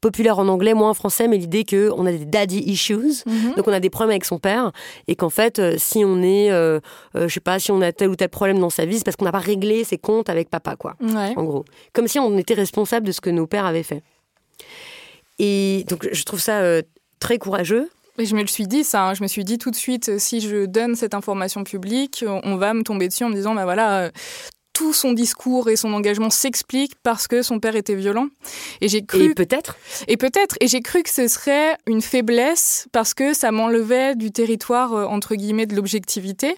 populaire 0.04 0.38
en 0.38 0.48
anglais, 0.48 0.74
moins 0.74 0.90
en 0.90 0.94
français, 0.94 1.28
mais 1.28 1.38
l'idée 1.38 1.64
qu'on 1.64 2.04
a 2.04 2.12
des 2.12 2.26
daddy 2.26 2.58
issues, 2.58 3.24
Mhm. 3.26 3.54
donc 3.56 3.66
on 3.66 3.72
a 3.72 3.80
des 3.80 3.88
problèmes 3.88 4.10
avec 4.10 4.26
son 4.26 4.38
père, 4.38 4.70
et 5.08 5.16
qu'en 5.16 5.30
fait, 5.30 5.58
euh, 5.58 5.76
si 5.78 6.04
on 6.04 6.22
est, 6.22 6.50
euh, 6.52 6.78
euh, 7.16 7.26
je 7.26 7.32
sais 7.34 7.40
pas, 7.40 7.58
si 7.58 7.70
on 7.72 7.80
a 7.80 7.90
tel 7.90 8.10
ou 8.10 8.16
tel 8.16 8.28
problème 8.28 8.58
dans 8.58 8.68
sa 8.70 8.84
vie, 8.84 8.98
c'est 8.98 9.04
parce 9.04 9.16
qu'on 9.16 9.24
n'a 9.24 9.32
pas 9.32 9.38
réglé 9.38 9.82
ses 9.84 9.96
comptes 9.98 10.28
avec 10.28 10.50
papa, 10.50 10.76
quoi 10.76 10.94
Ouais. 11.00 11.32
en 11.36 11.44
gros. 11.44 11.64
Comme 11.94 12.06
si 12.06 12.18
on 12.18 12.36
était 12.36 12.54
responsable 12.54 13.06
de 13.06 13.12
ce 13.12 13.20
que 13.22 13.30
nos 13.30 13.46
pères 13.46 13.64
avaient 13.66 13.82
fait. 13.82 14.02
Et 15.38 15.84
donc, 15.88 16.08
je 16.12 16.22
trouve 16.24 16.40
ça 16.40 16.60
euh, 16.60 16.82
très 17.18 17.38
courageux 17.38 17.88
Et 18.18 18.26
je 18.26 18.36
me 18.36 18.42
le 18.42 18.46
suis 18.46 18.66
dit, 18.68 18.84
ça. 18.84 19.08
Hein. 19.08 19.14
Je 19.14 19.22
me 19.24 19.28
suis 19.28 19.42
dit 19.42 19.58
tout 19.58 19.70
de 19.72 19.76
suite, 19.76 20.18
si 20.18 20.40
je 20.40 20.66
donne 20.66 20.94
cette 20.94 21.14
information 21.14 21.64
publique, 21.64 22.24
on 22.44 22.54
va 22.56 22.72
me 22.74 22.82
tomber 22.84 23.08
dessus 23.08 23.24
en 23.24 23.28
me 23.30 23.34
disant, 23.34 23.54
bah 23.54 23.64
voilà, 23.64 24.10
tout 24.74 24.92
son 24.92 25.12
discours 25.12 25.70
et 25.70 25.76
son 25.76 25.94
engagement 25.94 26.28
s'expliquent 26.28 26.96
parce 27.02 27.26
que 27.26 27.40
son 27.40 27.60
père 27.60 27.76
était 27.76 27.94
violent. 27.94 28.26
Et 28.82 28.88
j'ai 28.88 29.02
cru. 29.02 29.30
Et 29.30 29.34
peut-être. 29.34 29.78
Et 30.08 30.18
peut-être. 30.18 30.56
Et 30.60 30.66
j'ai 30.66 30.82
cru 30.82 31.02
que 31.02 31.10
ce 31.10 31.28
serait 31.28 31.78
une 31.87 32.02
faiblesse 32.02 32.88
parce 32.92 33.14
que 33.14 33.32
ça 33.32 33.52
m'enlevait 33.52 34.16
du 34.16 34.32
territoire, 34.32 34.92
euh, 34.92 35.04
entre 35.06 35.37
guillemets, 35.37 35.66
de 35.66 35.76
l'objectivité 35.76 36.56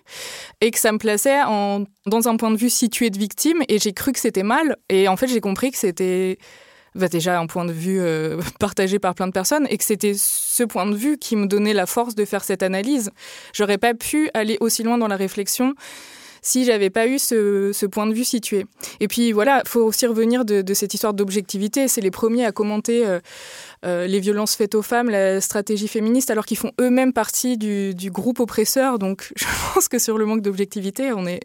et 0.63 0.71
que 0.71 0.79
ça 0.79 0.91
me 0.93 0.99
plaçait 0.99 1.43
en, 1.45 1.85
dans 2.07 2.27
un 2.27 2.37
point 2.37 2.51
de 2.51 2.57
vue 2.57 2.71
situé 2.71 3.11
de 3.11 3.19
victime. 3.19 3.63
Et 3.69 3.79
j'ai 3.79 3.93
cru 3.93 4.13
que 4.13 4.19
c'était 4.19 4.43
mal. 4.43 4.77
Et 4.89 5.09
en 5.09 5.17
fait, 5.17 5.29
j'ai 5.29 5.41
compris 5.41 5.71
que 5.71 5.79
c'était. 5.79 6.39
Bah 6.95 7.09
déjà 7.09 7.39
un 7.39 7.47
point 7.47 7.67
de 7.67 7.73
vue 7.73 8.01
euh, 8.01 8.41
partagé 8.59 8.99
par 8.99 9.15
plein 9.15 9.27
de 9.27 9.33
personnes 9.33 9.67
et 9.69 9.77
que 9.77 9.85
c'était 9.85 10.15
ce 10.17 10.65
point 10.65 10.87
de 10.87 10.97
vue 10.97 11.19
qui 11.19 11.37
me 11.37 11.45
donnait 11.45 11.75
la 11.75 11.85
force 11.85 12.15
de 12.15 12.25
faire 12.25 12.43
cette 12.43 12.63
analyse. 12.63 13.11
J'aurais 13.53 13.77
pas 13.77 13.93
pu 13.93 14.31
aller 14.33 14.57
aussi 14.61 14.83
loin 14.83 14.97
dans 14.97 15.07
la 15.07 15.17
réflexion 15.17 15.75
si 16.43 16.65
j'avais 16.65 16.91
pas 16.91 17.07
eu 17.07 17.19
ce, 17.19 17.87
point 17.87 18.07
de 18.07 18.15
vue 18.15 18.25
situé. 18.25 18.67
Et 19.01 19.09
puis 19.09 19.33
voilà, 19.33 19.63
faut 19.67 19.83
aussi 19.83 20.07
revenir 20.07 20.45
de, 20.45 20.75
cette 20.75 20.95
histoire 20.95 21.15
d'objectivité. 21.15 21.89
C'est 21.89 22.01
les 22.01 22.11
premiers 22.11 22.45
à 22.45 22.53
commenter 22.53 23.05
euh, 23.85 24.07
les 24.07 24.21
violences 24.21 24.55
faites 24.57 24.75
aux 24.75 24.83
femmes, 24.83 25.11
la 25.11 25.41
stratégie 25.41 25.89
féministe, 25.89 26.31
alors 26.31 26.47
qu'ils 26.47 26.57
font 26.57 26.73
eux-mêmes 26.81 27.13
partie 27.13 27.59
du, 27.59 27.95
groupe 28.11 28.41
oppresseur. 28.41 28.99
Donc 28.99 29.33
je 29.37 29.45
pense 29.75 29.89
que 29.89 29.99
sur 29.99 30.19
le 30.19 30.27
manque 30.27 30.43
d'objectivité, 30.43 31.13
on 31.13 31.27
est. 31.27 31.41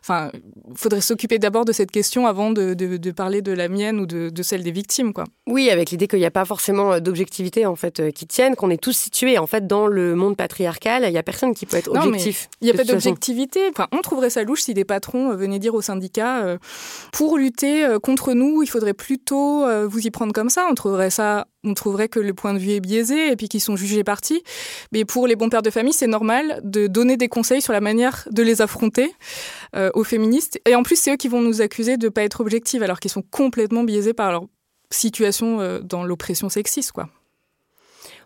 Enfin, 0.00 0.30
il 0.70 0.78
faudrait 0.78 1.00
s'occuper 1.00 1.38
d'abord 1.38 1.64
de 1.64 1.72
cette 1.72 1.90
question 1.90 2.26
avant 2.26 2.50
de, 2.50 3.10
parler 3.10 3.42
de 3.42 3.52
la 3.52 3.68
mienne 3.68 3.98
ou 4.00 4.06
de, 4.06 4.42
celle 4.42 4.62
des 4.62 4.70
victimes, 4.70 5.12
quoi. 5.12 5.24
Oui, 5.46 5.70
avec 5.70 5.90
l'idée 5.90 6.06
qu'il 6.06 6.18
n'y 6.18 6.26
a 6.26 6.30
pas 6.30 6.44
forcément 6.44 6.94
euh, 6.94 7.00
d'objectivité 7.00 7.66
en 7.66 7.76
fait 7.76 8.00
euh, 8.00 8.10
qui 8.10 8.26
tienne, 8.26 8.56
qu'on 8.56 8.70
est 8.70 8.80
tous 8.80 8.96
situés 8.96 9.38
en 9.38 9.46
fait 9.46 9.66
dans 9.66 9.86
le 9.86 10.14
monde 10.14 10.36
patriarcal. 10.36 11.04
Il 11.04 11.10
n'y 11.10 11.18
a 11.18 11.22
personne 11.22 11.54
qui 11.54 11.66
peut 11.66 11.76
être 11.76 11.88
objectif. 11.88 12.48
Il 12.60 12.66
n'y 12.66 12.70
a 12.70 12.74
pas 12.74 12.84
d'objectivité. 12.84 13.60
Enfin, 13.70 13.88
on 13.92 14.00
trouverait 14.00 14.30
ça 14.30 14.42
louche 14.42 14.62
si 14.62 14.74
des 14.74 14.84
patrons 14.84 15.34
venaient 15.34 15.58
dire 15.58 15.74
aux 15.74 15.82
syndicats 15.82 16.56
pour 17.12 17.38
lutter 17.38 17.86
contre 18.02 18.32
nous, 18.32 18.62
il 18.62 18.68
faudrait 18.68 18.94
plutôt 18.94 19.66
vous 19.86 20.06
y 20.06 20.10
prendre 20.10 20.32
comme 20.32 20.50
ça. 20.50 20.66
On 20.70 20.74
trouverait 20.74 21.10
ça 21.10 21.46
on 21.66 21.74
trouverait 21.74 22.08
que 22.08 22.20
le 22.20 22.32
point 22.32 22.54
de 22.54 22.58
vue 22.58 22.70
est 22.70 22.80
biaisé 22.80 23.30
et 23.30 23.36
puis 23.36 23.48
qu'ils 23.48 23.60
sont 23.60 23.76
jugés 23.76 24.04
partis. 24.04 24.42
Mais 24.92 25.04
pour 25.04 25.26
les 25.26 25.36
bons 25.36 25.48
pères 25.48 25.62
de 25.62 25.70
famille, 25.70 25.92
c'est 25.92 26.06
normal 26.06 26.60
de 26.64 26.86
donner 26.86 27.16
des 27.16 27.28
conseils 27.28 27.60
sur 27.60 27.72
la 27.72 27.80
manière 27.80 28.26
de 28.30 28.42
les 28.42 28.62
affronter 28.62 29.12
euh, 29.74 29.90
aux 29.94 30.04
féministes. 30.04 30.60
Et 30.66 30.74
en 30.74 30.82
plus, 30.82 30.98
c'est 30.98 31.12
eux 31.12 31.16
qui 31.16 31.28
vont 31.28 31.40
nous 31.40 31.60
accuser 31.60 31.96
de 31.96 32.06
ne 32.06 32.10
pas 32.10 32.22
être 32.22 32.40
objectifs 32.40 32.82
alors 32.82 33.00
qu'ils 33.00 33.10
sont 33.10 33.22
complètement 33.22 33.84
biaisés 33.84 34.14
par 34.14 34.30
leur 34.30 34.44
situation 34.90 35.60
euh, 35.60 35.80
dans 35.80 36.04
l'oppression 36.04 36.48
sexiste. 36.48 36.92
Quoi. 36.92 37.08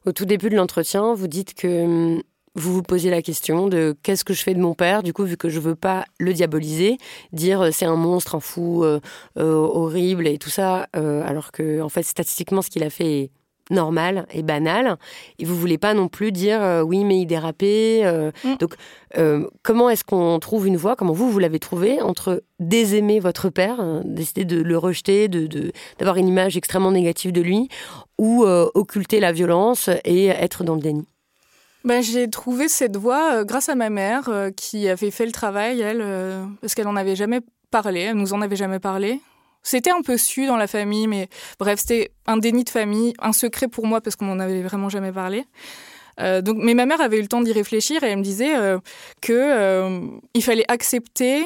Au 0.07 0.12
tout 0.12 0.24
début 0.24 0.50
de 0.50 0.57
l'entretien, 0.57 1.14
vous 1.14 1.26
dites 1.26 1.55
que 1.55 1.85
hum, 1.85 2.22
vous 2.56 2.74
vous 2.74 2.82
posez 2.82 3.10
la 3.10 3.22
question 3.22 3.68
de 3.68 3.96
qu'est-ce 4.02 4.24
que 4.24 4.34
je 4.34 4.42
fais 4.42 4.54
de 4.54 4.60
mon 4.60 4.74
père, 4.74 5.02
du 5.02 5.12
coup, 5.12 5.24
vu 5.24 5.36
que 5.36 5.48
je 5.48 5.60
veux 5.60 5.76
pas 5.76 6.04
le 6.18 6.32
diaboliser, 6.32 6.98
dire 7.32 7.60
euh, 7.60 7.70
c'est 7.72 7.86
un 7.86 7.96
monstre, 7.96 8.34
un 8.34 8.40
fou, 8.40 8.82
euh, 8.84 9.00
euh, 9.38 9.54
horrible 9.54 10.26
et 10.26 10.38
tout 10.38 10.50
ça, 10.50 10.88
alors 10.92 11.52
que, 11.52 11.80
en 11.80 11.88
fait, 11.88 12.02
statistiquement, 12.02 12.62
ce 12.62 12.70
qu'il 12.70 12.82
a 12.82 12.90
fait 12.90 13.20
est 13.20 13.30
normal 13.70 14.26
et 14.32 14.42
banal. 14.42 14.96
Et 15.38 15.44
vous 15.44 15.54
voulez 15.54 15.78
pas 15.78 15.94
non 15.94 16.08
plus 16.08 16.32
dire 16.32 16.82
oui, 16.84 17.04
mais 17.04 17.20
il 17.20 17.26
dérapait. 17.26 18.02
Mm. 18.44 18.56
Donc, 18.58 18.74
comment 19.62 19.90
est-ce 19.90 20.02
qu'on 20.02 20.38
trouve 20.40 20.66
une 20.66 20.76
voie, 20.76 20.96
comment 20.96 21.12
vous, 21.12 21.30
vous 21.30 21.38
l'avez 21.38 21.60
trouvé, 21.60 22.02
entre 22.02 22.42
désaimer 22.58 23.20
votre 23.20 23.48
père, 23.48 24.02
décider 24.04 24.44
de 24.44 24.60
le 24.60 24.76
rejeter, 24.76 25.28
de 25.28 25.72
d'avoir 25.98 26.16
une 26.16 26.26
image 26.26 26.56
extrêmement 26.56 26.90
négative 26.90 27.30
de 27.30 27.40
lui, 27.40 27.68
ou 28.18 28.44
occulter 28.44 29.20
la 29.20 29.30
violence 29.30 29.88
et 30.04 30.26
être 30.26 30.64
dans 30.64 30.74
le 30.74 30.80
déni? 30.80 31.06
Ben, 31.85 32.03
J'ai 32.03 32.29
trouvé 32.29 32.69
cette 32.69 32.97
voie 32.97 33.35
euh, 33.35 33.45
grâce 33.45 33.69
à 33.69 33.75
ma 33.75 33.90
mère 33.90 34.29
euh, 34.29 34.51
qui 34.51 34.88
avait 34.88 35.11
fait 35.11 35.27
le 35.27 35.33
travail, 35.33 35.81
elle, 35.81 36.01
euh, 36.01 36.45
parce 36.61 36.75
qu'elle 36.75 36.87
n'en 36.87 36.97
avait 36.97 37.16
jamais 37.16 37.40
parlé, 37.71 38.01
elle 38.01 38.16
nous 38.16 38.33
en 38.33 38.40
avait 38.40 38.57
jamais 38.57 38.79
parlé. 38.81 39.21
C'était 39.62 39.90
un 39.90 40.03
peu 40.03 40.16
su 40.16 40.47
dans 40.47 40.57
la 40.57 40.66
famille, 40.66 41.07
mais 41.07 41.29
bref, 41.59 41.81
c'était 41.81 42.12
un 42.27 42.38
déni 42.38 42.64
de 42.64 42.71
famille, 42.71 43.12
un 43.21 43.33
secret 43.33 43.69
pour 43.69 43.87
moi 43.87 44.01
parce 44.01 44.16
qu'on 44.16 44.25
m'en 44.25 44.38
avait 44.38 44.62
vraiment 44.62 44.88
jamais 44.88 45.12
parlé. 45.12 45.45
donc, 46.19 46.57
mais 46.59 46.73
ma 46.73 46.87
mère 46.87 47.01
avait 47.03 47.19
eu 47.19 47.23
le 47.23 47.29
temps 47.29 47.43
d'y 47.43 47.53
réfléchir 47.53 48.03
et 48.03 48.09
elle 48.09 48.19
me 48.19 48.23
disait 48.23 48.55
que 49.21 50.01
il 50.33 50.43
fallait 50.43 50.64
accepter 50.69 51.45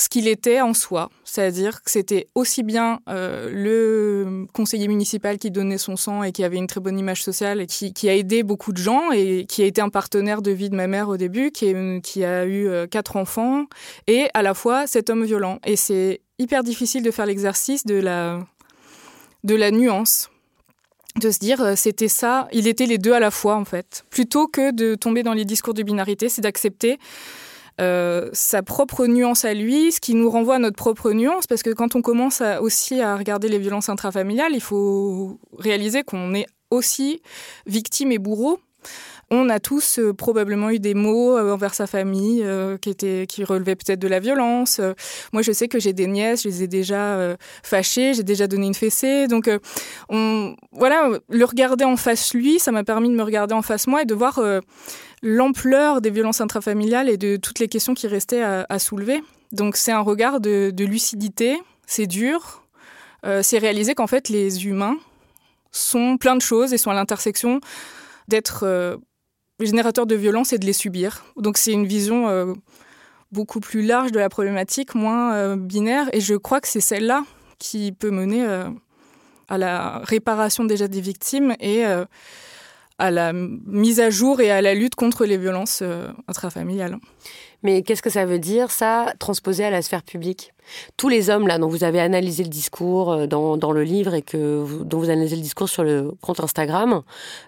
ce 0.00 0.08
qu'il 0.08 0.28
était 0.28 0.60
en 0.60 0.74
soi. 0.74 1.10
C'est-à-dire 1.24 1.82
que 1.82 1.90
c'était 1.90 2.28
aussi 2.34 2.62
bien 2.62 3.00
euh, 3.08 3.50
le 3.52 4.46
conseiller 4.52 4.86
municipal 4.86 5.38
qui 5.38 5.50
donnait 5.50 5.78
son 5.78 5.96
sang 5.96 6.22
et 6.22 6.30
qui 6.30 6.44
avait 6.44 6.56
une 6.56 6.68
très 6.68 6.80
bonne 6.80 6.98
image 6.98 7.22
sociale 7.22 7.60
et 7.60 7.66
qui, 7.66 8.08
a 8.08 8.14
aidé 8.14 8.44
beaucoup 8.44 8.72
de 8.72 8.78
gens 8.78 9.10
et 9.10 9.44
qui 9.46 9.62
a 9.62 9.66
été 9.66 9.80
un 9.80 9.88
partenaire 9.88 10.40
de 10.40 10.52
vie 10.52 10.70
de 10.70 10.76
ma 10.76 10.86
mère 10.86 11.08
au 11.08 11.16
début, 11.16 11.50
qui, 11.50 11.74
qui 12.02 12.24
a 12.24 12.44
eu 12.44 12.68
euh, 12.68 12.86
quatre 12.86 13.16
enfants, 13.16 13.64
et 14.06 14.28
à 14.34 14.42
la 14.42 14.54
fois 14.54 14.86
cet 14.86 15.10
homme 15.10 15.24
violent. 15.24 15.58
Et 15.66 15.74
c'est 15.74 16.20
hyper 16.38 16.62
difficile 16.62 17.02
de 17.02 17.10
faire 17.10 17.26
l'exercice 17.26 17.84
de 17.84 17.96
la, 17.96 18.38
de 19.42 19.54
la 19.56 19.72
nuance 19.72 20.30
de 21.18 21.30
se 21.30 21.40
dire 21.40 21.60
euh, 21.60 21.74
c'était 21.74 22.06
ça, 22.06 22.46
il 22.52 22.68
était 22.68 22.86
les 22.86 22.98
deux 22.98 23.12
à 23.12 23.20
la 23.20 23.32
fois 23.32 23.56
en 23.56 23.64
fait. 23.64 24.04
Plutôt 24.10 24.46
que 24.46 24.70
de 24.70 24.94
tomber 24.94 25.24
dans 25.24 25.32
les 25.32 25.44
discours 25.44 25.74
de 25.74 25.82
binarité, 25.82 26.28
c'est 26.28 26.42
d'accepter 26.42 26.98
euh, 27.80 28.28
sa 28.32 28.62
propre 28.62 29.06
nuance 29.06 29.44
à 29.44 29.54
lui, 29.54 29.92
ce 29.92 30.00
qui 30.00 30.14
nous 30.14 30.30
renvoie 30.30 30.56
à 30.56 30.58
notre 30.58 30.76
propre 30.76 31.12
nuance, 31.12 31.46
parce 31.46 31.62
que 31.62 31.70
quand 31.70 31.94
on 31.94 32.02
commence 32.02 32.42
aussi 32.60 33.00
à 33.00 33.16
regarder 33.16 33.48
les 33.48 33.58
violences 33.58 33.88
intrafamiliales, 33.88 34.52
il 34.52 34.60
faut 34.60 35.38
réaliser 35.58 36.02
qu'on 36.02 36.34
est 36.34 36.46
aussi 36.70 37.22
victime 37.66 38.12
et 38.12 38.18
bourreau. 38.18 38.58
On 39.30 39.50
a 39.50 39.60
tous 39.60 39.98
euh, 39.98 40.14
probablement 40.14 40.70
eu 40.70 40.78
des 40.78 40.94
mots 40.94 41.36
euh, 41.36 41.52
envers 41.52 41.74
sa 41.74 41.86
famille 41.86 42.44
qui 42.80 42.88
étaient 42.88 43.26
qui 43.28 43.44
relevaient 43.44 43.76
peut-être 43.76 43.98
de 43.98 44.08
la 44.08 44.20
violence. 44.20 44.80
moi, 45.32 45.42
je 45.42 45.52
sais 45.52 45.68
que 45.68 45.78
j'ai 45.78 45.92
des 45.92 46.06
nièces, 46.06 46.42
je 46.42 46.48
les 46.48 46.62
ai 46.62 46.66
déjà 46.66 47.36
fâchées, 47.62 48.14
j'ai 48.14 48.22
déjà 48.22 48.46
donné 48.46 48.66
une 48.66 48.74
fessée. 48.74 49.28
Donc, 49.28 49.50
on, 50.08 50.56
voilà, 50.72 51.10
le 51.28 51.44
regarder 51.44 51.84
en 51.84 51.96
face 51.96 52.34
lui, 52.34 52.58
ça 52.58 52.72
m'a 52.72 52.84
permis 52.84 53.08
de 53.08 53.14
me 53.14 53.22
regarder 53.22 53.54
en 53.54 53.62
face 53.62 53.86
moi 53.86 54.02
et 54.02 54.06
de 54.06 54.14
voir 54.14 54.40
l'ampleur 55.22 56.00
des 56.00 56.10
violences 56.10 56.40
intrafamiliales 56.40 57.08
et 57.08 57.16
de 57.16 57.36
toutes 57.36 57.58
les 57.58 57.68
questions 57.68 57.94
qui 57.94 58.06
restaient 58.06 58.42
à, 58.42 58.78
soulever. 58.78 59.22
Donc 59.52 59.76
c'est 59.76 59.92
un 59.92 60.00
regard 60.00 60.40
de, 60.40 60.72
lucidité, 60.84 61.60
c'est 61.86 62.06
dur, 62.06 62.62
euh, 63.24 63.42
c'est 63.42 63.58
réaliser 63.58 63.94
qu'en 63.94 64.06
fait 64.06 64.28
les 64.28 64.66
humains 64.66 64.96
sont 65.72 66.16
plein 66.16 66.36
de 66.36 66.42
choses 66.42 66.72
et 66.72 66.78
sont 66.78 66.90
à 66.90 66.94
l'intersection 66.94 67.60
d'être 68.28 68.64
euh, 68.64 68.96
générateurs 69.60 70.06
de 70.06 70.14
violence 70.14 70.52
et 70.52 70.58
de 70.58 70.66
les 70.66 70.72
subir. 70.72 71.24
Donc 71.36 71.58
c'est 71.58 71.72
une 71.72 71.86
vision 71.86 72.28
euh, 72.28 72.52
beaucoup 73.32 73.60
plus 73.60 73.82
large 73.82 74.12
de 74.12 74.18
la 74.18 74.28
problématique, 74.28 74.94
moins 74.94 75.56
binaire, 75.56 76.08
et 76.12 76.20
je 76.20 76.34
crois 76.34 76.60
que 76.60 76.68
c'est 76.68 76.80
celle-là 76.80 77.24
qui 77.58 77.92
peut 77.92 78.10
mener 78.10 78.46
à 79.48 79.58
la 79.58 79.98
réparation 80.04 80.64
déjà 80.64 80.88
des 80.88 81.00
victimes 81.00 81.54
et 81.60 81.84
à 82.98 83.10
la 83.10 83.32
mise 83.32 84.00
à 84.00 84.10
jour 84.10 84.40
et 84.40 84.50
à 84.50 84.60
la 84.60 84.74
lutte 84.74 84.96
contre 84.96 85.24
les 85.24 85.36
violences 85.36 85.80
euh, 85.82 86.08
intrafamiliales. 86.26 86.98
Mais 87.62 87.82
qu'est-ce 87.82 88.02
que 88.02 88.10
ça 88.10 88.24
veut 88.24 88.38
dire, 88.38 88.70
ça, 88.70 89.12
transposé 89.18 89.64
à 89.64 89.70
la 89.70 89.82
sphère 89.82 90.02
publique? 90.02 90.52
Tous 90.96 91.08
les 91.08 91.28
hommes, 91.30 91.48
là, 91.48 91.58
dont 91.58 91.68
vous 91.68 91.82
avez 91.82 92.00
analysé 92.00 92.42
le 92.42 92.48
discours 92.48 93.12
euh, 93.12 93.26
dans, 93.26 93.56
dans 93.56 93.72
le 93.72 93.82
livre 93.82 94.14
et 94.14 94.22
que 94.22 94.64
dont 94.84 94.98
vous 94.98 95.10
analysez 95.10 95.36
le 95.36 95.42
discours 95.42 95.68
sur 95.68 95.84
le 95.84 96.12
compte 96.20 96.40
Instagram, 96.40 97.02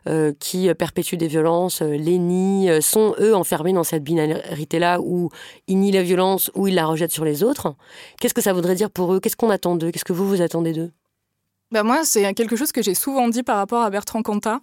euh, 0.09 0.33
qui 0.39 0.73
perpétuent 0.75 1.17
des 1.17 1.29
violences, 1.29 1.83
les 1.83 2.19
nient, 2.19 2.81
sont, 2.81 3.15
eux, 3.21 3.35
enfermés 3.35 3.73
dans 3.73 3.85
cette 3.85 4.05
binarité-là 4.05 5.01
où 5.01 5.31
ils 5.67 5.79
nient 5.79 5.93
la 5.93 6.03
violence, 6.03 6.51
ou 6.55 6.69
ils 6.69 6.75
la 6.75 6.87
rejettent 6.87 7.13
sur 7.13 7.25
les 7.25 7.43
autres. 7.43 7.75
Qu'est-ce 8.21 8.35
que 8.35 8.43
ça 8.43 8.53
voudrait 8.53 8.77
dire 8.77 8.91
pour 8.91 9.15
eux? 9.15 9.21
Qu'est-ce 9.21 9.37
qu'on 9.37 9.51
attend 9.51 9.75
d'eux? 9.75 9.91
Qu'est-ce 9.91 10.05
que 10.05 10.13
vous, 10.13 10.29
vous 10.29 10.43
attendez 10.43 10.73
d'eux? 10.73 10.91
Bah 11.71 11.85
moi, 11.85 12.05
c'est 12.05 12.35
quelque 12.35 12.57
chose 12.57 12.73
que 12.73 12.83
j'ai 12.83 12.95
souvent 12.95 13.29
dit 13.29 13.43
par 13.43 13.57
rapport 13.57 13.83
à 13.83 13.91
Bertrand 13.91 14.23
Cantat. 14.23 14.61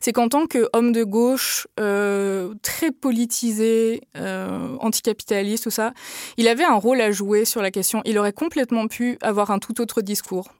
C'est 0.00 0.12
qu'en 0.12 0.28
tant 0.28 0.46
qu'homme 0.46 0.92
de 0.92 1.02
gauche, 1.02 1.66
euh, 1.80 2.52
très 2.60 2.90
politisé, 2.90 4.02
euh, 4.18 4.76
anticapitaliste, 4.80 5.64
tout 5.64 5.70
ça, 5.70 5.94
il 6.36 6.46
avait 6.46 6.64
un 6.64 6.74
rôle 6.74 7.00
à 7.00 7.10
jouer 7.10 7.46
sur 7.46 7.62
la 7.62 7.70
question. 7.70 8.02
Il 8.04 8.18
aurait 8.18 8.34
complètement 8.34 8.86
pu 8.86 9.16
avoir 9.22 9.50
un 9.50 9.58
tout 9.58 9.80
autre 9.80 10.02
discours. 10.02 10.50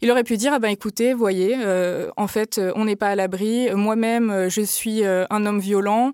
Il 0.00 0.10
aurait 0.10 0.24
pu 0.24 0.36
dire, 0.36 0.52
ah 0.54 0.58
ben 0.58 0.68
écoutez, 0.68 1.14
voyez, 1.14 1.56
euh, 1.58 2.10
en 2.16 2.26
fait, 2.26 2.60
on 2.74 2.84
n'est 2.84 2.96
pas 2.96 3.08
à 3.08 3.14
l'abri. 3.16 3.68
Moi-même, 3.74 4.48
je 4.48 4.62
suis 4.62 5.04
un 5.04 5.46
homme 5.46 5.60
violent. 5.60 6.12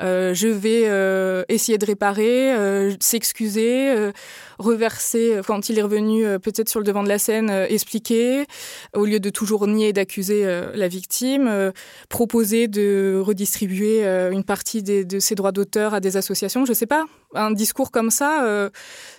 je 0.00 0.48
vais 0.48 1.44
essayer 1.48 1.78
de 1.78 1.86
réparer, 1.86 2.96
s'excuser 3.00 4.12
reverser, 4.58 5.40
quand 5.44 5.68
il 5.68 5.78
est 5.78 5.82
revenu 5.82 6.24
peut-être 6.38 6.68
sur 6.68 6.78
le 6.78 6.84
devant 6.84 7.02
de 7.02 7.08
la 7.08 7.18
scène, 7.18 7.50
expliquer, 7.50 8.46
au 8.94 9.04
lieu 9.04 9.18
de 9.18 9.30
toujours 9.30 9.66
nier 9.66 9.88
et 9.88 9.92
d'accuser 9.92 10.44
la 10.74 10.88
victime, 10.88 11.72
proposer 12.08 12.68
de 12.68 13.20
redistribuer 13.24 14.04
une 14.04 14.44
partie 14.44 14.82
de 14.82 15.18
ses 15.18 15.34
droits 15.34 15.52
d'auteur 15.52 15.94
à 15.94 16.00
des 16.00 16.16
associations, 16.16 16.64
je 16.64 16.72
sais 16.72 16.86
pas. 16.86 17.06
Un 17.34 17.50
discours 17.50 17.90
comme 17.90 18.10
ça, 18.10 18.68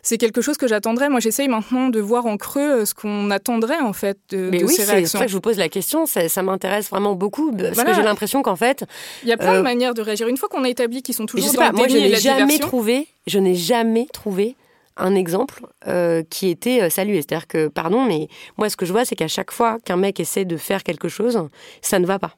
c'est 0.01 0.17
quelque 0.17 0.41
chose 0.41 0.57
que 0.57 0.67
j'attendrais. 0.67 1.09
Moi, 1.09 1.19
j'essaye 1.19 1.47
maintenant 1.47 1.89
de 1.89 1.99
voir 1.99 2.25
en 2.25 2.37
creux 2.37 2.85
ce 2.85 2.93
qu'on 2.93 3.31
attendrait 3.31 3.79
en 3.79 3.93
fait 3.93 4.17
de, 4.29 4.49
Mais 4.51 4.59
de 4.59 4.65
oui, 4.65 4.73
ces 4.73 4.83
réactions. 4.83 5.05
C'est 5.05 5.11
pour 5.11 5.19
ça 5.19 5.25
que 5.25 5.31
je 5.31 5.35
vous 5.35 5.41
pose 5.41 5.57
la 5.57 5.69
question. 5.69 6.05
Ça, 6.05 6.29
ça 6.29 6.43
m'intéresse 6.43 6.89
vraiment 6.89 7.15
beaucoup 7.15 7.51
parce 7.51 7.83
que 7.83 7.93
j'ai 7.93 8.03
l'impression 8.03 8.41
qu'en 8.41 8.55
fait, 8.55 8.85
il 9.23 9.29
y 9.29 9.33
a 9.33 9.37
plein 9.37 9.57
de 9.57 9.61
manières 9.61 9.93
de 9.93 10.01
réagir. 10.01 10.27
Une 10.27 10.37
fois 10.37 10.49
qu'on 10.49 10.63
a 10.63 10.69
établi 10.69 11.01
qu'ils 11.01 11.15
sont 11.15 11.25
toujours 11.25 11.45
je 11.45 11.51
sais 11.51 11.57
dans 11.57 11.63
pas, 11.63 11.71
le 11.71 11.77
moi, 11.77 11.87
je 11.87 11.97
n'ai 11.97 12.15
jamais 12.15 12.45
diversion, 12.45 12.67
trouvé, 12.67 13.07
je 13.27 13.39
n'ai 13.39 13.55
jamais 13.55 14.07
trouvé 14.11 14.55
un 14.97 15.15
exemple 15.15 15.65
euh, 15.87 16.23
qui 16.29 16.49
était 16.49 16.83
euh, 16.83 16.89
salué. 16.89 17.15
C'est-à-dire 17.15 17.47
que, 17.47 17.67
pardon, 17.67 18.03
mais 18.05 18.27
moi, 18.57 18.69
ce 18.69 18.77
que 18.77 18.85
je 18.85 18.91
vois, 18.91 19.05
c'est 19.05 19.15
qu'à 19.15 19.27
chaque 19.27 19.51
fois 19.51 19.77
qu'un 19.83 19.97
mec 19.97 20.19
essaie 20.19 20.45
de 20.45 20.57
faire 20.57 20.83
quelque 20.83 21.07
chose, 21.07 21.47
ça 21.81 21.99
ne 21.99 22.05
va 22.05 22.19
pas. 22.19 22.35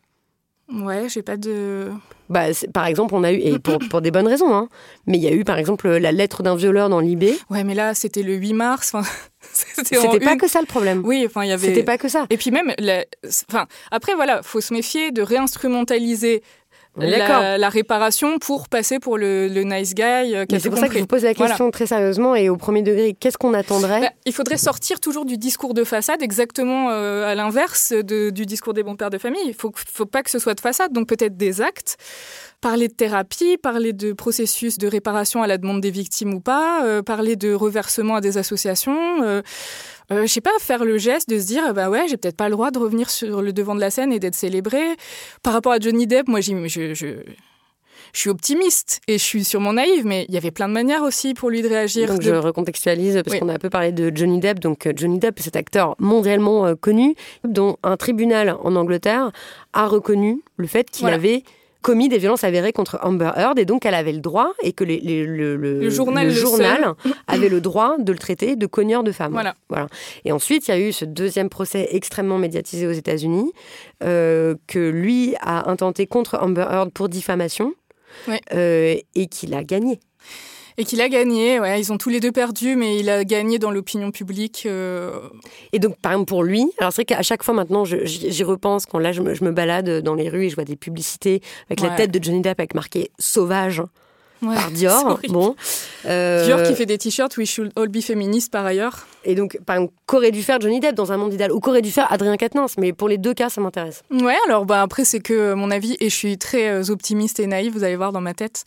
Ouais, 0.72 1.08
j'ai 1.10 1.22
pas 1.22 1.38
de. 1.38 1.90
Bah, 2.28 2.46
par 2.74 2.88
exemple, 2.88 3.14
on 3.14 3.24
a 3.24 3.32
eu, 3.32 3.38
et 3.38 3.60
pour, 3.60 3.78
pour 3.90 4.02
des 4.02 4.10
bonnes 4.10 4.28
raisons, 4.28 4.52
hein, 4.54 4.68
mais 5.06 5.18
il 5.18 5.24
y 5.24 5.28
a 5.28 5.32
eu, 5.32 5.44
par 5.44 5.60
exemple, 5.60 5.88
la 5.88 6.12
lettre 6.12 6.42
d'un 6.42 6.56
violeur 6.56 6.90
dans 6.90 7.00
l'IB. 7.00 7.26
Ouais, 7.52 7.64
mais 7.64 7.76
là, 7.76 7.94
c'était 7.94 8.24
le 8.24 8.34
8 8.34 8.54
mars. 8.54 8.94
C'était 9.54 10.20
pas 10.20 10.34
une- 10.34 10.40
que 10.40 10.48
ça 10.48 10.60
le 10.60 10.66
problème. 10.66 11.04
Oui, 11.06 11.24
enfin, 11.28 11.44
il 11.44 11.50
y 11.50 11.52
avait. 11.52 11.68
C'était 11.68 11.84
pas 11.84 12.00
que 12.00 12.08
ça. 12.10 12.26
Et 12.32 12.38
puis 12.38 12.50
même, 12.50 12.74
la- 12.80 13.06
enfin, 13.48 13.68
après 13.92 14.16
voilà, 14.16 14.42
faut 14.42 14.60
se 14.60 14.74
méfier 14.74 15.12
de 15.12 15.22
réinstrumentaliser. 15.22 16.42
La, 16.98 17.58
la 17.58 17.70
réparation 17.70 18.40
pour 18.40 18.70
passer 18.70 19.00
pour 19.00 19.18
le, 19.18 19.48
le 19.48 19.64
nice 19.64 19.94
guy 19.94 20.02
euh, 20.04 20.46
c'est 20.50 20.70
pour 20.70 20.78
ça 20.80 20.88
que 20.88 20.94
je 20.96 21.00
vous 21.00 21.06
pose 21.08 21.24
la 21.24 21.34
Voilà. 21.34 21.50
question 21.52 21.70
très 21.72 21.86
sérieusement 21.86 22.36
et 22.36 22.50
au 22.50 22.58
premier 22.58 22.82
degré, 22.82 23.14
qu'est-ce 23.20 23.38
qu'on 23.38 23.54
attendrait 23.54 24.02
Bah, 24.02 24.10
il 24.26 24.34
faudrait 24.34 24.58
sortir 24.58 25.00
toujours 25.00 25.26
du 25.26 25.38
discours 25.38 25.74
de 25.74 25.84
façade, 25.84 26.22
exactement 26.22 26.90
euh, 26.92 27.28
à 27.30 27.36
l'inverse 27.36 27.92
du 27.94 28.46
discours 28.46 28.74
des 28.74 28.84
bons 28.84 28.96
pères 28.96 29.10
de 29.10 29.18
famille. 29.18 29.42
Il 29.46 29.54
faut, 29.54 29.72
faut 29.94 30.06
pas 30.06 30.24
que 30.24 30.30
ce 30.30 30.40
soit 30.40 30.54
de 30.54 30.62
façade, 30.62 30.92
donc 30.94 31.08
peut-être 31.08 31.38
des 31.38 31.62
actes. 31.62 31.98
Parler 32.62 32.88
de 32.88 32.94
thérapie, 32.94 33.58
parler 33.58 33.94
de 33.94 34.14
processus 34.14 34.78
de 34.80 34.88
réparation 34.88 35.44
à 35.44 35.48
la 35.48 35.58
demande 35.60 35.82
des 35.82 35.92
victimes 35.92 36.34
ou 36.34 36.40
pas, 36.40 36.84
euh, 36.84 37.04
parler 37.04 37.36
de 37.36 37.54
reversement 37.54 38.16
à 38.16 38.22
des 38.22 38.38
associations. 38.40 38.98
Euh, 39.24 39.42
euh, 40.12 40.24
je 40.24 40.28
sais 40.28 40.42
pas, 40.42 40.52
faire 40.60 40.86
le 40.86 40.98
geste 40.98 41.30
de 41.30 41.40
se 41.40 41.46
dire, 41.48 41.74
bah 41.74 41.90
ouais, 41.90 42.06
j'ai 42.08 42.18
peut-être 42.18 42.38
pas 42.38 42.50
le 42.50 42.54
droit 42.56 42.72
de 42.72 42.80
revenir 42.80 43.10
sur 43.10 43.42
le 43.42 43.54
devant 43.54 43.76
de 43.76 43.80
la 43.82 43.90
scène 43.90 44.12
et 44.14 44.20
d'être 44.20 44.36
célébré. 44.36 44.82
Par 45.44 45.54
rapport 45.54 45.72
à 45.72 45.80
Johnny 45.80 46.06
Depp, 46.08 46.28
moi, 46.28 46.42
je, 46.42 46.68
je, 46.68 46.94
je 46.94 48.20
suis 48.20 48.30
optimiste 48.30 49.02
et 49.08 49.18
je 49.18 49.24
suis 49.24 49.44
sûrement 49.44 49.74
naïve, 49.74 50.06
mais 50.06 50.26
il 50.30 50.34
y 50.34 50.38
avait 50.38 50.52
plein 50.52 50.68
de 50.68 50.74
manières 50.74 51.04
aussi 51.04 51.34
pour 51.34 51.50
lui 51.50 51.62
de 51.62 51.68
réagir. 51.68 52.08
Donc 52.08 52.20
de- 52.20 52.24
je 52.24 52.36
recontextualise 52.36 53.16
parce 53.24 53.34
Oui. 53.34 53.40
qu'on 53.40 53.50
a 53.50 53.54
un 53.56 53.60
peu 53.60 53.70
parlé 53.70 53.92
de 53.92 54.12
Johnny 54.16 54.40
Depp. 54.40 54.60
Donc 54.60 54.86
euh, 54.88 54.94
Johnny 54.96 55.20
Depp, 55.20 55.40
cet 55.40 55.56
acteur 55.56 55.96
mondialement 56.00 56.66
euh, 56.66 56.76
connu, 56.76 57.16
dont 57.44 57.78
un 57.84 57.98
tribunal 57.98 58.56
en 58.64 58.76
Angleterre 58.76 59.32
a 59.74 59.88
reconnu 59.88 60.42
le 60.58 60.68
fait 60.68 60.90
qu'il 60.90 61.02
Voilà. 61.02 61.18
avait 61.18 61.44
commis 61.86 62.10
des 62.10 62.18
violences 62.18 62.44
avérées 62.44 62.74
contre 62.74 62.98
Amber 63.04 63.30
Heard 63.38 63.60
et 63.60 63.66
donc 63.66 63.86
elle 63.86 63.94
avait 63.94 64.12
le 64.12 64.20
droit 64.20 64.52
et 64.64 64.74
que 64.74 64.84
les- 64.84 65.00
les- 65.00 65.24
le, 65.24 65.56
le- 65.56 65.80
Le 65.80 65.90
journal 65.92 66.26
le 66.28 66.34
journal 66.34 66.94
avait 67.28 67.48
le 67.50 67.62
droit 67.62 67.96
de 68.00 68.12
le 68.12 68.18
traiter 68.18 68.56
de 68.56 68.66
cogneur 68.66 69.04
de 69.04 69.12
femme. 69.12 69.34
Voilà. 69.70 69.88
Et 70.26 70.32
ensuite, 70.32 70.68
il 70.68 70.72
y 70.72 70.74
a 70.74 70.80
eu 70.80 70.92
ce 70.92 71.06
deuxième 71.06 71.50
procès 71.50 71.88
extrêmement 71.92 72.40
médiatisé 72.40 72.88
aux 72.88 72.92
États-Unis 72.92 73.52
euh, 74.04 74.56
que 74.68 74.80
lui 74.90 75.36
a 75.42 75.70
intenté 75.70 76.08
contre 76.08 76.40
Amber 76.42 76.66
Heard 76.72 76.92
pour 76.92 77.08
diffamation 77.08 77.74
euh, 78.54 78.96
et 79.14 79.28
qu'il 79.28 79.54
a 79.54 79.64
gagné. 79.64 80.00
Et 80.78 80.84
qu'il 80.84 81.00
a 81.02 81.08
gagné, 81.08 81.60
ouais, 81.60 81.80
ils 81.80 81.94
ont 81.94 81.98
tous 81.98 82.10
les 82.10 82.20
deux 82.20 82.34
perdu, 82.34 82.76
mais 82.76 83.00
il 83.00 83.10
a 83.10 83.24
gagné 83.24 83.60
dans 83.60 83.72
l'opinion 83.72 84.12
publique. 84.12 84.64
euh, 84.66 85.20
Et 85.72 85.80
donc, 85.80 85.98
par 85.98 86.12
exemple, 86.12 86.28
pour 86.28 86.44
lui, 86.44 86.66
alors 86.80 86.92
c'est 86.92 87.04
vrai 87.04 87.06
qu'à 87.06 87.22
chaque 87.22 87.44
fois 87.44 87.54
maintenant, 87.54 87.86
j'y 87.86 88.44
repense 88.44 88.86
quand 88.86 89.00
là, 89.00 89.14
je 89.14 89.22
me, 89.22 89.34
je 89.34 89.44
me 89.46 89.52
balade 89.52 90.02
dans 90.02 90.16
les 90.16 90.28
rues 90.28 90.46
et 90.46 90.50
je 90.50 90.56
vois 90.56 90.66
des 90.66 90.76
publicités 90.76 91.42
avec 91.70 91.80
la 91.80 91.92
tête 91.96 92.12
de 92.12 92.22
Johnny 92.22 92.42
Depp 92.42 92.60
avec 92.60 92.76
marqué 92.76 93.10
sauvage 93.20 93.82
ouais, 94.42 94.56
par 94.56 94.72
Dior. 94.72 95.20
Bon. 95.30 95.56
Euh, 96.06 96.46
Dior 96.46 96.64
qui 96.64 96.76
fait 96.76 96.86
des 96.86 96.98
t-shirts 96.98 97.36
We 97.38 97.50
should 97.50 97.72
all 97.76 97.88
be 97.88 98.02
féministes 98.02 98.52
par 98.52 98.66
ailleurs. 98.66 99.08
Et 99.24 99.34
donc, 99.36 99.58
par 99.66 99.78
exemple, 99.78 99.94
qu'aurait 100.06 100.32
dû 100.32 100.44
faire 100.44 100.62
Johnny 100.62 100.80
Depp 100.80 100.96
dans 100.96 101.12
un 101.12 101.18
monde 101.18 101.34
idéal? 101.34 101.52
Ou 101.52 101.60
qu'aurait 101.60 101.82
dû 101.82 101.92
faire 101.92 102.12
Adrien 102.12 102.38
Quatennens? 102.38 102.78
Mais 102.78 102.94
pour 102.94 103.10
les 103.10 103.18
deux 103.18 103.34
cas, 103.34 103.50
ça 103.50 103.60
m'intéresse. 103.60 104.04
Ouais, 104.12 104.38
alors 104.48 104.66
bah 104.66 104.82
après 104.82 105.04
c'est 105.04 105.20
que 105.20 105.34
euh, 105.34 105.56
mon 105.56 105.72
avis 105.72 105.98
et 106.00 106.10
je 106.10 106.16
suis 106.16 106.38
très 106.38 106.70
euh, 106.70 106.92
optimiste 106.92 107.40
et 107.40 107.48
naïve, 107.48 107.74
vous 107.74 107.84
allez 107.84 107.96
voir 107.96 108.12
dans 108.12 108.22
ma 108.22 108.34
tête. 108.34 108.64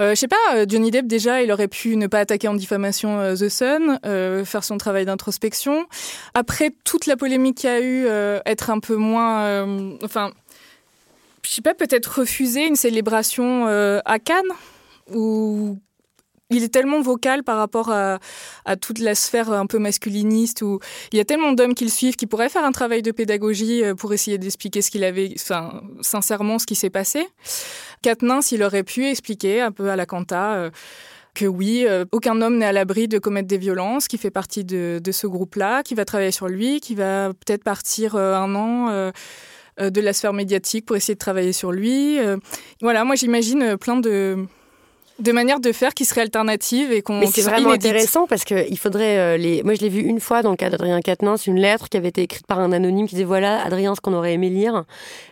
Euh, 0.00 0.10
je 0.10 0.14
sais 0.16 0.28
pas, 0.28 0.66
Johnny 0.68 0.90
Depp 0.90 1.06
déjà, 1.06 1.42
il 1.42 1.52
aurait 1.52 1.68
pu 1.68 1.96
ne 1.96 2.08
pas 2.08 2.18
attaquer 2.20 2.48
en 2.48 2.54
diffamation 2.54 3.20
euh, 3.20 3.36
The 3.36 3.48
Sun, 3.48 3.98
faire 4.44 4.64
son 4.64 4.78
travail 4.78 5.04
d'introspection. 5.04 5.86
Après 6.34 6.72
toute 6.84 7.06
la 7.06 7.16
polémique 7.16 7.58
qu'il 7.58 7.70
y 7.70 7.72
a 7.72 7.80
eu, 7.80 8.06
être 8.46 8.70
un 8.70 8.80
peu 8.80 8.96
moins, 8.96 9.64
enfin, 10.02 10.32
je 11.44 11.50
sais 11.50 11.62
pas, 11.62 11.74
peut-être 11.74 12.20
refuser 12.20 12.66
une 12.66 12.76
célébration 12.76 13.66
euh, 13.68 14.00
à 14.04 14.18
Cannes? 14.18 14.42
Ou 15.12 15.78
il 16.50 16.62
est 16.62 16.68
tellement 16.68 17.00
vocal 17.00 17.42
par 17.42 17.56
rapport 17.56 17.90
à, 17.90 18.18
toute 18.80 18.98
la 18.98 19.14
sphère 19.14 19.52
un 19.52 19.66
peu 19.66 19.78
masculiniste 19.78 20.62
où 20.62 20.78
il 21.12 21.18
y 21.18 21.20
a 21.20 21.24
tellement 21.24 21.52
d'hommes 21.52 21.74
qui 21.74 21.84
le 21.84 21.90
suivent 21.90 22.16
qui 22.16 22.26
pourraient 22.26 22.48
faire 22.48 22.64
un 22.64 22.72
travail 22.72 23.02
de 23.02 23.10
pédagogie 23.10 23.82
euh, 23.84 23.94
pour 23.94 24.12
essayer 24.12 24.38
d'expliquer 24.38 24.82
ce 24.82 24.90
qu'il 24.90 25.04
avait, 25.04 25.34
enfin, 25.36 25.82
sincèrement, 26.00 26.58
ce 26.58 26.66
qui 26.66 26.74
s'est 26.74 26.90
passé. 26.90 27.26
Katniss, 28.02 28.52
il 28.52 28.62
aurait 28.62 28.82
pu 28.82 29.06
expliquer 29.06 29.60
un 29.60 29.72
peu 29.72 29.90
à 29.90 29.96
la 29.96 30.06
Canta 30.06 30.54
euh, 30.54 30.70
que 31.34 31.46
oui, 31.46 31.84
euh, 31.86 32.04
aucun 32.12 32.40
homme 32.42 32.58
n'est 32.58 32.66
à 32.66 32.72
l'abri 32.72 33.08
de 33.08 33.18
commettre 33.18 33.48
des 33.48 33.58
violences, 33.58 34.06
qui 34.06 34.18
fait 34.18 34.30
partie 34.30 34.64
de, 34.64 35.00
ce 35.10 35.26
groupe-là, 35.26 35.82
qui 35.82 35.94
va 35.94 36.04
travailler 36.04 36.30
sur 36.30 36.46
lui, 36.46 36.80
qui 36.80 36.94
va 36.94 37.30
peut-être 37.30 37.64
partir 37.64 38.14
un 38.16 38.54
an. 38.54 39.10
de 39.80 40.00
la 40.00 40.12
sphère 40.12 40.32
médiatique 40.32 40.86
pour 40.86 40.94
essayer 40.94 41.14
de 41.14 41.18
travailler 41.18 41.52
sur 41.52 41.72
lui. 41.72 42.18
Voilà, 42.80 43.04
moi 43.04 43.16
j'imagine 43.16 43.76
plein 43.76 43.96
de, 43.98 44.46
de 45.20 45.30
manières 45.32 45.60
de 45.60 45.70
faire 45.72 45.94
qui 45.94 46.04
seraient 46.04 46.22
alternatives 46.22 46.90
et 46.92 47.00
qu'on 47.00 47.20
Mais 47.20 47.26
c'est 47.26 47.42
vraiment 47.42 47.68
inédites. 47.70 47.86
intéressant 47.86 48.26
parce 48.26 48.44
qu'il 48.44 48.76
faudrait 48.78 49.18
euh, 49.18 49.36
les. 49.36 49.62
Moi, 49.62 49.74
je 49.74 49.80
l'ai 49.80 49.88
vu 49.88 50.00
une 50.00 50.18
fois 50.18 50.42
dans 50.42 50.50
le 50.50 50.56
cas 50.56 50.70
d'Adrien 50.70 51.00
Quatennens, 51.00 51.46
une 51.46 51.58
lettre 51.60 51.88
qui 51.88 51.96
avait 51.96 52.08
été 52.08 52.22
écrite 52.22 52.46
par 52.46 52.58
un 52.58 52.72
anonyme 52.72 53.06
qui 53.06 53.14
disait 53.14 53.24
voilà, 53.24 53.64
Adrien, 53.64 53.94
ce 53.94 54.00
qu'on 54.00 54.12
aurait 54.12 54.32
aimé 54.34 54.50
lire. 54.50 54.84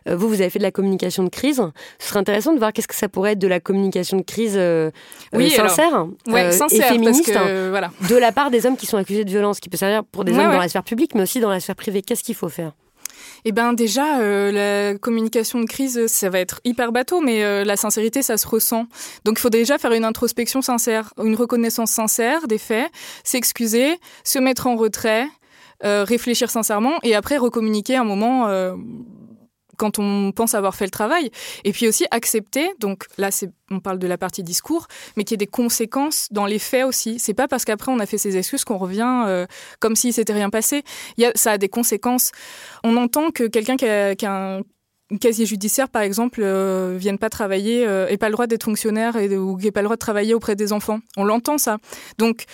Euh, 0.08 0.14
vous, 0.16 0.28
vous 0.28 0.40
avez 0.40 0.50
fait 0.50 0.60
de 0.60 0.64
la 0.64 0.70
communication 0.70 1.24
de 1.24 1.28
crise. 1.30 1.62
Ce 1.98 2.08
serait 2.08 2.20
intéressant 2.20 2.52
de 2.52 2.58
voir 2.58 2.72
qu'est-ce 2.72 2.88
que 2.88 2.94
ça 2.94 3.08
pourrait 3.08 3.32
être 3.32 3.38
de 3.40 3.48
la 3.48 3.58
communication 3.60 4.16
de 4.16 4.22
crise 4.22 4.54
euh, 4.56 4.90
Oui, 5.32 5.52
alors, 5.54 5.70
sincère, 5.70 6.06
Ouais, 6.28 6.52
sincère, 6.52 6.86
et 6.86 6.92
féministe 6.92 7.32
parce 7.32 7.46
que 7.46 7.70
voilà. 7.70 7.90
de 8.08 8.16
la 8.16 8.30
part 8.32 8.50
des 8.50 8.66
hommes 8.66 8.76
qui 8.76 8.86
sont 8.86 8.98
accusés 8.98 9.24
de 9.24 9.30
violence, 9.30 9.58
qui 9.58 9.68
peut 9.68 9.76
servir 9.76 10.04
pour 10.04 10.24
des 10.24 10.32
Ouais, 10.32 10.38
hommes 10.38 10.46
ouais. 10.46 10.52
dans 10.54 10.60
la 10.60 10.68
sphère 10.68 10.84
publique, 10.84 11.14
mais 11.14 11.22
aussi 11.22 11.40
dans 11.40 11.50
la 11.50 11.60
sphère 11.60 11.74
privée. 11.76 12.02
Qu'est-ce 12.02 12.22
qu'il 12.22 12.34
faut 12.36 12.48
faire? 12.48 12.72
Eh 13.44 13.50
ben 13.50 13.72
déjà, 13.72 14.20
euh, 14.20 14.52
la 14.92 14.98
communication 14.98 15.60
de 15.60 15.66
crise, 15.66 16.06
ça 16.06 16.30
va 16.30 16.38
être 16.38 16.60
hyper 16.64 16.92
bateau, 16.92 17.20
mais 17.20 17.42
euh, 17.42 17.64
la 17.64 17.76
sincérité, 17.76 18.22
ça 18.22 18.36
se 18.36 18.46
ressent. 18.46 18.86
Donc 19.24 19.38
il 19.38 19.40
faut 19.40 19.50
déjà 19.50 19.78
faire 19.78 19.92
une 19.92 20.04
introspection 20.04 20.62
sincère, 20.62 21.12
une 21.22 21.34
reconnaissance 21.34 21.90
sincère 21.90 22.46
des 22.46 22.58
faits, 22.58 22.88
s'excuser, 23.24 23.98
se 24.22 24.38
mettre 24.38 24.68
en 24.68 24.76
retrait, 24.76 25.26
euh, 25.84 26.04
réfléchir 26.04 26.50
sincèrement, 26.50 27.00
et 27.02 27.16
après 27.16 27.36
recommuniquer 27.36 27.96
un 27.96 28.04
moment 28.04 28.46
euh, 28.46 28.74
quand 29.82 29.98
on 29.98 30.30
pense 30.30 30.54
avoir 30.54 30.76
fait 30.76 30.84
le 30.84 30.92
travail. 30.92 31.32
Et 31.64 31.72
puis 31.72 31.88
aussi 31.88 32.06
accepter, 32.12 32.70
donc 32.78 33.06
là 33.18 33.32
c'est, 33.32 33.50
on 33.68 33.80
parle 33.80 33.98
de 33.98 34.06
la 34.06 34.16
partie 34.16 34.44
discours, 34.44 34.86
mais 35.16 35.24
qu'il 35.24 35.32
y 35.32 35.34
ait 35.34 35.38
des 35.38 35.48
conséquences 35.48 36.28
dans 36.30 36.46
les 36.46 36.60
faits 36.60 36.84
aussi. 36.84 37.18
C'est 37.18 37.34
pas 37.34 37.48
parce 37.48 37.64
qu'après 37.64 37.90
on 37.90 37.98
a 37.98 38.06
fait 38.06 38.16
ses 38.16 38.36
excuses 38.36 38.64
qu'on 38.64 38.78
revient 38.78 39.24
euh, 39.26 39.44
comme 39.80 39.96
s'il 39.96 40.12
s'était 40.12 40.34
rien 40.34 40.50
passé. 40.50 40.84
Il 41.16 41.24
y 41.24 41.26
a, 41.26 41.32
ça 41.34 41.50
a 41.50 41.58
des 41.58 41.68
conséquences. 41.68 42.30
On 42.84 42.96
entend 42.96 43.32
que 43.32 43.42
quelqu'un 43.48 43.74
qui 43.76 43.86
a, 43.86 44.14
un 45.10 45.18
casier 45.20 45.46
judiciaire, 45.46 45.88
par 45.88 46.02
exemple, 46.02 46.40
euh, 46.44 46.96
vienne 46.96 47.18
pas 47.18 47.28
travailler, 47.28 47.84
euh, 47.86 48.06
ait 48.06 48.16
pas 48.18 48.28
le 48.28 48.32
droit 48.32 48.46
d'être 48.46 48.62
fonctionnaire 48.62 49.16
et, 49.16 49.36
ou 49.36 49.58
n'ait 49.58 49.72
pas 49.72 49.80
le 49.80 49.86
droit 49.86 49.96
de 49.96 50.00
travailler 50.00 50.32
auprès 50.32 50.54
des 50.54 50.72
enfants. 50.72 51.00
On 51.16 51.24
l'entend 51.24 51.58
ça. 51.58 51.78
Donc 52.18 52.44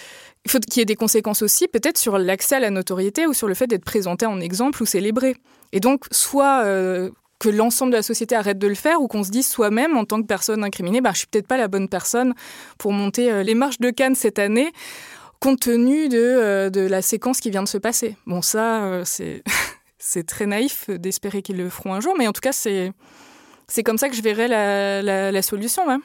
il 0.45 0.51
faut 0.51 0.59
qu'il 0.61 0.81
y 0.81 0.83
ait 0.83 0.87
des 0.87 0.97
conséquences 0.97 1.43
aussi, 1.43 1.69
peut-être 1.69 1.99
sur 1.99 2.19
l'accès 2.19 2.57
à 2.57 2.61
la 2.61 2.71
notoriété 2.71 3.27
ou 3.27 3.35
sur 3.35 3.49
le 3.49 3.55
fait 3.55 3.67
d'être 3.67 3.85
présenté 3.85 4.27
en 4.27 4.41
exemple 4.41 4.83
ou 4.83 4.87
célébré. 4.87 5.37
Et 5.73 5.81
donc, 5.81 6.05
soit 6.11 6.63
euh, 6.65 7.11
que 7.39 7.49
l'ensemble 7.49 7.93
de 7.93 7.97
la 7.97 8.03
société 8.03 8.35
arrête 8.35 8.59
de 8.59 8.67
le 8.67 8.75
faire 8.75 9.03
ou 9.03 9.09
qu'on 9.09 9.25
se 9.25 9.31
dise 9.31 9.47
soi-même, 9.47 9.97
en 9.97 10.05
tant 10.05 10.21
que 10.21 10.27
personne 10.27 10.65
incriminée, 10.65 11.01
bah, 11.01 11.11
je 11.13 11.19
suis 11.19 11.27
peut-être 11.27 11.47
pas 11.47 11.57
la 11.57 11.69
bonne 11.69 11.89
personne 11.89 12.35
pour 12.79 12.93
monter 12.93 13.31
euh, 13.31 13.43
les 13.43 13.55
marches 13.55 13.79
de 13.79 13.91
Cannes 13.91 14.15
cette 14.15 14.39
année, 14.39 14.73
compte 15.41 15.61
tenu 15.61 16.09
de, 16.09 16.17
euh, 16.19 16.71
de 16.71 16.81
la 16.81 17.03
séquence 17.03 17.41
qui 17.41 17.51
vient 17.51 17.63
de 17.63 17.69
se 17.69 17.79
passer. 17.79 18.17
Bon, 18.27 18.41
ça, 18.41 19.03
c'est, 19.99 20.27
très 20.27 20.47
naïf 20.47 20.89
d'espérer 20.89 21.43
qu'ils 21.43 21.59
le 21.59 21.69
feront 21.69 21.95
un 21.95 22.01
jour, 22.01 22.15
mais 22.17 22.27
en 22.27 22.33
tout 22.33 22.41
cas, 22.41 22.53
c'est, 22.53 22.93
comme 23.85 23.99
ça 23.99 24.09
que 24.09 24.17
je 24.17 24.23
verrais 24.23 24.49
la, 24.49 25.43
solution. 25.43 25.87
ouais 25.87 25.97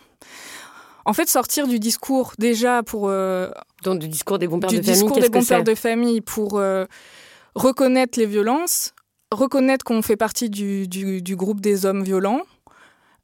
en 1.05 1.13
fait, 1.13 1.29
sortir 1.29 1.67
du 1.67 1.79
discours 1.79 2.33
déjà 2.37 2.83
pour... 2.83 3.09
Euh, 3.09 3.49
Donc 3.83 3.99
du 3.99 4.07
discours 4.07 4.39
des 4.39 4.47
bons 4.47 4.59
pères 4.59 4.69
de 4.69 4.75
famille. 4.75 4.85
Du 4.85 4.91
discours 4.91 5.19
des 5.19 5.29
bons 5.29 5.45
pères 5.45 5.63
de 5.63 5.75
famille 5.75 6.21
pour 6.21 6.59
euh, 6.59 6.85
reconnaître 7.55 8.17
les 8.17 8.25
violences, 8.25 8.93
reconnaître 9.31 9.83
qu'on 9.83 10.01
fait 10.01 10.15
partie 10.15 10.49
du, 10.49 11.35
groupe 11.35 11.59
des 11.59 11.85
hommes 11.85 12.03
violents, 12.03 12.41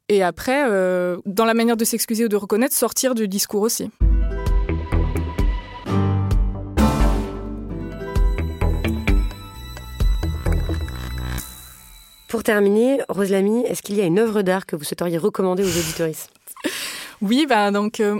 et 0.10 0.24
après, 0.24 0.64
euh, 0.68 1.18
dans 1.26 1.46
la 1.46 1.54
manière 1.54 1.78
de 1.78 1.86
s'excuser 1.86 2.26
ou 2.26 2.30
de 2.30 2.36
reconnaître, 2.36 2.76
sortir 2.76 3.16
du 3.16 3.28
discours 3.28 3.62
aussi. 3.62 3.92
Pour 12.28 12.44
terminer, 12.44 13.02
Rose 13.10 13.32
Lamy, 13.32 13.64
est-ce 13.66 13.82
qu'il 13.82 13.96
y 13.96 14.02
a 14.02 14.06
une 14.06 14.20
œuvre 14.20 14.42
d'art 14.44 14.66
que 14.66 14.76
vous 14.76 14.84
souhaiteriez 14.84 15.18
recommander 15.18 15.64
aux 15.64 15.80
auditoristes? 15.80 16.30
Oui, 17.22 17.46
bah 17.50 17.72
donc 17.72 18.00
euh, 18.00 18.20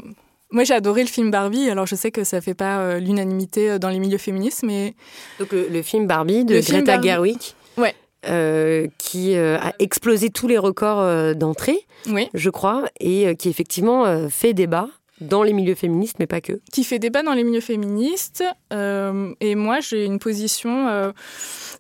moi 0.52 0.64
j'ai 0.64 0.74
adoré 0.74 1.02
le 1.02 1.08
film 1.08 1.32
Barbie. 1.32 1.70
Alors 1.70 1.86
je 1.86 1.96
sais 1.96 2.12
que 2.12 2.24
ça 2.24 2.42
fait 2.42 2.54
pas 2.54 2.80
euh, 2.80 3.00
l'unanimité 3.00 3.72
euh, 3.72 3.80
dans 3.80 3.90
les 3.90 4.00
milieux 4.00 4.18
féministes, 4.18 4.64
mais 4.64 4.94
donc 5.40 5.52
le, 5.52 5.82
film 5.82 6.08
Barbie 6.08 6.46
de 6.46 6.56
Le 6.56 6.62
Greta 6.62 6.94
Barbie. 6.94 7.08
Gerwig, 7.08 7.40
Ouais. 7.78 7.96
euh, 8.28 8.88
qui 8.98 9.36
euh, 9.36 9.58
a 9.60 9.74
explosé 9.80 10.30
tous 10.30 10.48
les 10.48 10.58
records 10.58 11.00
euh, 11.00 11.34
d'entrée, 11.34 11.86
oui, 12.08 12.28
je 12.34 12.50
crois, 12.50 12.86
et 13.00 13.36
qui 13.38 13.50
effectivement 13.50 14.30
fait 14.30 14.54
débat 14.54 14.88
dans 15.22 15.44
les 15.44 15.54
milieux 15.54 15.76
féministes, 15.76 16.18
mais 16.20 16.28
pas 16.28 16.42
que. 16.42 16.60
qui 16.72 16.84
fait 16.84 17.00
débat 17.00 17.24
dans 17.24 17.34
les 17.34 17.44
milieux 17.44 17.62
féministes. 17.62 18.44
Euh, 18.74 19.34
et 19.40 19.56
moi 19.56 19.80
j'ai 19.80 20.06
une 20.06 20.20
position 20.20 20.88
euh, 20.88 21.12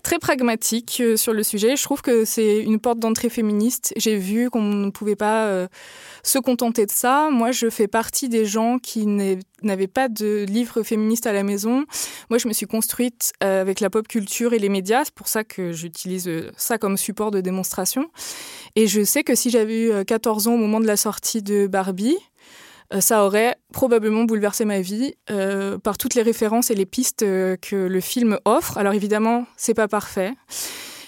très 0.03 0.19
pragmatique 0.19 0.97
euh, 1.01 1.17
sur 1.17 1.33
le 1.33 1.43
sujet. 1.43 1.75
Je 1.75 1.83
trouve 1.83 2.01
que 2.01 2.25
c'est 2.25 2.59
une 2.59 2.79
porte 2.79 2.99
d'entrée 2.99 3.29
féministe. 3.29 3.93
J'ai 3.97 4.17
vu 4.17 4.49
qu'on 4.49 4.61
ne 4.61 4.89
pouvait 4.89 5.15
pas 5.15 5.67
se 6.23 6.39
contenter 6.39 6.85
de 6.85 6.91
ça. 6.91 7.29
Moi, 7.31 7.51
je 7.51 7.69
fais 7.69 7.87
partie 7.87 8.29
des 8.29 8.45
gens 8.45 8.77
qui 8.79 9.05
n'avaient 9.05 9.87
pas 9.87 10.09
de 10.09 10.45
livres 10.47 10.83
féministes 10.83 11.27
à 11.27 11.33
la 11.33 11.43
maison. 11.43 11.85
Moi, 12.29 12.37
je 12.39 12.47
me 12.47 12.53
suis 12.53 12.65
construite 12.65 13.33
avec 13.39 13.79
la 13.79 13.89
pop 13.89 14.07
culture 14.07 14.53
et 14.53 14.59
les 14.59 14.69
médias. 14.69 15.05
C'est 15.05 15.13
pour 15.13 15.27
ça 15.27 15.43
que 15.43 15.71
j'utilise 15.71 16.29
ça 16.57 16.77
comme 16.77 16.97
support 16.97 17.31
de 17.31 17.41
démonstration. 17.41 18.09
Et 18.75 18.87
je 18.87 19.03
sais 19.03 19.23
que 19.23 19.35
si 19.35 19.49
j'avais 19.49 19.81
eu 19.81 19.91
euh, 19.91 20.03
14 20.03 20.47
ans 20.47 20.53
au 20.53 20.57
moment 20.57 20.79
de 20.79 20.87
la 20.87 20.97
sortie 20.97 21.41
de 21.41 21.67
Barbie, 21.67 22.17
ça 22.99 23.23
aurait 23.23 23.55
probablement 23.71 24.23
bouleversé 24.23 24.65
ma 24.65 24.81
vie 24.81 25.13
euh, 25.29 25.77
par 25.77 25.97
toutes 25.97 26.15
les 26.15 26.23
références 26.23 26.71
et 26.71 26.75
les 26.75 26.87
pistes 26.87 27.23
euh, 27.23 27.55
que 27.55 27.75
le 27.75 28.01
film 28.01 28.39
offre. 28.45 28.77
Alors 28.77 28.93
évidemment, 28.93 29.45
c'est 29.57 29.75
pas 29.75 29.87
parfait. 29.87 30.33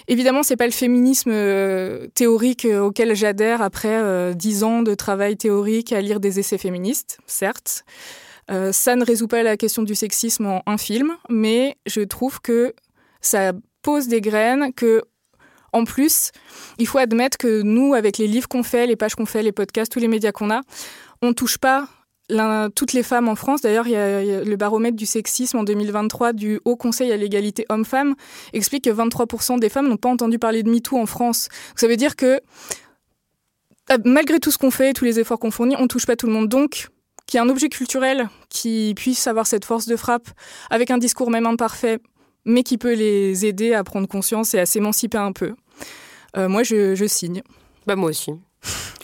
Évidemment, 0.08 0.42
c'est 0.42 0.56
pas 0.56 0.66
le 0.66 0.72
féminisme 0.72 1.30
euh, 1.32 2.06
théorique 2.14 2.64
euh, 2.64 2.80
auquel 2.80 3.14
j'adhère 3.14 3.62
après 3.62 4.00
euh, 4.00 4.32
dix 4.32 4.64
ans 4.64 4.82
de 4.82 4.94
travail 4.94 5.36
théorique 5.36 5.92
à 5.92 6.00
lire 6.00 6.20
des 6.20 6.38
essais 6.38 6.58
féministes, 6.58 7.18
certes. 7.26 7.84
Euh, 8.50 8.72
ça 8.72 8.96
ne 8.96 9.04
résout 9.04 9.28
pas 9.28 9.42
la 9.42 9.56
question 9.56 9.82
du 9.82 9.94
sexisme 9.94 10.46
en 10.46 10.62
un 10.66 10.76
film, 10.76 11.12
mais 11.30 11.76
je 11.86 12.00
trouve 12.00 12.40
que 12.40 12.74
ça 13.20 13.52
pose 13.82 14.08
des 14.08 14.20
graines 14.20 14.72
que 14.74 15.02
en 15.72 15.84
plus, 15.84 16.32
il 16.78 16.86
faut 16.86 16.98
admettre 16.98 17.38
que 17.38 17.62
nous, 17.62 17.94
avec 17.94 18.18
les 18.18 18.26
livres 18.26 18.46
qu'on 18.46 18.62
fait, 18.62 18.86
les 18.86 18.96
pages 18.96 19.14
qu'on 19.14 19.24
fait, 19.24 19.42
les 19.42 19.52
podcasts, 19.52 19.90
tous 19.90 20.00
les 20.00 20.08
médias 20.08 20.32
qu'on 20.32 20.50
a, 20.50 20.60
on 21.22 21.32
touche 21.32 21.58
pas 21.58 21.88
toutes 22.74 22.92
les 22.92 23.02
femmes 23.02 23.28
en 23.28 23.34
France. 23.34 23.60
D'ailleurs, 23.60 23.86
il 23.86 23.92
y, 23.92 23.96
a 23.96 24.42
le 24.42 24.56
baromètre 24.56 24.96
du 24.96 25.06
sexisme 25.06 25.58
en 25.58 25.64
2023 25.64 26.32
du 26.32 26.60
Haut 26.64 26.76
Conseil 26.76 27.12
à 27.12 27.16
l'égalité 27.16 27.66
homme-femme 27.68 28.14
explique 28.52 28.84
que 28.84 28.90
23% 28.90 29.58
des 29.58 29.68
femmes 29.68 29.88
n'ont 29.88 29.96
pas 29.96 30.08
entendu 30.08 30.38
parler 30.38 30.62
de 30.62 30.70
MeToo 30.70 30.98
en 30.98 31.06
France. 31.06 31.48
Ça 31.76 31.86
veut 31.86 31.96
dire 31.96 32.16
que 32.16 32.40
euh, 33.90 33.98
malgré 34.04 34.38
tout 34.38 34.50
ce 34.50 34.58
qu'on 34.58 34.70
fait, 34.70 34.92
tous 34.92 35.04
les 35.04 35.18
efforts 35.20 35.38
qu'on 35.38 35.50
fournit, 35.50 35.76
on 35.78 35.88
touche 35.88 36.06
pas 36.06 36.16
tout 36.16 36.26
le 36.26 36.32
monde. 36.32 36.48
Donc, 36.48 36.88
qu'il 37.26 37.38
y 37.38 37.42
ait 37.42 37.46
un 37.46 37.50
objet 37.50 37.68
culturel 37.68 38.28
qui 38.48 38.94
puisse 38.96 39.26
avoir 39.26 39.46
cette 39.46 39.64
force 39.64 39.86
de 39.86 39.96
frappe 39.96 40.28
avec 40.70 40.90
un 40.90 40.98
discours 40.98 41.30
même 41.30 41.46
imparfait, 41.46 41.98
mais 42.44 42.62
qui 42.62 42.78
peut 42.78 42.94
les 42.94 43.44
aider 43.44 43.74
à 43.74 43.84
prendre 43.84 44.08
conscience 44.08 44.54
et 44.54 44.58
à 44.58 44.66
s'émanciper 44.66 45.18
un 45.18 45.32
peu. 45.32 45.54
Euh, 46.36 46.48
moi, 46.48 46.62
je, 46.62 46.94
je 46.94 47.04
signe. 47.04 47.42
Bah 47.86 47.96
moi 47.96 48.10
aussi. 48.10 48.32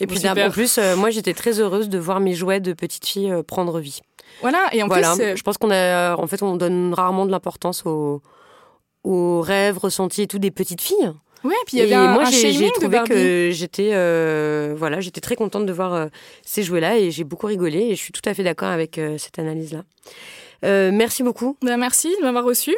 Et 0.00 0.06
puis 0.06 0.28
en 0.28 0.50
plus, 0.50 0.78
euh, 0.78 0.96
moi 0.96 1.10
j'étais 1.10 1.34
très 1.34 1.60
heureuse 1.60 1.88
de 1.88 1.98
voir 1.98 2.20
mes 2.20 2.34
jouets 2.34 2.60
de 2.60 2.72
petite 2.72 3.06
fille 3.06 3.30
euh, 3.30 3.42
prendre 3.42 3.80
vie. 3.80 4.00
Voilà, 4.40 4.66
et 4.72 4.82
en 4.82 4.86
voilà, 4.86 5.14
plus, 5.14 5.22
euh, 5.24 5.36
je 5.36 5.42
pense 5.42 5.58
qu'on 5.58 5.70
a, 5.70 6.14
en 6.16 6.26
fait, 6.26 6.42
on 6.42 6.56
donne 6.56 6.94
rarement 6.94 7.26
de 7.26 7.30
l'importance 7.30 7.84
aux, 7.86 8.22
aux 9.04 9.40
rêves 9.40 9.78
ressentis 9.78 10.22
et 10.22 10.26
tout 10.26 10.38
des 10.38 10.50
petites 10.50 10.80
filles. 10.80 11.12
ouais, 11.44 11.54
puis 11.66 11.78
il 11.78 11.80
y 11.80 11.82
avait 11.82 11.92
et 11.92 11.94
un, 11.94 12.12
moi, 12.12 12.24
j'ai 12.24 12.70
trouvé 12.72 13.00
que 13.08 13.50
j'étais, 13.52 13.90
euh, 13.92 14.74
voilà, 14.76 15.00
j'étais 15.00 15.20
très 15.20 15.34
contente 15.34 15.66
de 15.66 15.72
voir 15.72 15.94
euh, 15.94 16.06
ces 16.44 16.62
jouets-là 16.62 16.98
et 16.98 17.10
j'ai 17.10 17.24
beaucoup 17.24 17.46
rigolé 17.46 17.78
et 17.78 17.96
je 17.96 18.00
suis 18.00 18.12
tout 18.12 18.22
à 18.24 18.34
fait 18.34 18.44
d'accord 18.44 18.68
avec 18.68 18.98
euh, 18.98 19.18
cette 19.18 19.38
analyse-là. 19.38 19.82
Euh, 20.64 20.90
merci 20.92 21.22
beaucoup. 21.22 21.56
Bah, 21.62 21.76
merci 21.76 22.14
de 22.18 22.22
m'avoir 22.22 22.44
reçu. 22.44 22.76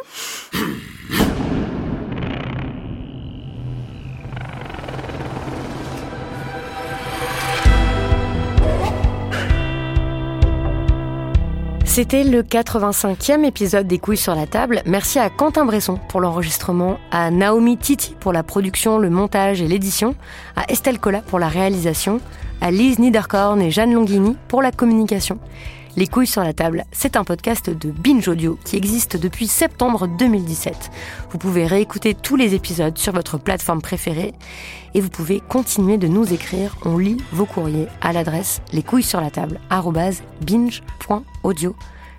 C'était 11.92 12.22
le 12.22 12.44
85e 12.44 13.42
épisode 13.42 13.88
des 13.88 13.98
couilles 13.98 14.16
sur 14.16 14.36
la 14.36 14.46
table. 14.46 14.80
Merci 14.86 15.18
à 15.18 15.28
Quentin 15.28 15.64
Bresson 15.64 15.98
pour 16.08 16.20
l'enregistrement, 16.20 16.98
à 17.10 17.32
Naomi 17.32 17.76
Titi 17.76 18.14
pour 18.20 18.32
la 18.32 18.44
production, 18.44 18.98
le 18.98 19.10
montage 19.10 19.60
et 19.60 19.66
l'édition, 19.66 20.14
à 20.54 20.70
Estelle 20.70 21.00
Collat 21.00 21.20
pour 21.20 21.40
la 21.40 21.48
réalisation, 21.48 22.20
à 22.60 22.70
Lise 22.70 23.00
Niederkorn 23.00 23.60
et 23.60 23.72
Jeanne 23.72 23.92
Longhini 23.92 24.36
pour 24.46 24.62
la 24.62 24.70
communication. 24.70 25.40
Les 25.96 26.06
couilles 26.06 26.26
sur 26.26 26.42
la 26.42 26.52
table, 26.52 26.84
c'est 26.92 27.16
un 27.16 27.24
podcast 27.24 27.68
de 27.68 27.90
Binge 27.90 28.28
Audio 28.28 28.58
qui 28.64 28.76
existe 28.76 29.16
depuis 29.16 29.48
septembre 29.48 30.06
2017. 30.06 30.90
Vous 31.30 31.38
pouvez 31.38 31.66
réécouter 31.66 32.14
tous 32.14 32.36
les 32.36 32.54
épisodes 32.54 32.96
sur 32.96 33.12
votre 33.12 33.38
plateforme 33.38 33.82
préférée 33.82 34.32
et 34.94 35.00
vous 35.00 35.10
pouvez 35.10 35.40
continuer 35.40 35.98
de 35.98 36.06
nous 36.08 36.32
écrire. 36.32 36.76
On 36.84 36.96
lit 36.96 37.18
vos 37.32 37.46
courriers 37.46 37.88
à 38.00 38.12
l'adresse 38.12 38.62
les 38.72 38.82
couilles 38.82 39.02
sur 39.02 39.20
la 39.20 39.30
table 39.30 39.60
binge.audio. 40.42 41.76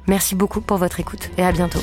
Merci 0.08 0.36
beaucoup 0.36 0.62
pour 0.62 0.78
votre 0.78 1.00
écoute 1.00 1.30
et 1.38 1.44
à 1.44 1.52
bientôt. 1.52 1.80